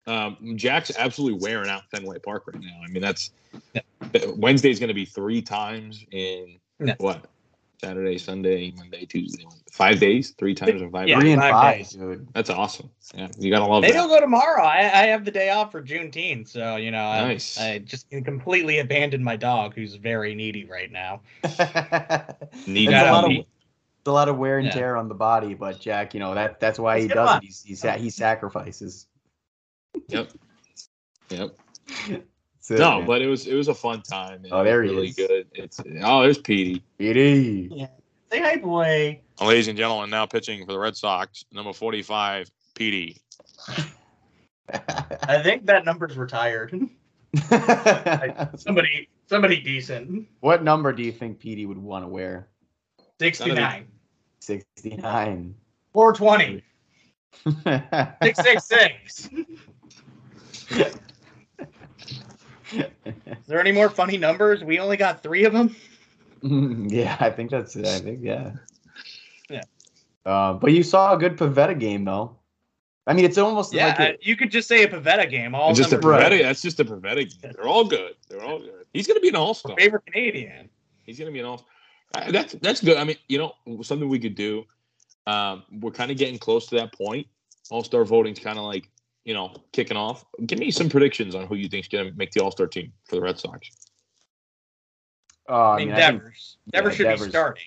Um, 0.07 0.53
Jack's 0.55 0.93
absolutely 0.97 1.39
wearing 1.41 1.69
out 1.69 1.81
Fenway 1.91 2.19
Park 2.19 2.43
right 2.47 2.57
now. 2.61 2.79
I 2.81 2.89
mean, 2.89 3.01
that's 3.01 3.31
Wednesday's 4.37 4.79
going 4.79 4.87
to 4.87 4.93
be 4.93 5.03
three 5.03 5.41
times 5.41 6.05
in 6.11 6.57
Yeah. 6.79 6.95
what? 6.99 7.25
Saturday, 7.79 8.17
Sunday, 8.17 8.71
Monday, 8.75 9.05
Tuesday, 9.05 9.45
five 9.71 9.99
days, 9.99 10.31
three 10.31 10.55
times 10.55 10.81
in 10.81 10.89
five 10.91 11.07
Yeah. 11.07 11.15
days. 11.15 11.21
Three 11.23 11.31
and 11.33 11.41
five 11.41 11.51
five, 11.51 11.77
days. 11.77 11.89
dude. 11.91 12.27
That's 12.33 12.49
awesome. 12.49 12.89
Yeah, 13.13 13.27
you 13.37 13.51
gotta 13.51 13.65
love 13.65 13.81
Maybe 13.83 13.93
that. 13.93 13.99
I'll 13.99 14.07
go 14.07 14.19
tomorrow. 14.19 14.63
I, 14.63 14.79
I 14.79 15.05
have 15.07 15.25
the 15.25 15.31
day 15.31 15.51
off 15.51 15.71
for 15.71 15.83
Juneteenth, 15.83 16.47
so 16.47 16.77
you 16.77 16.89
know, 16.89 17.05
I, 17.05 17.21
Nice. 17.27 17.59
I 17.59 17.77
just 17.79 18.09
completely 18.09 18.79
abandoned 18.79 19.23
my 19.23 19.35
dog, 19.35 19.75
who's 19.75 19.93
very 19.95 20.33
needy 20.33 20.65
right 20.65 20.91
now. 20.91 21.21
Need 21.43 22.89
It's 22.89 22.93
a 22.93 23.11
lot 23.11 23.25
of 23.25 23.31
it's 23.31 24.07
a 24.07 24.11
lot 24.11 24.29
of 24.29 24.37
wear 24.37 24.57
and 24.57 24.67
Yeah. 24.67 24.73
tear 24.73 24.97
on 24.97 25.07
the 25.07 25.15
body, 25.15 25.53
but 25.53 25.79
Jack, 25.79 26.13
you 26.15 26.19
know 26.19 26.33
that 26.33 26.59
that's 26.59 26.79
why 26.79 26.93
Let's 26.95 27.03
he 27.03 27.07
does 27.09 27.37
it. 27.37 27.43
He's, 27.43 27.61
he 27.63 27.75
sa- 27.75 27.97
he 27.97 28.09
sacrifices. 28.09 29.07
Yep. 30.07 30.29
Yep. 31.29 31.57
That's 32.69 32.79
it, 32.79 32.83
No, 32.83 32.97
man. 32.99 33.07
but 33.07 33.21
it 33.21 33.27
was 33.27 33.47
it 33.47 33.55
was 33.55 33.67
a 33.67 33.73
fun 33.73 34.01
time. 34.01 34.43
and 34.43 34.51
Oh, 34.53 34.63
there 34.63 34.83
it 34.83 34.87
was 34.87 34.91
he 34.91 34.95
really 34.95 35.07
is. 35.09 35.15
good. 35.15 35.47
It's 35.53 35.79
oh, 36.03 36.21
there's 36.23 36.37
Petey. 36.37 36.83
Petey. 36.97 37.69
Yeah. 37.73 37.87
Say 38.31 38.41
hi, 38.41 38.57
boy. 38.57 39.21
Ladies 39.41 39.67
and 39.67 39.77
gentlemen, 39.77 40.09
now 40.09 40.25
pitching 40.25 40.65
for 40.65 40.71
the 40.73 40.79
Red 40.79 40.97
Sox, 40.97 41.45
number 41.53 41.71
45, 41.71 42.51
Petey. 42.75 43.17
I 44.69 45.41
think 45.43 45.65
that 45.67 45.85
number's 45.85 46.17
retired. 46.17 46.73
somebody, 48.57 49.07
somebody 49.27 49.61
decent. 49.61 50.27
what 50.41 50.63
number 50.63 50.91
do 50.91 51.03
you 51.03 51.11
think 51.11 51.39
Petey 51.39 51.65
would 51.65 51.77
want 51.77 52.03
to 52.03 52.07
wear? 52.09 52.49
Sixty-nine, 53.19 53.87
Sixty-nine. 54.41 55.55
four 55.93 56.13
twenty, 56.13 56.63
six 58.21 58.39
six 58.41 58.65
six. 58.65 59.29
Is 63.05 63.47
there 63.47 63.59
any 63.59 63.71
more 63.71 63.89
funny 63.89 64.17
numbers? 64.17 64.63
We 64.63 64.79
only 64.79 64.97
got 64.97 65.23
three 65.23 65.45
of 65.45 65.53
them. 65.53 65.75
yeah, 66.89 67.17
I 67.19 67.29
think 67.29 67.51
that's 67.51 67.75
it. 67.75 67.85
I 67.87 67.99
think 67.99 68.19
yeah. 68.21 68.51
Yeah. 69.49 69.61
Uh, 70.25 70.53
but 70.53 70.71
you 70.73 70.83
saw 70.83 71.13
a 71.13 71.17
good 71.17 71.37
Pivetta 71.37 71.79
game 71.79 72.05
though. 72.05 72.35
I 73.05 73.13
mean, 73.13 73.23
it's 73.23 73.37
almost 73.37 73.73
Yeah, 73.73 73.87
like 73.87 73.99
a- 73.99 74.17
you 74.21 74.35
could 74.35 74.51
just 74.51 74.67
say 74.67 74.83
a 74.83 74.87
Pivetta 74.89 75.29
game. 75.29 75.55
All 75.55 75.69
It's 75.69 75.79
just 75.79 75.91
a 75.91 75.95
numbers 75.95 76.11
Right. 76.11 76.31
Pivetta. 76.31 76.41
That's 76.43 76.61
just 76.61 76.79
a 76.81 76.85
Pivetta. 76.85 77.15
game. 77.41 77.51
They're 77.55 77.67
all 77.67 77.85
good. 77.85 78.15
They're 78.29 78.43
all 78.43 78.59
good. 78.59 78.85
He's 78.93 79.07
gonna 79.07 79.21
be 79.21 79.29
an 79.29 79.35
all 79.35 79.53
star. 79.53 79.75
favorite 79.77 80.05
Canadian. 80.05 80.69
He's 81.05 81.17
gonna 81.17 81.31
be 81.31 81.39
an 81.39 81.45
all. 81.45 81.65
Uh, 82.13 82.31
that's 82.31 82.53
that's 82.61 82.81
good. 82.81 82.97
I 82.97 83.03
mean, 83.05 83.17
you 83.29 83.37
know, 83.37 83.53
something 83.81 84.07
we 84.09 84.19
could 84.19 84.35
do. 84.35 84.65
Um, 85.25 85.63
we're 85.81 85.91
kind 85.91 86.11
of 86.11 86.17
getting 86.17 86.37
close 86.37 86.67
to 86.67 86.75
that 86.75 86.93
point. 86.93 87.27
All 87.69 87.83
star 87.83 88.03
voting's 88.05 88.39
kind 88.39 88.57
of 88.57 88.65
like 88.65 88.89
you 89.27 89.33
know 89.33 89.53
kicking 89.73 89.97
off. 89.97 90.23
Give 90.45 90.57
me 90.57 90.71
some 90.71 90.87
predictions 90.89 91.35
on 91.35 91.45
who 91.47 91.55
you 91.55 91.67
think's 91.67 91.89
gonna 91.89 92.11
make 92.15 92.31
the 92.31 92.39
all 92.41 92.49
star 92.51 92.65
team 92.65 92.93
for 93.07 93.15
the 93.17 93.21
Red 93.21 93.37
Sox. 93.37 93.69
uh, 95.49 95.53
I 95.53 95.73
I 95.73 95.77
mean, 95.77 95.87
mean, 95.89 95.95
I 95.95 96.07
think- 96.07 96.19
Devers. 96.21 96.57
Devers 96.71 96.93
yeah, 96.93 96.97
should 96.97 97.03
Devers. 97.03 97.25
be 97.27 97.29
starting. 97.31 97.63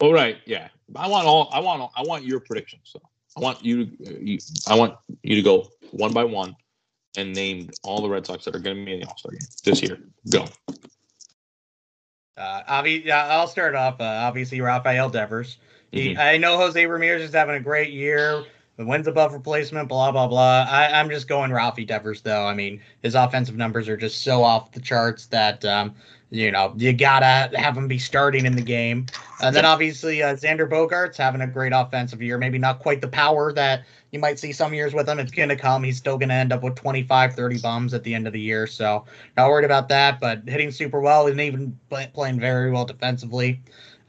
Oh 0.00 0.12
right, 0.12 0.38
yeah. 0.44 0.68
I 0.96 1.08
want 1.08 1.26
all. 1.26 1.48
I 1.52 1.60
want. 1.60 1.80
all- 1.82 1.92
I 1.96 2.02
want 2.02 2.24
your 2.24 2.40
predictions. 2.40 2.82
So 2.84 3.00
I 3.36 3.40
want 3.40 3.64
you. 3.64 3.86
To, 3.86 4.24
you 4.24 4.38
I 4.66 4.74
want 4.74 4.94
you 5.22 5.36
to 5.36 5.42
go 5.42 5.68
one 5.92 6.12
by 6.12 6.24
one 6.24 6.54
and 7.16 7.32
name 7.34 7.70
all 7.84 8.00
the 8.02 8.08
Red 8.08 8.26
Sox 8.26 8.44
that 8.44 8.54
are 8.54 8.58
going 8.60 8.76
to 8.76 8.84
be 8.84 8.94
in 8.94 9.00
the 9.00 9.06
All 9.06 9.16
Star 9.16 9.30
game 9.32 9.40
this 9.64 9.82
year. 9.82 9.98
Go. 10.30 10.46
Uh, 12.36 12.62
obvi- 12.68 13.10
I'll 13.10 13.48
start 13.48 13.74
off. 13.74 14.00
Uh, 14.00 14.04
obviously, 14.04 14.60
Rafael 14.60 15.10
Devers. 15.10 15.58
He, 15.90 16.14
Mhm. 16.14 16.18
I 16.18 16.36
know 16.36 16.56
Jose 16.56 16.84
Ramirez 16.86 17.22
is 17.22 17.32
having 17.34 17.56
a 17.56 17.60
great 17.60 17.92
year. 17.92 18.44
The 18.78 18.84
wins 18.84 19.08
above 19.08 19.32
replacement, 19.32 19.88
blah 19.88 20.12
blah 20.12 20.28
blah. 20.28 20.64
I, 20.70 21.00
I'm 21.00 21.10
just 21.10 21.26
going 21.26 21.50
Rafi 21.50 21.84
Devers 21.84 22.20
though. 22.20 22.46
I 22.46 22.54
mean, 22.54 22.80
his 23.02 23.16
offensive 23.16 23.56
numbers 23.56 23.88
are 23.88 23.96
just 23.96 24.22
so 24.22 24.44
off 24.44 24.70
the 24.70 24.78
charts 24.78 25.26
that 25.26 25.64
um, 25.64 25.96
you 26.30 26.52
know 26.52 26.72
you 26.76 26.92
gotta 26.92 27.50
have 27.58 27.76
him 27.76 27.88
be 27.88 27.98
starting 27.98 28.46
in 28.46 28.54
the 28.54 28.62
game. 28.62 29.06
And 29.42 29.54
then 29.54 29.64
obviously 29.64 30.22
uh, 30.22 30.36
Xander 30.36 30.70
Bogaerts 30.70 31.16
having 31.16 31.40
a 31.40 31.46
great 31.48 31.72
offensive 31.74 32.22
year. 32.22 32.38
Maybe 32.38 32.56
not 32.56 32.78
quite 32.78 33.00
the 33.00 33.08
power 33.08 33.52
that 33.52 33.82
you 34.12 34.20
might 34.20 34.38
see 34.38 34.52
some 34.52 34.72
years 34.72 34.94
with 34.94 35.08
him. 35.08 35.18
It's 35.18 35.32
gonna 35.32 35.56
come. 35.56 35.82
He's 35.82 35.96
still 35.96 36.16
gonna 36.16 36.34
end 36.34 36.52
up 36.52 36.62
with 36.62 36.76
25, 36.76 37.34
30 37.34 37.58
bombs 37.58 37.94
at 37.94 38.04
the 38.04 38.14
end 38.14 38.28
of 38.28 38.32
the 38.32 38.40
year. 38.40 38.68
So 38.68 39.06
not 39.36 39.48
worried 39.48 39.64
about 39.64 39.88
that. 39.88 40.20
But 40.20 40.42
hitting 40.46 40.70
super 40.70 41.00
well 41.00 41.26
and 41.26 41.40
even 41.40 41.76
play, 41.90 42.08
playing 42.14 42.38
very 42.38 42.70
well 42.70 42.84
defensively. 42.84 43.60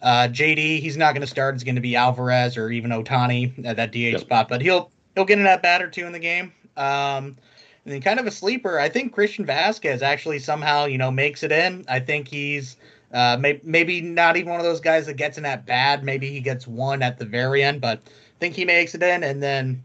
Uh, 0.02 0.28
JD, 0.30 0.80
he's 0.80 0.98
not 0.98 1.14
going 1.14 1.22
to 1.22 1.28
start. 1.28 1.56
It's 1.56 1.64
going 1.64 1.76
to 1.76 1.82
be 1.82 1.96
Alvarez 1.96 2.58
or 2.58 2.70
even 2.70 2.92
Ohtani 2.92 3.66
at 3.66 3.76
that 3.76 3.92
DH 3.92 3.96
yep. 3.96 4.22
spot, 4.22 4.50
but 4.50 4.62
he'll 4.62 4.92
he'll 5.16 5.26
get 5.26 5.38
in 5.38 5.44
that 5.44 5.62
bat 5.62 5.82
or 5.82 5.90
two 5.90 6.06
in 6.06 6.14
the 6.14 6.20
game. 6.20 6.54
Um, 6.78 7.36
and 7.86 7.94
then 7.94 8.02
kind 8.02 8.20
of 8.20 8.28
a 8.28 8.32
sleeper, 8.32 8.80
I 8.80 8.90
think 8.90 9.14
Christian 9.14 9.46
Vázquez 9.46 10.02
actually 10.02 10.40
somehow 10.40 10.86
you 10.86 10.98
know 10.98 11.12
makes 11.12 11.44
it 11.44 11.52
in. 11.52 11.86
I 11.88 12.00
think 12.00 12.28
he's 12.28 12.78
uh, 13.12 13.38
may, 13.40 13.60
maybe 13.64 14.02
not 14.02 14.38
even 14.38 14.52
one 14.52 14.60
of 14.60 14.66
those 14.66 14.80
guys 14.80 15.06
that 15.08 15.16
gets 15.16 15.38
in 15.38 15.44
that 15.44 15.66
bad. 15.66 16.04
Maybe 16.04 16.30
he 16.30 16.40
gets 16.40 16.68
one 16.68 17.02
at 17.02 17.18
the 17.18 17.26
very 17.26 17.64
end, 17.64 17.82
but 17.82 18.00
I 18.06 18.40
think 18.40 18.56
he 18.56 18.66
makes 18.66 18.94
it 18.94 19.02
in. 19.02 19.24
And 19.24 19.42
then 19.42 19.84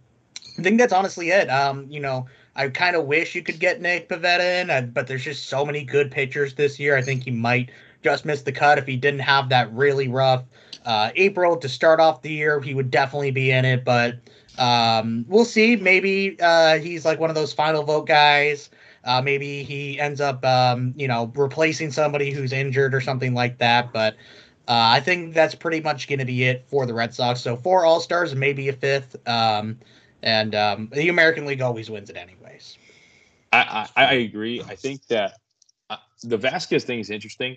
I 0.58 0.62
think 0.62 0.78
that's 0.78 0.92
honestly 0.92 1.30
it. 1.30 1.48
Um, 1.48 1.86
you 1.88 2.00
know, 2.00 2.26
I 2.54 2.68
kind 2.68 2.96
of 2.96 3.06
wish 3.06 3.34
you 3.34 3.42
could 3.42 3.58
get 3.58 3.80
Nick 3.80 4.08
Pivetta 4.08 4.62
in, 4.62 4.70
uh, 4.70 4.82
but 4.82 5.06
there's 5.06 5.24
just 5.24 5.46
so 5.46 5.64
many 5.64 5.84
good 5.84 6.10
pitchers 6.10 6.54
this 6.54 6.78
year. 6.78 6.96
I 6.96 7.02
think 7.02 7.24
he 7.24 7.30
might 7.30 7.70
just 8.04 8.24
missed 8.24 8.44
the 8.44 8.52
cut. 8.52 8.78
If 8.78 8.86
he 8.86 8.96
didn't 8.96 9.20
have 9.20 9.48
that 9.48 9.72
really 9.72 10.06
rough 10.08 10.44
uh, 10.84 11.10
April 11.16 11.56
to 11.56 11.68
start 11.68 11.98
off 11.98 12.22
the 12.22 12.30
year, 12.30 12.60
he 12.60 12.74
would 12.74 12.90
definitely 12.90 13.30
be 13.30 13.50
in 13.50 13.64
it. 13.64 13.84
But 13.84 14.18
um, 14.58 15.24
we'll 15.26 15.46
see. 15.46 15.74
Maybe 15.74 16.36
uh, 16.40 16.78
he's 16.78 17.04
like 17.04 17.18
one 17.18 17.30
of 17.30 17.34
those 17.34 17.52
final 17.52 17.82
vote 17.82 18.06
guys. 18.06 18.70
Uh, 19.04 19.20
maybe 19.20 19.62
he 19.64 19.98
ends 19.98 20.20
up, 20.20 20.44
um, 20.44 20.94
you 20.96 21.08
know, 21.08 21.32
replacing 21.34 21.90
somebody 21.90 22.30
who's 22.30 22.52
injured 22.52 22.94
or 22.94 23.00
something 23.00 23.34
like 23.34 23.58
that. 23.58 23.92
But 23.92 24.14
uh, 24.68 24.96
I 24.96 25.00
think 25.00 25.34
that's 25.34 25.54
pretty 25.54 25.80
much 25.80 26.06
going 26.08 26.20
to 26.20 26.24
be 26.24 26.44
it 26.44 26.64
for 26.68 26.86
the 26.86 26.94
Red 26.94 27.14
Sox. 27.14 27.40
So 27.40 27.56
four 27.56 27.84
All 27.84 28.00
Stars 28.00 28.30
and 28.30 28.40
maybe 28.40 28.68
a 28.68 28.72
fifth. 28.72 29.16
Um, 29.26 29.78
and 30.22 30.54
um, 30.54 30.90
the 30.92 31.08
American 31.08 31.44
League 31.44 31.60
always 31.60 31.90
wins 31.90 32.08
it 32.08 32.16
anyways. 32.16 32.78
I, 33.52 33.88
I, 33.96 34.04
I 34.04 34.12
agree. 34.14 34.62
I 34.62 34.74
think 34.74 35.06
that 35.08 35.34
uh, 35.90 35.96
the 36.22 36.38
Vázquez 36.38 36.82
thing 36.82 36.98
is 36.98 37.10
interesting 37.10 37.56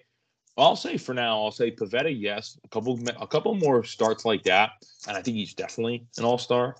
I'll 0.58 0.76
say 0.76 0.98
for 0.98 1.14
now, 1.14 1.44
I'll 1.44 1.52
say 1.52 1.72
Pivetta, 1.72 2.16
yes. 2.18 2.58
A 2.64 2.68
couple, 2.70 3.00
a 3.20 3.28
couple 3.28 3.54
more 3.56 3.84
starts 3.84 4.26
like 4.26 4.44
that, 4.44 4.72
and 5.08 5.16
I 5.16 5.22
think 5.22 5.38
he's 5.38 5.54
definitely 5.54 6.06
an 6.18 6.26
all 6.26 6.38
star. 6.38 6.76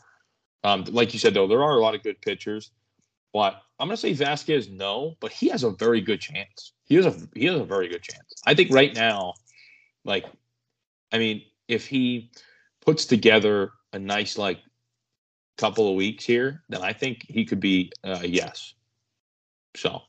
Um, 0.64 0.84
like 0.90 1.14
you 1.14 1.20
said, 1.20 1.34
though, 1.34 1.48
there 1.48 1.64
are 1.64 1.78
a 1.78 1.80
lot 1.80 1.94
of 1.94 2.02
good 2.02 2.20
pitchers, 2.22 2.72
but 3.34 3.62
I'm 3.80 3.88
gonna 3.88 3.98
say 3.98 4.14
Vázquez, 4.14 4.72
no, 4.72 5.16
but 5.20 5.32
he 5.32 5.50
has 5.50 5.64
a 5.64 5.70
very 5.70 6.02
good 6.02 6.20
chance. 6.20 6.74
He 6.86 6.96
has 6.96 7.06
a 7.06 7.16
he 7.36 7.46
has 7.46 7.60
a 7.60 7.66
very 7.66 7.88
good 7.88 8.02
chance. 8.02 8.34
I 8.46 8.56
think 8.56 8.74
right 8.74 8.94
now, 8.96 9.36
like, 10.04 10.26
I 11.12 11.20
mean, 11.20 11.44
if 11.68 11.86
he 11.86 12.32
puts 12.82 13.06
together 13.06 13.74
a 13.94 14.00
nice 14.00 14.38
like 14.38 14.60
couple 15.58 15.90
of 15.90 15.96
weeks 15.96 16.26
here, 16.26 16.64
then 16.70 16.82
I 16.82 16.94
think 16.94 17.26
he 17.28 17.46
could 17.46 17.60
be 17.60 17.92
uh, 18.04 18.22
yes. 18.24 18.74
So 19.76 20.02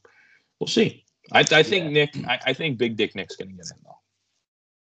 we'll 0.59 0.69
see. 0.69 1.05
I, 1.33 1.41
I 1.41 1.63
think 1.63 1.85
yeah. 1.85 1.91
Nick. 1.91 2.17
I, 2.27 2.39
I, 2.47 2.53
think 2.53 2.79
Big 2.79 2.97
Dick 2.97 3.15
Nick's 3.15 3.37
going 3.37 3.51
to 3.51 3.55
get 3.55 3.67
in 3.71 3.77
though. 3.85 3.99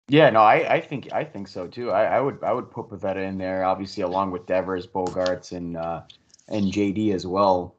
Yeah, 0.10 0.30
no, 0.30 0.42
I, 0.42 0.76
I 0.76 0.82
think 0.82 1.12
I 1.12 1.24
think 1.26 1.50
so 1.50 1.68
too. 1.68 1.92
I, 1.92 2.06
I 2.06 2.22
would 2.22 2.42
I 2.42 2.54
would 2.54 2.72
put 2.72 2.90
Pivetta 2.90 3.28
in 3.28 3.38
there, 3.38 3.66
obviously 3.66 4.04
along 4.04 4.32
with 4.32 4.46
Devers, 4.46 4.88
Bogaerts, 4.88 5.52
and 5.52 5.76
uh, 5.76 6.04
and 6.48 6.72
JD 6.72 7.14
as 7.14 7.28
well. 7.28 7.76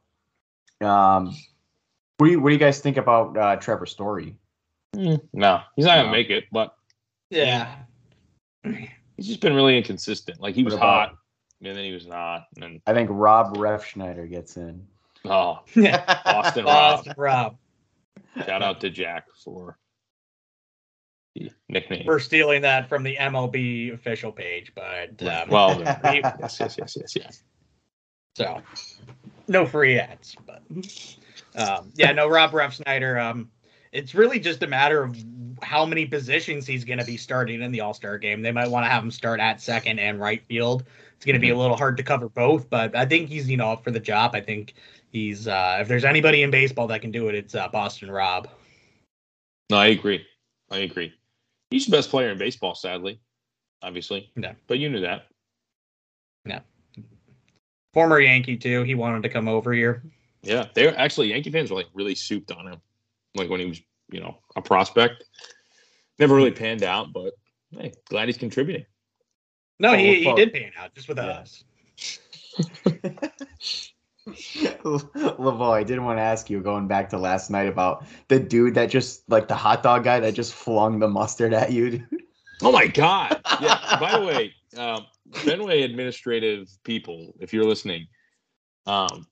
Um, 0.82 1.34
what 2.18 2.26
do 2.26 2.32
you 2.32 2.40
what 2.40 2.50
do 2.50 2.52
you 2.52 2.60
guys 2.60 2.80
think 2.80 2.98
about 2.98 3.36
uh, 3.36 3.56
Trevor 3.56 3.86
Story? 3.86 4.36
Mm, 4.94 5.22
no, 5.32 5.62
he's 5.76 5.86
not 5.86 5.96
gonna 5.96 6.12
make 6.12 6.28
it, 6.28 6.44
but 6.52 6.76
yeah, 7.30 7.76
he's 8.62 9.26
just 9.26 9.40
been 9.40 9.54
really 9.54 9.78
inconsistent. 9.78 10.38
Like 10.38 10.54
he 10.54 10.64
was 10.64 10.74
hot, 10.74 11.16
and 11.62 11.74
then 11.74 11.84
he 11.84 11.92
was 11.92 12.06
not. 12.06 12.48
And 12.60 12.82
I 12.86 12.92
think 12.92 13.08
Rob 13.10 13.56
Refsnyder 13.56 14.28
gets 14.28 14.58
in. 14.58 14.86
Oh, 15.24 15.60
yeah, 15.74 16.20
Austin 16.26 16.66
Rob. 16.66 17.06
Rob. 17.16 17.56
Shout 18.44 18.62
out 18.62 18.80
to 18.80 18.90
Jack 18.90 19.26
for 19.44 19.78
the 21.34 21.50
nickname. 21.68 22.04
We're 22.06 22.18
stealing 22.18 22.62
that 22.62 22.88
from 22.88 23.02
the 23.02 23.16
MLB 23.16 23.92
official 23.94 24.32
page, 24.32 24.72
but 24.74 25.22
um, 25.22 25.48
well, 25.48 25.80
yes, 26.04 26.58
yes, 26.60 26.76
yes, 26.78 26.96
yes, 26.96 27.16
yes. 27.16 27.42
So, 28.36 28.60
no 29.48 29.66
free 29.66 29.98
ads, 29.98 30.36
but 30.46 30.62
um, 31.56 31.92
yeah, 31.94 32.12
no 32.12 32.28
Rob 32.28 32.52
Refsnyder. 32.52 33.22
Um, 33.22 33.50
it's 33.92 34.14
really 34.14 34.38
just 34.38 34.62
a 34.62 34.66
matter 34.66 35.02
of 35.02 35.16
how 35.62 35.84
many 35.84 36.06
positions 36.06 36.66
he's 36.66 36.84
going 36.84 36.98
to 36.98 37.04
be 37.04 37.16
starting 37.16 37.62
in 37.62 37.72
the 37.72 37.80
All 37.80 37.94
Star 37.94 38.18
game. 38.18 38.42
They 38.42 38.52
might 38.52 38.68
want 38.68 38.86
to 38.86 38.90
have 38.90 39.02
him 39.02 39.10
start 39.10 39.40
at 39.40 39.60
second 39.60 39.98
and 39.98 40.20
right 40.20 40.42
field. 40.44 40.84
It's 41.18 41.24
going 41.24 41.34
to 41.34 41.40
be 41.40 41.48
a 41.48 41.50
mm-hmm. 41.50 41.60
little 41.62 41.76
hard 41.76 41.96
to 41.96 42.04
cover 42.04 42.28
both, 42.28 42.70
but 42.70 42.94
I 42.94 43.04
think 43.04 43.28
he's 43.28 43.50
you 43.50 43.56
know 43.56 43.72
up 43.72 43.82
for 43.82 43.90
the 43.90 43.98
job. 43.98 44.36
I 44.36 44.40
think 44.40 44.74
he's 45.10 45.48
uh, 45.48 45.78
if 45.80 45.88
there's 45.88 46.04
anybody 46.04 46.44
in 46.44 46.52
baseball 46.52 46.86
that 46.86 47.00
can 47.00 47.10
do 47.10 47.28
it, 47.28 47.34
it's 47.34 47.56
uh, 47.56 47.66
Boston 47.66 48.08
Rob. 48.08 48.48
No, 49.68 49.78
I 49.78 49.88
agree. 49.88 50.24
I 50.70 50.78
agree. 50.78 51.12
He's 51.70 51.86
the 51.86 51.90
best 51.90 52.10
player 52.10 52.30
in 52.30 52.38
baseball, 52.38 52.76
sadly. 52.76 53.20
Obviously. 53.82 54.30
Yeah. 54.36 54.52
But 54.68 54.78
you 54.78 54.88
knew 54.88 55.00
that. 55.00 55.26
Yeah. 56.46 56.60
Former 57.94 58.20
Yankee 58.20 58.56
too. 58.56 58.84
He 58.84 58.94
wanted 58.94 59.24
to 59.24 59.28
come 59.28 59.48
over 59.48 59.72
here. 59.72 60.04
Yeah, 60.42 60.66
they 60.74 60.86
were 60.86 60.96
actually 60.96 61.30
Yankee 61.30 61.50
fans 61.50 61.70
were 61.70 61.76
like 61.76 61.88
really 61.94 62.14
souped 62.14 62.52
on 62.52 62.68
him, 62.68 62.80
like 63.34 63.50
when 63.50 63.58
he 63.58 63.66
was, 63.66 63.80
you 64.12 64.20
know, 64.20 64.38
a 64.54 64.62
prospect. 64.62 65.24
Never 66.20 66.36
really 66.36 66.52
panned 66.52 66.84
out, 66.84 67.12
but 67.12 67.34
hey, 67.72 67.92
glad 68.08 68.28
he's 68.28 68.38
contributing. 68.38 68.86
No, 69.78 69.96
he, 69.96 70.24
he 70.24 70.34
did 70.34 70.52
pan 70.52 70.72
out 70.78 70.94
just 70.94 71.08
with 71.08 71.18
yeah. 71.18 71.24
us. 71.24 71.64
Lavoy, 74.28 75.72
I 75.72 75.82
didn't 75.84 76.04
want 76.04 76.18
to 76.18 76.22
ask 76.22 76.50
you 76.50 76.60
going 76.60 76.86
back 76.86 77.08
to 77.10 77.18
last 77.18 77.50
night 77.50 77.68
about 77.68 78.04
the 78.28 78.38
dude 78.38 78.74
that 78.74 78.90
just 78.90 79.28
like 79.28 79.48
the 79.48 79.54
hot 79.54 79.82
dog 79.82 80.04
guy 80.04 80.20
that 80.20 80.34
just 80.34 80.52
flung 80.54 80.98
the 80.98 81.08
mustard 81.08 81.54
at 81.54 81.72
you. 81.72 81.90
Dude. 81.90 82.22
Oh 82.62 82.72
my 82.72 82.86
god! 82.86 83.40
Yeah. 83.60 83.98
by 83.98 84.18
the 84.18 84.24
way, 84.24 84.54
um, 84.76 85.06
Fenway 85.32 85.82
administrative 85.82 86.68
people, 86.84 87.34
if 87.40 87.52
you're 87.52 87.64
listening, 87.64 88.06
um, 88.86 89.26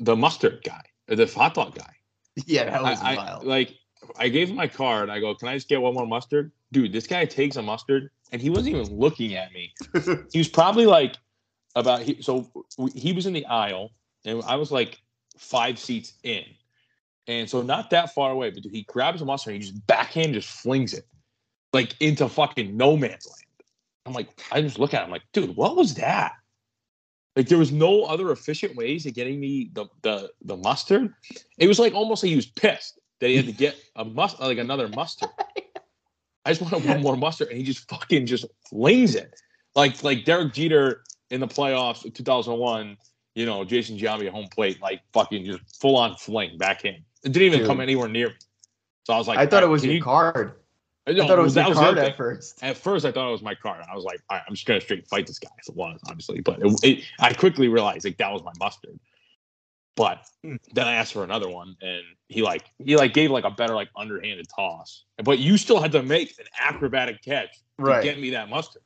the 0.00 0.16
mustard 0.16 0.62
guy, 0.64 0.82
the 1.06 1.26
hot 1.26 1.54
dog 1.54 1.76
guy. 1.76 1.94
Yeah, 2.46 2.64
that 2.70 2.82
was 2.82 3.00
I, 3.00 3.14
wild. 3.14 3.44
I, 3.44 3.46
like, 3.46 3.74
I 4.16 4.28
gave 4.28 4.50
him 4.50 4.56
my 4.56 4.66
card. 4.66 5.08
I 5.08 5.20
go, 5.20 5.34
"Can 5.34 5.48
I 5.48 5.54
just 5.54 5.68
get 5.68 5.80
one 5.80 5.94
more 5.94 6.06
mustard?" 6.06 6.50
Dude, 6.72 6.92
this 6.92 7.06
guy 7.06 7.24
takes 7.26 7.56
a 7.56 7.62
mustard, 7.62 8.10
and 8.34 8.42
he 8.42 8.50
wasn't 8.50 8.74
even 8.74 8.98
looking 8.98 9.36
at 9.36 9.52
me. 9.52 9.72
he 10.32 10.38
was 10.38 10.48
probably 10.48 10.86
like 10.86 11.16
about. 11.76 12.02
He, 12.02 12.20
so 12.20 12.50
he 12.92 13.12
was 13.12 13.26
in 13.26 13.32
the 13.32 13.46
aisle 13.46 13.92
and 14.24 14.42
I 14.44 14.56
was 14.56 14.72
like 14.72 15.00
five 15.38 15.78
seats 15.78 16.14
in. 16.24 16.42
And 17.28 17.48
so 17.48 17.62
not 17.62 17.90
that 17.90 18.12
far 18.12 18.32
away, 18.32 18.50
but 18.50 18.64
he 18.64 18.82
grabs 18.82 19.22
a 19.22 19.24
mustard 19.24 19.54
and 19.54 19.62
he 19.62 19.70
just 19.70 19.86
backhand 19.86 20.34
just 20.34 20.48
flings 20.48 20.94
it 20.94 21.06
like 21.72 21.94
into 22.00 22.28
fucking 22.28 22.76
no 22.76 22.96
man's 22.96 23.24
land. 23.24 23.68
I'm 24.04 24.12
like, 24.12 24.28
I 24.50 24.60
just 24.60 24.80
look 24.80 24.94
at 24.94 25.04
him 25.04 25.12
like, 25.12 25.22
dude, 25.32 25.54
what 25.54 25.76
was 25.76 25.94
that? 25.94 26.32
Like 27.36 27.46
there 27.46 27.58
was 27.58 27.70
no 27.70 28.02
other 28.02 28.32
efficient 28.32 28.74
ways 28.74 29.06
of 29.06 29.14
getting 29.14 29.38
me 29.38 29.70
the 29.74 29.86
the 30.02 30.32
the 30.42 30.56
mustard. 30.56 31.14
It 31.56 31.68
was 31.68 31.78
like 31.78 31.94
almost 31.94 32.24
like 32.24 32.30
he 32.30 32.36
was 32.36 32.46
pissed 32.46 32.98
that 33.20 33.28
he 33.28 33.36
had 33.36 33.46
to 33.46 33.52
get 33.52 33.76
a 33.94 34.04
must 34.04 34.40
like 34.40 34.58
another 34.58 34.88
mustard. 34.88 35.30
I 36.44 36.52
just 36.52 36.60
wanted 36.60 36.86
one 36.86 37.02
more 37.02 37.16
mustard, 37.16 37.48
and 37.48 37.56
he 37.56 37.64
just 37.64 37.88
fucking 37.88 38.26
just 38.26 38.44
flings 38.68 39.14
it 39.14 39.40
like 39.74 40.02
like 40.02 40.24
Derek 40.24 40.52
Jeter 40.52 41.02
in 41.30 41.40
the 41.40 41.48
playoffs 41.48 42.04
of 42.04 42.14
2001 42.14 42.96
you 43.34 43.46
know, 43.46 43.64
Jason 43.64 43.98
Giambi 43.98 44.26
at 44.26 44.32
home 44.32 44.48
plate, 44.48 44.80
like 44.80 45.02
fucking 45.12 45.44
just 45.44 45.80
full 45.80 45.96
on 45.96 46.16
fling 46.16 46.56
back 46.56 46.84
in. 46.84 46.94
It 47.24 47.32
didn't 47.32 47.42
even 47.42 47.58
Dude. 47.60 47.68
come 47.68 47.80
anywhere 47.80 48.08
near 48.08 48.28
me. 48.28 48.34
So 49.04 49.12
I 49.12 49.18
was 49.18 49.28
like, 49.28 49.38
I 49.38 49.46
thought 49.46 49.62
it 49.62 49.68
was 49.68 49.84
your 49.84 49.94
you... 49.94 50.02
card. 50.02 50.54
I, 51.06 51.14
thought 51.14 51.38
it 51.38 51.42
was 51.42 51.54
your 51.54 51.74
card 51.74 51.98
at 51.98 52.16
first. 52.16 52.62
At 52.62 52.78
first, 52.78 53.04
I 53.04 53.12
thought 53.12 53.28
it 53.28 53.32
was 53.32 53.42
my 53.42 53.54
card. 53.54 53.84
I 53.90 53.94
was 53.94 54.04
like, 54.04 54.20
I'm 54.30 54.40
just 54.54 54.66
gonna 54.66 54.80
straight 54.80 55.06
fight 55.06 55.26
this 55.26 55.38
guy. 55.38 55.50
It 55.66 55.74
was 55.74 56.00
obviously, 56.08 56.40
but 56.40 56.60
it, 56.60 56.80
it, 56.82 57.04
I 57.18 57.34
quickly 57.34 57.68
realized 57.68 58.06
like 58.06 58.16
that 58.18 58.32
was 58.32 58.42
my 58.42 58.52
mustard. 58.58 58.98
But 59.96 60.26
then 60.42 60.86
I 60.86 60.94
asked 60.94 61.12
for 61.12 61.22
another 61.22 61.48
one, 61.48 61.76
and 61.80 62.02
he 62.28 62.42
like 62.42 62.64
he 62.78 62.96
like 62.96 63.14
gave 63.14 63.30
like 63.30 63.44
a 63.44 63.50
better 63.50 63.74
like 63.74 63.88
underhanded 63.96 64.46
toss. 64.54 65.04
But 65.22 65.38
you 65.38 65.56
still 65.56 65.80
had 65.80 65.92
to 65.92 66.02
make 66.02 66.36
an 66.38 66.46
acrobatic 66.60 67.22
catch 67.22 67.50
right. 67.78 68.00
to 68.00 68.02
get 68.02 68.20
me 68.20 68.30
that 68.30 68.48
mustard. 68.48 68.82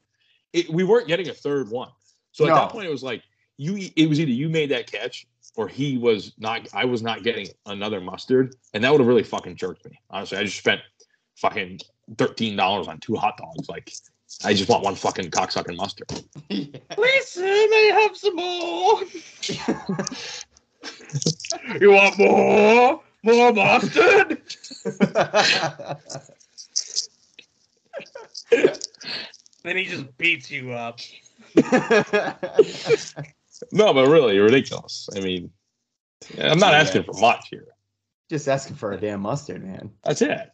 It, 0.53 0.69
we 0.69 0.85
weren't 0.85 1.09
getting 1.09 1.29
a 1.29 1.35
third 1.35 1.71
one, 1.71 1.91
so 2.33 2.47
at 2.47 2.55
that 2.55 2.71
point 2.71 2.87
it 2.87 2.91
was 2.91 3.03
like 3.03 3.23
you 3.57 3.91
it 3.97 4.09
was 4.09 4.21
either 4.21 4.31
you 4.31 4.49
made 4.49 4.71
that 4.71 4.91
catch 4.91 5.27
or 5.57 5.67
he 5.67 5.99
was 5.99 6.33
not 6.39 6.69
I 6.75 6.85
was 6.85 7.03
not 7.03 7.23
getting 7.23 7.49
another 7.67 8.01
mustard, 8.01 8.55
and 8.75 8.85
that 8.85 8.93
would 8.93 9.01
have 9.01 9.09
really 9.09 9.23
fucking 9.23 9.57
jerked 9.57 9.85
me. 9.87 9.99
Honestly, 10.11 10.39
I 10.39 10.45
just 10.45 10.59
spent 10.59 10.81
fucking 11.37 11.81
thirteen 12.19 12.55
dollars 12.55 12.87
on 12.87 13.01
two 13.01 13.17
hot 13.17 13.39
dogs. 13.39 13.69
Like 13.69 13.93
I 14.45 14.53
just 14.53 14.69
want 14.69 14.85
one 14.85 14.95
fucking 14.95 15.31
cocksucking 15.31 15.77
mustard. 15.77 16.09
Please, 16.49 17.29
sir, 17.29 17.43
may 17.43 17.93
I 17.93 18.01
have 18.03 18.17
some 18.17 18.37
more? 18.37 19.03
you 21.81 21.91
want 21.93 22.19
more? 22.19 23.03
More 23.25 23.53
mustard? 23.53 24.41
then 29.65 29.77
he 29.77 29.85
just 29.85 30.17
beats 30.19 30.51
you 30.51 30.73
up. 30.73 31.01
No, 33.73 33.93
but 33.93 34.07
really 34.09 34.39
ridiculous. 34.39 35.09
I 35.17 35.21
mean, 35.21 35.51
I'm 36.41 36.59
not 36.59 36.75
asking 36.75 37.03
for 37.05 37.15
much 37.21 37.49
here. 37.51 37.67
Just 38.31 38.47
asking 38.49 38.77
for 38.77 38.93
a 38.93 39.01
damn 39.01 39.21
mustard, 39.21 39.65
man. 39.65 39.91
That's 40.05 40.23
it. 40.23 40.51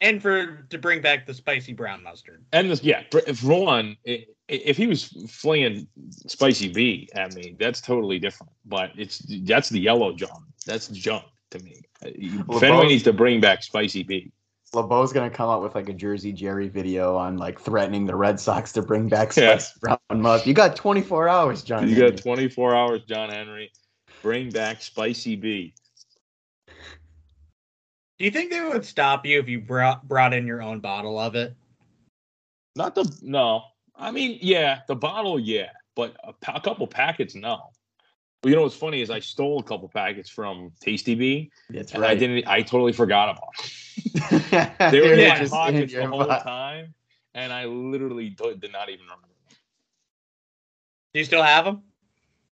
And 0.00 0.20
for 0.22 0.66
to 0.70 0.78
bring 0.78 1.02
back 1.02 1.26
the 1.26 1.34
spicy 1.34 1.74
brown 1.74 2.02
mustard. 2.02 2.44
And 2.52 2.70
this, 2.70 2.82
yeah, 2.82 3.02
for 3.10 3.20
if 3.26 3.44
Ron, 3.44 3.96
i- 4.06 4.26
if 4.52 4.76
he 4.76 4.86
was 4.86 5.04
flinging 5.30 5.86
spicy 6.26 6.68
V 6.72 7.08
at 7.14 7.34
me, 7.34 7.56
that's 7.58 7.80
totally 7.80 8.18
different. 8.18 8.52
But 8.64 8.90
it's 8.96 9.18
that's 9.44 9.68
the 9.68 9.80
yellow 9.80 10.12
John. 10.14 10.44
That's 10.66 10.88
junk 10.88 11.24
to 11.50 11.58
me. 11.60 11.82
Uh, 12.04 12.10
you- 12.14 12.44
Fenway 12.60 12.86
needs 12.86 13.02
to 13.04 13.12
bring 13.12 13.40
back 13.40 13.62
spicy 13.62 14.02
V. 14.02 14.32
LeBeau's 14.74 15.12
gonna 15.12 15.28
come 15.30 15.50
out 15.50 15.62
with 15.62 15.74
like 15.74 15.88
a 15.88 15.92
Jersey 15.92 16.32
Jerry 16.32 16.68
video 16.68 17.14
on 17.16 17.36
like 17.36 17.60
threatening 17.60 18.06
the 18.06 18.14
Red 18.16 18.40
Sox 18.40 18.72
to 18.72 18.82
bring 18.82 19.08
back 19.08 19.28
Yeah. 19.36 19.58
Spice 19.58 19.78
Brown 19.78 19.98
must. 20.22 20.46
You 20.46 20.54
got 20.54 20.76
24 20.76 21.28
hours, 21.28 21.62
John. 21.62 21.88
You 21.88 21.94
Henry. 21.94 22.10
got 22.12 22.22
24 22.22 22.74
hours, 22.74 23.02
John 23.06 23.28
Henry. 23.30 23.70
Bring 24.22 24.50
back 24.50 24.80
spicy 24.80 25.36
V. 25.36 25.74
Do 28.18 28.24
you 28.24 28.30
think 28.30 28.50
they 28.50 28.60
would 28.60 28.84
stop 28.84 29.26
you 29.26 29.38
if 29.40 29.48
you 29.48 29.60
brought 29.60 30.06
brought 30.06 30.32
in 30.32 30.46
your 30.46 30.62
own 30.62 30.80
bottle 30.80 31.18
of 31.18 31.34
it? 31.34 31.54
Not 32.76 32.94
the 32.94 33.04
no. 33.20 33.64
I 33.96 34.10
mean, 34.10 34.38
yeah, 34.40 34.80
the 34.88 34.94
bottle, 34.94 35.38
yeah, 35.38 35.70
but 35.94 36.16
a, 36.24 36.34
a 36.54 36.60
couple 36.60 36.86
packets, 36.86 37.34
no. 37.34 37.70
Well, 38.42 38.50
you 38.50 38.56
know 38.56 38.62
what's 38.62 38.74
funny 38.74 39.00
is 39.00 39.10
I 39.10 39.20
stole 39.20 39.60
a 39.60 39.62
couple 39.62 39.88
packets 39.88 40.28
from 40.28 40.72
Tasty 40.80 41.14
Bee, 41.14 41.52
That's 41.70 41.92
and 41.92 42.04
I 42.04 42.16
didn't. 42.16 42.48
I 42.48 42.62
totally 42.62 42.92
forgot 42.92 43.36
about. 43.36 43.54
Them. 43.56 44.74
they 44.78 44.90
They 44.90 45.00
were 45.00 45.14
in 45.14 45.28
my 45.28 45.38
just 45.38 45.42
in 45.42 45.48
pockets 45.50 45.92
the 45.92 46.06
whole 46.06 46.24
bo- 46.26 46.38
time, 46.40 46.94
and 47.34 47.52
I 47.52 47.66
literally 47.66 48.30
do- 48.30 48.56
did 48.56 48.72
not 48.72 48.88
even 48.88 49.04
remember. 49.04 49.28
Do 51.14 51.20
you 51.20 51.24
still 51.24 51.42
have 51.42 51.64
them? 51.64 51.82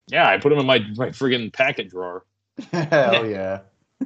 Yeah, 0.10 0.28
I 0.28 0.38
put 0.38 0.50
them 0.50 0.60
in 0.60 0.66
my 0.66 0.80
my 0.96 1.10
friggin' 1.10 1.52
packet 1.54 1.90
drawer. 1.90 2.26
Hell 2.72 2.90
oh, 3.16 3.24
yeah. 3.24 3.62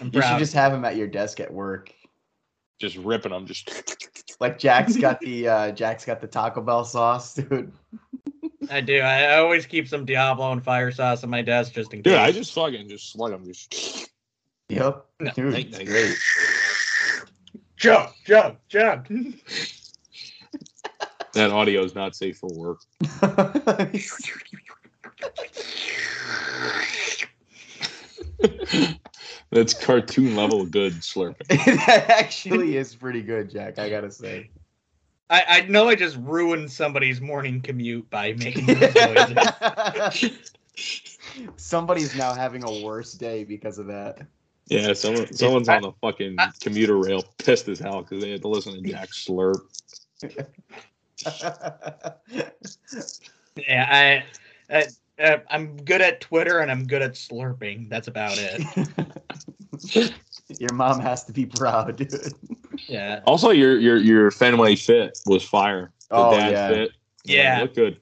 I'm 0.00 0.10
You 0.12 0.20
should 0.20 0.38
just 0.38 0.52
have 0.52 0.72
them 0.72 0.84
at 0.84 0.96
your 0.96 1.06
desk 1.06 1.40
at 1.40 1.52
work. 1.52 1.94
Just 2.82 2.96
ripping 2.96 3.30
them. 3.30 3.46
Just 3.46 3.70
Like 4.40 4.58
Jack's 4.58 4.96
got 4.96 5.20
the 5.20 5.46
uh 5.46 5.70
Jack's 5.70 6.04
got 6.04 6.20
the 6.20 6.26
Taco 6.26 6.60
Bell 6.60 6.84
sauce, 6.84 7.34
dude. 7.38 7.72
I 8.68 8.80
do. 8.80 8.98
I 8.98 9.22
I 9.22 9.36
always 9.38 9.66
keep 9.66 9.86
some 9.86 10.04
Diablo 10.04 10.50
and 10.50 10.64
fire 10.64 10.90
sauce 10.90 11.22
on 11.22 11.30
my 11.30 11.42
desk 11.42 11.74
just 11.74 11.94
in 11.94 12.02
case. 12.02 12.10
dude, 12.12 12.20
I 12.20 12.32
just 12.32 12.52
fucking 12.52 12.88
just 12.88 13.12
slug 13.12 13.30
them. 13.30 13.46
Just 13.46 14.10
Yep. 14.68 15.06
No, 15.20 15.30
Dude, 15.30 15.52
thank- 15.52 15.68
it's 15.72 15.76
thank 15.76 15.90
jump, 17.76 18.10
jump, 18.26 18.58
jump. 18.68 19.06
that 21.34 21.52
audio 21.52 21.84
is 21.84 21.94
not 21.94 22.16
safe 22.16 22.38
for 22.38 22.50
work. 22.52 22.80
That's 29.52 29.74
cartoon 29.74 30.34
level 30.34 30.64
good 30.64 30.94
slurping. 30.94 31.46
that 31.86 32.06
actually 32.08 32.78
is 32.78 32.94
pretty 32.94 33.22
good, 33.22 33.50
Jack. 33.50 33.78
I 33.78 33.90
gotta 33.90 34.10
say. 34.10 34.48
I, 35.28 35.44
I 35.48 35.60
know 35.62 35.88
I 35.88 35.94
just 35.94 36.16
ruined 36.16 36.70
somebody's 36.70 37.20
morning 37.20 37.60
commute 37.60 38.08
by 38.10 38.32
making 38.32 38.66
those 38.66 38.94
noises. 38.94 40.30
Somebody's 41.56 42.16
now 42.16 42.34
having 42.34 42.64
a 42.64 42.82
worse 42.82 43.12
day 43.12 43.44
because 43.44 43.78
of 43.78 43.86
that. 43.86 44.26
Yeah, 44.68 44.94
someone 44.94 45.32
someone's 45.32 45.68
on 45.68 45.82
the 45.82 45.92
fucking 46.00 46.38
commuter 46.60 46.96
rail 46.96 47.22
pissed 47.38 47.68
as 47.68 47.78
hell 47.78 48.02
because 48.02 48.22
they 48.22 48.30
had 48.30 48.42
to 48.42 48.48
listen 48.48 48.74
to 48.74 48.90
Jack 48.90 49.10
slurp. 49.10 49.60
Yeah, 53.54 54.22
I, 54.70 54.74
I, 54.74 54.86
uh, 55.22 55.40
I'm 55.50 55.76
good 55.76 56.00
at 56.00 56.22
Twitter 56.22 56.60
and 56.60 56.70
I'm 56.70 56.86
good 56.86 57.02
at 57.02 57.12
slurping. 57.12 57.90
That's 57.90 58.08
about 58.08 58.38
it. 58.38 58.62
Your 60.58 60.72
mom 60.72 61.00
has 61.00 61.24
to 61.24 61.32
be 61.32 61.46
proud, 61.46 61.96
dude. 61.96 62.34
Yeah. 62.86 63.20
Also, 63.26 63.50
your 63.50 63.78
your 63.78 63.96
your 63.96 64.30
Fenway 64.30 64.76
fit 64.76 65.18
was 65.26 65.42
fire. 65.42 65.92
The 66.10 66.16
Oh, 66.16 66.30
dad 66.30 66.52
yeah. 66.52 66.68
fit. 66.68 66.90
Yeah. 67.24 67.60
looked 67.62 67.76
good. 67.76 68.00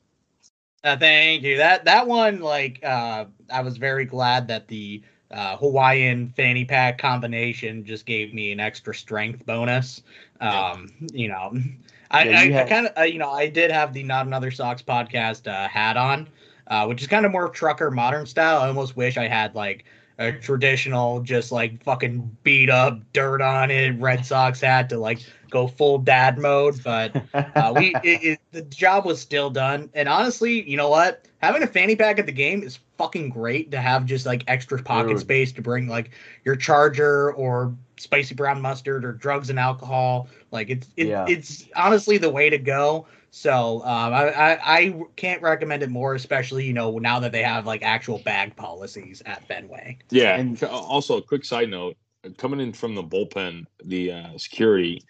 Uh, 0.82 0.96
thank 0.96 1.42
you. 1.42 1.58
That 1.58 1.84
that 1.84 2.06
one, 2.06 2.40
like, 2.40 2.80
uh, 2.82 3.26
I 3.52 3.60
was 3.60 3.76
very 3.76 4.04
glad 4.04 4.48
that 4.48 4.66
the 4.68 5.02
uh, 5.30 5.56
Hawaiian 5.58 6.30
fanny 6.30 6.64
pack 6.64 6.98
combination 6.98 7.84
just 7.84 8.06
gave 8.06 8.32
me 8.34 8.50
an 8.52 8.58
extra 8.60 8.94
strength 8.94 9.44
bonus. 9.46 10.02
Um, 10.40 10.90
you 11.12 11.28
know, 11.28 11.52
I, 12.10 12.24
Yeah, 12.24 12.42
you 12.42 12.50
I, 12.54 12.56
had- 12.56 12.66
I 12.66 12.68
kind 12.68 12.86
of, 12.86 12.98
uh, 12.98 13.02
you 13.02 13.18
know, 13.18 13.30
I 13.30 13.48
did 13.48 13.70
have 13.70 13.92
the 13.92 14.02
Not 14.02 14.26
Another 14.26 14.50
Sox 14.50 14.82
podcast 14.82 15.46
uh, 15.46 15.68
hat 15.68 15.96
on, 15.96 16.28
uh, 16.66 16.86
which 16.86 17.00
is 17.02 17.06
kind 17.06 17.24
of 17.26 17.30
more 17.32 17.48
trucker 17.48 17.90
modern 17.90 18.26
style. 18.26 18.60
I 18.60 18.68
almost 18.68 18.96
wish 18.96 19.16
I 19.18 19.28
had 19.28 19.54
like 19.54 19.84
a 20.20 20.32
traditional, 20.32 21.20
just 21.22 21.50
like 21.50 21.82
fucking 21.82 22.36
beat 22.44 22.68
up, 22.70 23.00
dirt 23.12 23.40
on 23.40 23.70
it 23.70 23.98
Red 23.98 24.24
Sox 24.24 24.60
hat 24.60 24.88
to 24.90 24.98
like 24.98 25.18
go 25.50 25.66
full 25.66 25.98
dad 25.98 26.38
mode, 26.38 26.80
but 26.84 27.16
uh, 27.34 27.72
we 27.74 27.94
it, 28.04 28.22
it, 28.22 28.40
the 28.52 28.62
job 28.62 29.06
was 29.06 29.20
still 29.20 29.50
done. 29.50 29.90
And 29.94 30.08
honestly 30.08 30.68
you 30.68 30.76
know 30.76 30.90
what? 30.90 31.26
Having 31.38 31.62
a 31.62 31.66
fanny 31.66 31.96
pack 31.96 32.18
at 32.18 32.26
the 32.26 32.32
game 32.32 32.62
is 32.62 32.78
fucking 32.98 33.30
great 33.30 33.70
to 33.70 33.80
have 33.80 34.04
just 34.04 34.26
like 34.26 34.44
extra 34.46 34.80
pocket 34.82 35.08
Dude. 35.12 35.20
space 35.20 35.52
to 35.52 35.62
bring 35.62 35.88
like 35.88 36.10
your 36.44 36.54
charger 36.54 37.32
or 37.32 37.74
spicy 37.96 38.34
brown 38.34 38.60
mustard 38.60 39.04
or 39.06 39.12
drugs 39.12 39.48
and 39.48 39.58
alcohol. 39.58 40.28
Like 40.50 40.68
it's 40.68 40.88
it, 40.98 41.06
Yeah. 41.06 41.24
it's 41.28 41.66
honestly 41.74 42.18
the 42.18 42.30
way 42.30 42.50
to 42.50 42.58
go 42.58 43.06
so 43.30 43.82
um, 43.84 44.12
I, 44.12 44.32
I 44.32 44.78
i 44.78 45.00
can't 45.16 45.40
recommend 45.42 45.82
it 45.82 45.90
more 45.90 46.14
especially 46.14 46.64
you 46.66 46.72
know 46.72 46.98
now 46.98 47.20
that 47.20 47.30
they 47.32 47.42
have 47.42 47.64
like 47.66 47.82
actual 47.82 48.18
bag 48.18 48.56
policies 48.56 49.22
at 49.26 49.46
fenway 49.46 49.98
Yeah. 50.10 50.36
And- 50.36 50.60
And 50.60 50.70
also, 50.70 51.16
a 51.18 51.22
quick 51.22 51.44
side 51.44 51.68
note: 51.70 51.96
coming 52.38 52.60
in 52.60 52.72
from 52.72 52.94
the 52.94 53.02
bullpen, 53.02 53.64
the 53.84 54.12
uh, 54.12 54.38
security, 54.38 55.02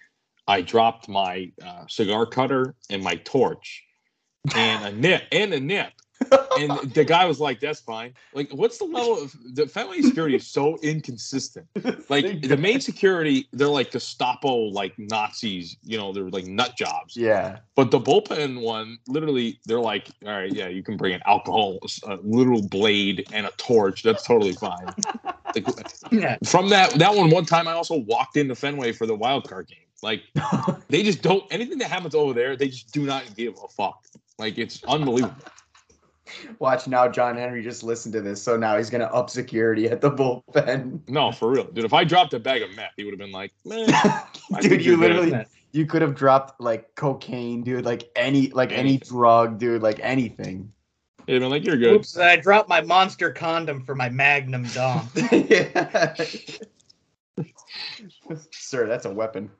I 0.47 0.61
dropped 0.61 1.09
my 1.09 1.51
uh, 1.65 1.87
cigar 1.89 2.27
cutter 2.27 2.75
and 2.91 3.03
my 3.03 3.17
torch, 3.17 3.83
and 4.55 4.85
a 4.85 4.93
nip 4.93 5.23
and 5.33 5.55
a 5.55 5.61
nip. 5.61 5.93
And 6.59 6.93
the 6.93 7.05
guy 7.05 7.25
was 7.25 7.41
like, 7.41 7.61
"That's 7.61 7.81
fine." 7.81 8.13
Like, 8.35 8.51
what's 8.53 8.79
the 8.79 8.85
level 8.85 9.23
of 9.23 9.35
the 9.55 9.67
Fenway 9.67 10.03
security 10.03 10.37
is 10.37 10.47
so 10.47 10.77
inconsistent. 10.83 11.67
Like 12.09 12.43
the 12.43 12.57
main 12.57 12.81
security, 12.81 13.49
they're 13.53 13.69
like 13.69 13.93
Gestapo, 13.93 14.55
like 14.55 14.99
Nazis. 14.99 15.77
You 15.83 15.97
know, 15.97 16.13
they're 16.13 16.29
like 16.29 16.47
nut 16.47 16.77
jobs. 16.77 17.17
yeah. 17.17 17.61
But 17.77 17.91
the 17.91 17.99
bullpen 17.99 18.61
one, 18.61 18.99
literally, 19.09 19.59
they're 19.65 19.81
like, 19.81 20.09
"All 20.27 20.33
right, 20.33 20.53
yeah, 20.53 20.69
you 20.69 20.83
can 20.83 20.97
bring 20.97 21.15
an 21.15 21.23
alcohol, 21.25 21.79
a 22.07 22.17
little 22.23 22.63
blade, 22.69 23.27
and 23.33 23.47
a 23.47 23.51
torch. 23.57 24.03
That's 24.03 24.27
totally 24.27 24.53
fine." 24.53 24.87
Like, 25.55 25.67
yeah 26.13 26.37
from 26.45 26.69
that 26.69 26.93
that 26.95 27.15
one, 27.15 27.31
one 27.31 27.45
time 27.45 27.69
I 27.69 27.73
also 27.73 27.97
walked 27.97 28.37
into 28.37 28.55
Fenway 28.55 28.93
for 28.93 29.07
the 29.07 29.15
wild 29.15 29.49
card 29.49 29.69
game. 29.69 29.79
Like 30.03 30.23
they 30.89 31.03
just 31.03 31.23
don't 31.23 31.45
anything 31.51 31.79
that 31.79 31.91
happens 31.91 32.15
over 32.15 32.33
there. 32.33 32.57
They 32.57 32.69
just 32.69 32.93
do 32.93 33.05
not 33.05 33.25
give 33.37 33.55
a 33.63 33.69
fuck. 33.69 34.05
Like 34.39 34.59
it's 34.59 34.83
unbelievable. 34.85 35.37
Watch 36.59 36.87
now, 36.89 37.09
John 37.09 37.37
Henry 37.37 37.63
just 37.63 37.83
listened 37.83 38.13
to 38.15 38.21
this, 38.21 38.43
so 38.43 38.57
now 38.57 38.77
he's 38.77 38.91
gonna 38.91 39.05
up 39.05 39.31
security 39.31 39.89
at 39.89 40.01
the 40.01 40.11
bullpen. 40.11 41.01
No, 41.09 41.33
for 41.33 41.51
real, 41.51 41.65
dude. 41.65 41.85
If 41.85 41.93
I 41.93 42.05
dropped 42.05 42.35
a 42.35 42.39
bag 42.39 42.63
of 42.63 42.75
meth, 42.77 42.93
he 42.97 43.05
would 43.05 43.13
have 43.13 43.19
been 43.19 43.33
like, 43.33 43.53
"Man, 43.65 43.89
dude, 44.61 44.85
you 44.85 44.97
literally 44.97 45.45
you 45.73 45.87
could 45.87 46.03
have 46.03 46.15
dropped 46.15 46.61
like 46.61 46.95
cocaine, 46.95 47.63
dude, 47.63 47.85
like 47.85 48.11
any 48.17 48.51
like 48.51 48.73
any 48.73 48.99
drug, 48.99 49.59
dude, 49.59 49.83
like 49.83 50.01
anything. 50.03 50.73
He'd 51.27 51.39
been 51.39 51.51
like, 51.51 51.65
"You're 51.65 51.77
good." 51.77 51.95
oops 51.95 52.17
i 52.19 52.37
dropped 52.37 52.69
my 52.69 52.81
monster 52.81 53.31
condom 53.31 53.85
for 53.85 53.95
my 53.95 54.09
magnum 54.09 54.65
dom 54.75 55.09
yeah. 55.33 56.15
Sir, 58.51 58.87
that's 58.87 59.05
a 59.05 59.13
weapon. 59.13 59.51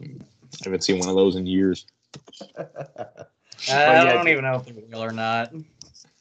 I 0.00 0.06
haven't 0.64 0.84
seen 0.84 0.98
one 0.98 1.08
of 1.08 1.14
those 1.16 1.36
in 1.36 1.46
years. 1.46 1.86
I 3.68 3.72
yeah, 3.72 4.04
don't 4.04 4.24
dude. 4.24 4.32
even 4.32 4.44
know 4.44 4.56
if 4.56 4.64
they're 4.66 4.74
real 4.74 5.02
or 5.04 5.12
not. 5.12 5.52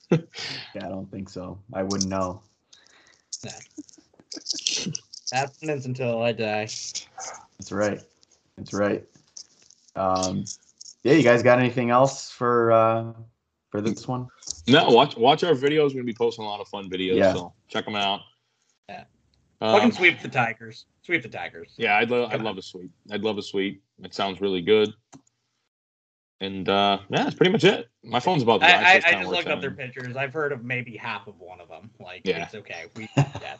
Yeah, 0.09 0.85
I 0.85 0.87
don't 0.89 1.11
think 1.11 1.27
so. 1.29 1.59
I 1.73 1.83
wouldn't 1.83 2.09
know. 2.09 2.41
Abstinence 5.33 5.85
until 5.85 6.21
I 6.21 6.31
die. 6.31 6.61
That's 7.59 7.71
right. 7.71 7.99
That's 8.55 8.73
right. 8.73 9.03
Um, 9.97 10.45
yeah, 11.03 11.13
you 11.13 11.23
guys 11.23 11.43
got 11.43 11.59
anything 11.59 11.89
else 11.89 12.29
for 12.29 12.71
uh 12.71 13.13
for 13.69 13.81
this 13.81 14.07
one? 14.07 14.27
No, 14.67 14.87
watch 14.89 15.17
watch 15.17 15.43
our 15.43 15.53
videos. 15.53 15.87
We're 15.89 15.95
gonna 15.95 16.03
be 16.05 16.13
posting 16.13 16.45
a 16.45 16.47
lot 16.47 16.61
of 16.61 16.67
fun 16.69 16.89
videos, 16.89 17.17
Yeah. 17.17 17.33
so 17.33 17.53
check 17.67 17.83
them 17.85 17.95
out. 17.95 18.21
Yeah. 18.87 19.03
Fucking 19.59 19.91
sweep 19.91 20.21
the 20.21 20.29
Tigers. 20.29 20.85
Sweep 21.01 21.21
the 21.23 21.29
Tigers. 21.29 21.73
Yeah, 21.77 21.97
I'd 21.97 22.09
love 22.09 22.31
I'd 22.31 22.41
love 22.41 22.57
a 22.57 22.61
sweep. 22.61 22.91
I'd 23.11 23.23
love 23.23 23.37
a 23.37 23.43
sweep. 23.43 23.83
It 24.03 24.13
sounds 24.13 24.39
really 24.39 24.61
good. 24.61 24.93
And 26.39 26.69
uh 26.69 26.99
yeah, 27.09 27.23
that's 27.23 27.35
pretty 27.35 27.51
much 27.51 27.63
it. 27.63 27.89
My 28.03 28.19
phone's 28.19 28.43
about 28.43 28.61
to 28.61 28.67
die. 28.67 28.73
I, 28.73 28.93
I, 28.93 28.93
it's 28.95 29.05
I 29.05 29.11
just 29.13 29.27
worth 29.27 29.37
looked 29.37 29.49
up 29.49 29.61
their 29.61 29.71
pictures. 29.71 30.15
I've 30.15 30.33
heard 30.33 30.51
of 30.51 30.63
maybe 30.63 30.95
half 30.95 31.27
of 31.27 31.39
one 31.39 31.59
of 31.59 31.67
them. 31.67 31.89
Like 31.99 32.21
Yeah. 32.25 32.43
it's 32.43 32.53
okay. 32.55 32.85
We 32.95 33.09
yeah. 33.17 33.57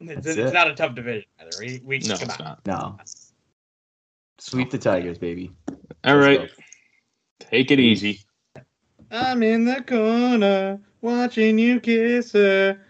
It's, 0.00 0.26
it's 0.26 0.36
it. 0.38 0.52
not 0.52 0.68
a 0.70 0.74
tough 0.74 0.94
division 0.94 1.28
either. 1.40 1.50
We 1.60 1.80
we 1.84 1.98
No, 2.00 2.16
come 2.16 2.30
it's 2.30 2.40
on. 2.40 2.46
not. 2.46 2.66
no. 2.66 2.98
Sweep 4.38 4.70
the 4.70 4.78
Tigers, 4.78 5.18
baby. 5.18 5.52
All 6.04 6.16
Let's 6.16 6.26
right. 6.26 6.48
go. 6.48 6.54
Take 7.40 7.70
it 7.70 7.78
easy. 7.78 8.20
I'm 9.10 9.42
in 9.42 9.66
the 9.66 9.82
corner 9.82 10.80
watching 11.02 11.58
you 11.58 11.78
kiss 11.80 12.32
her. 12.32 12.80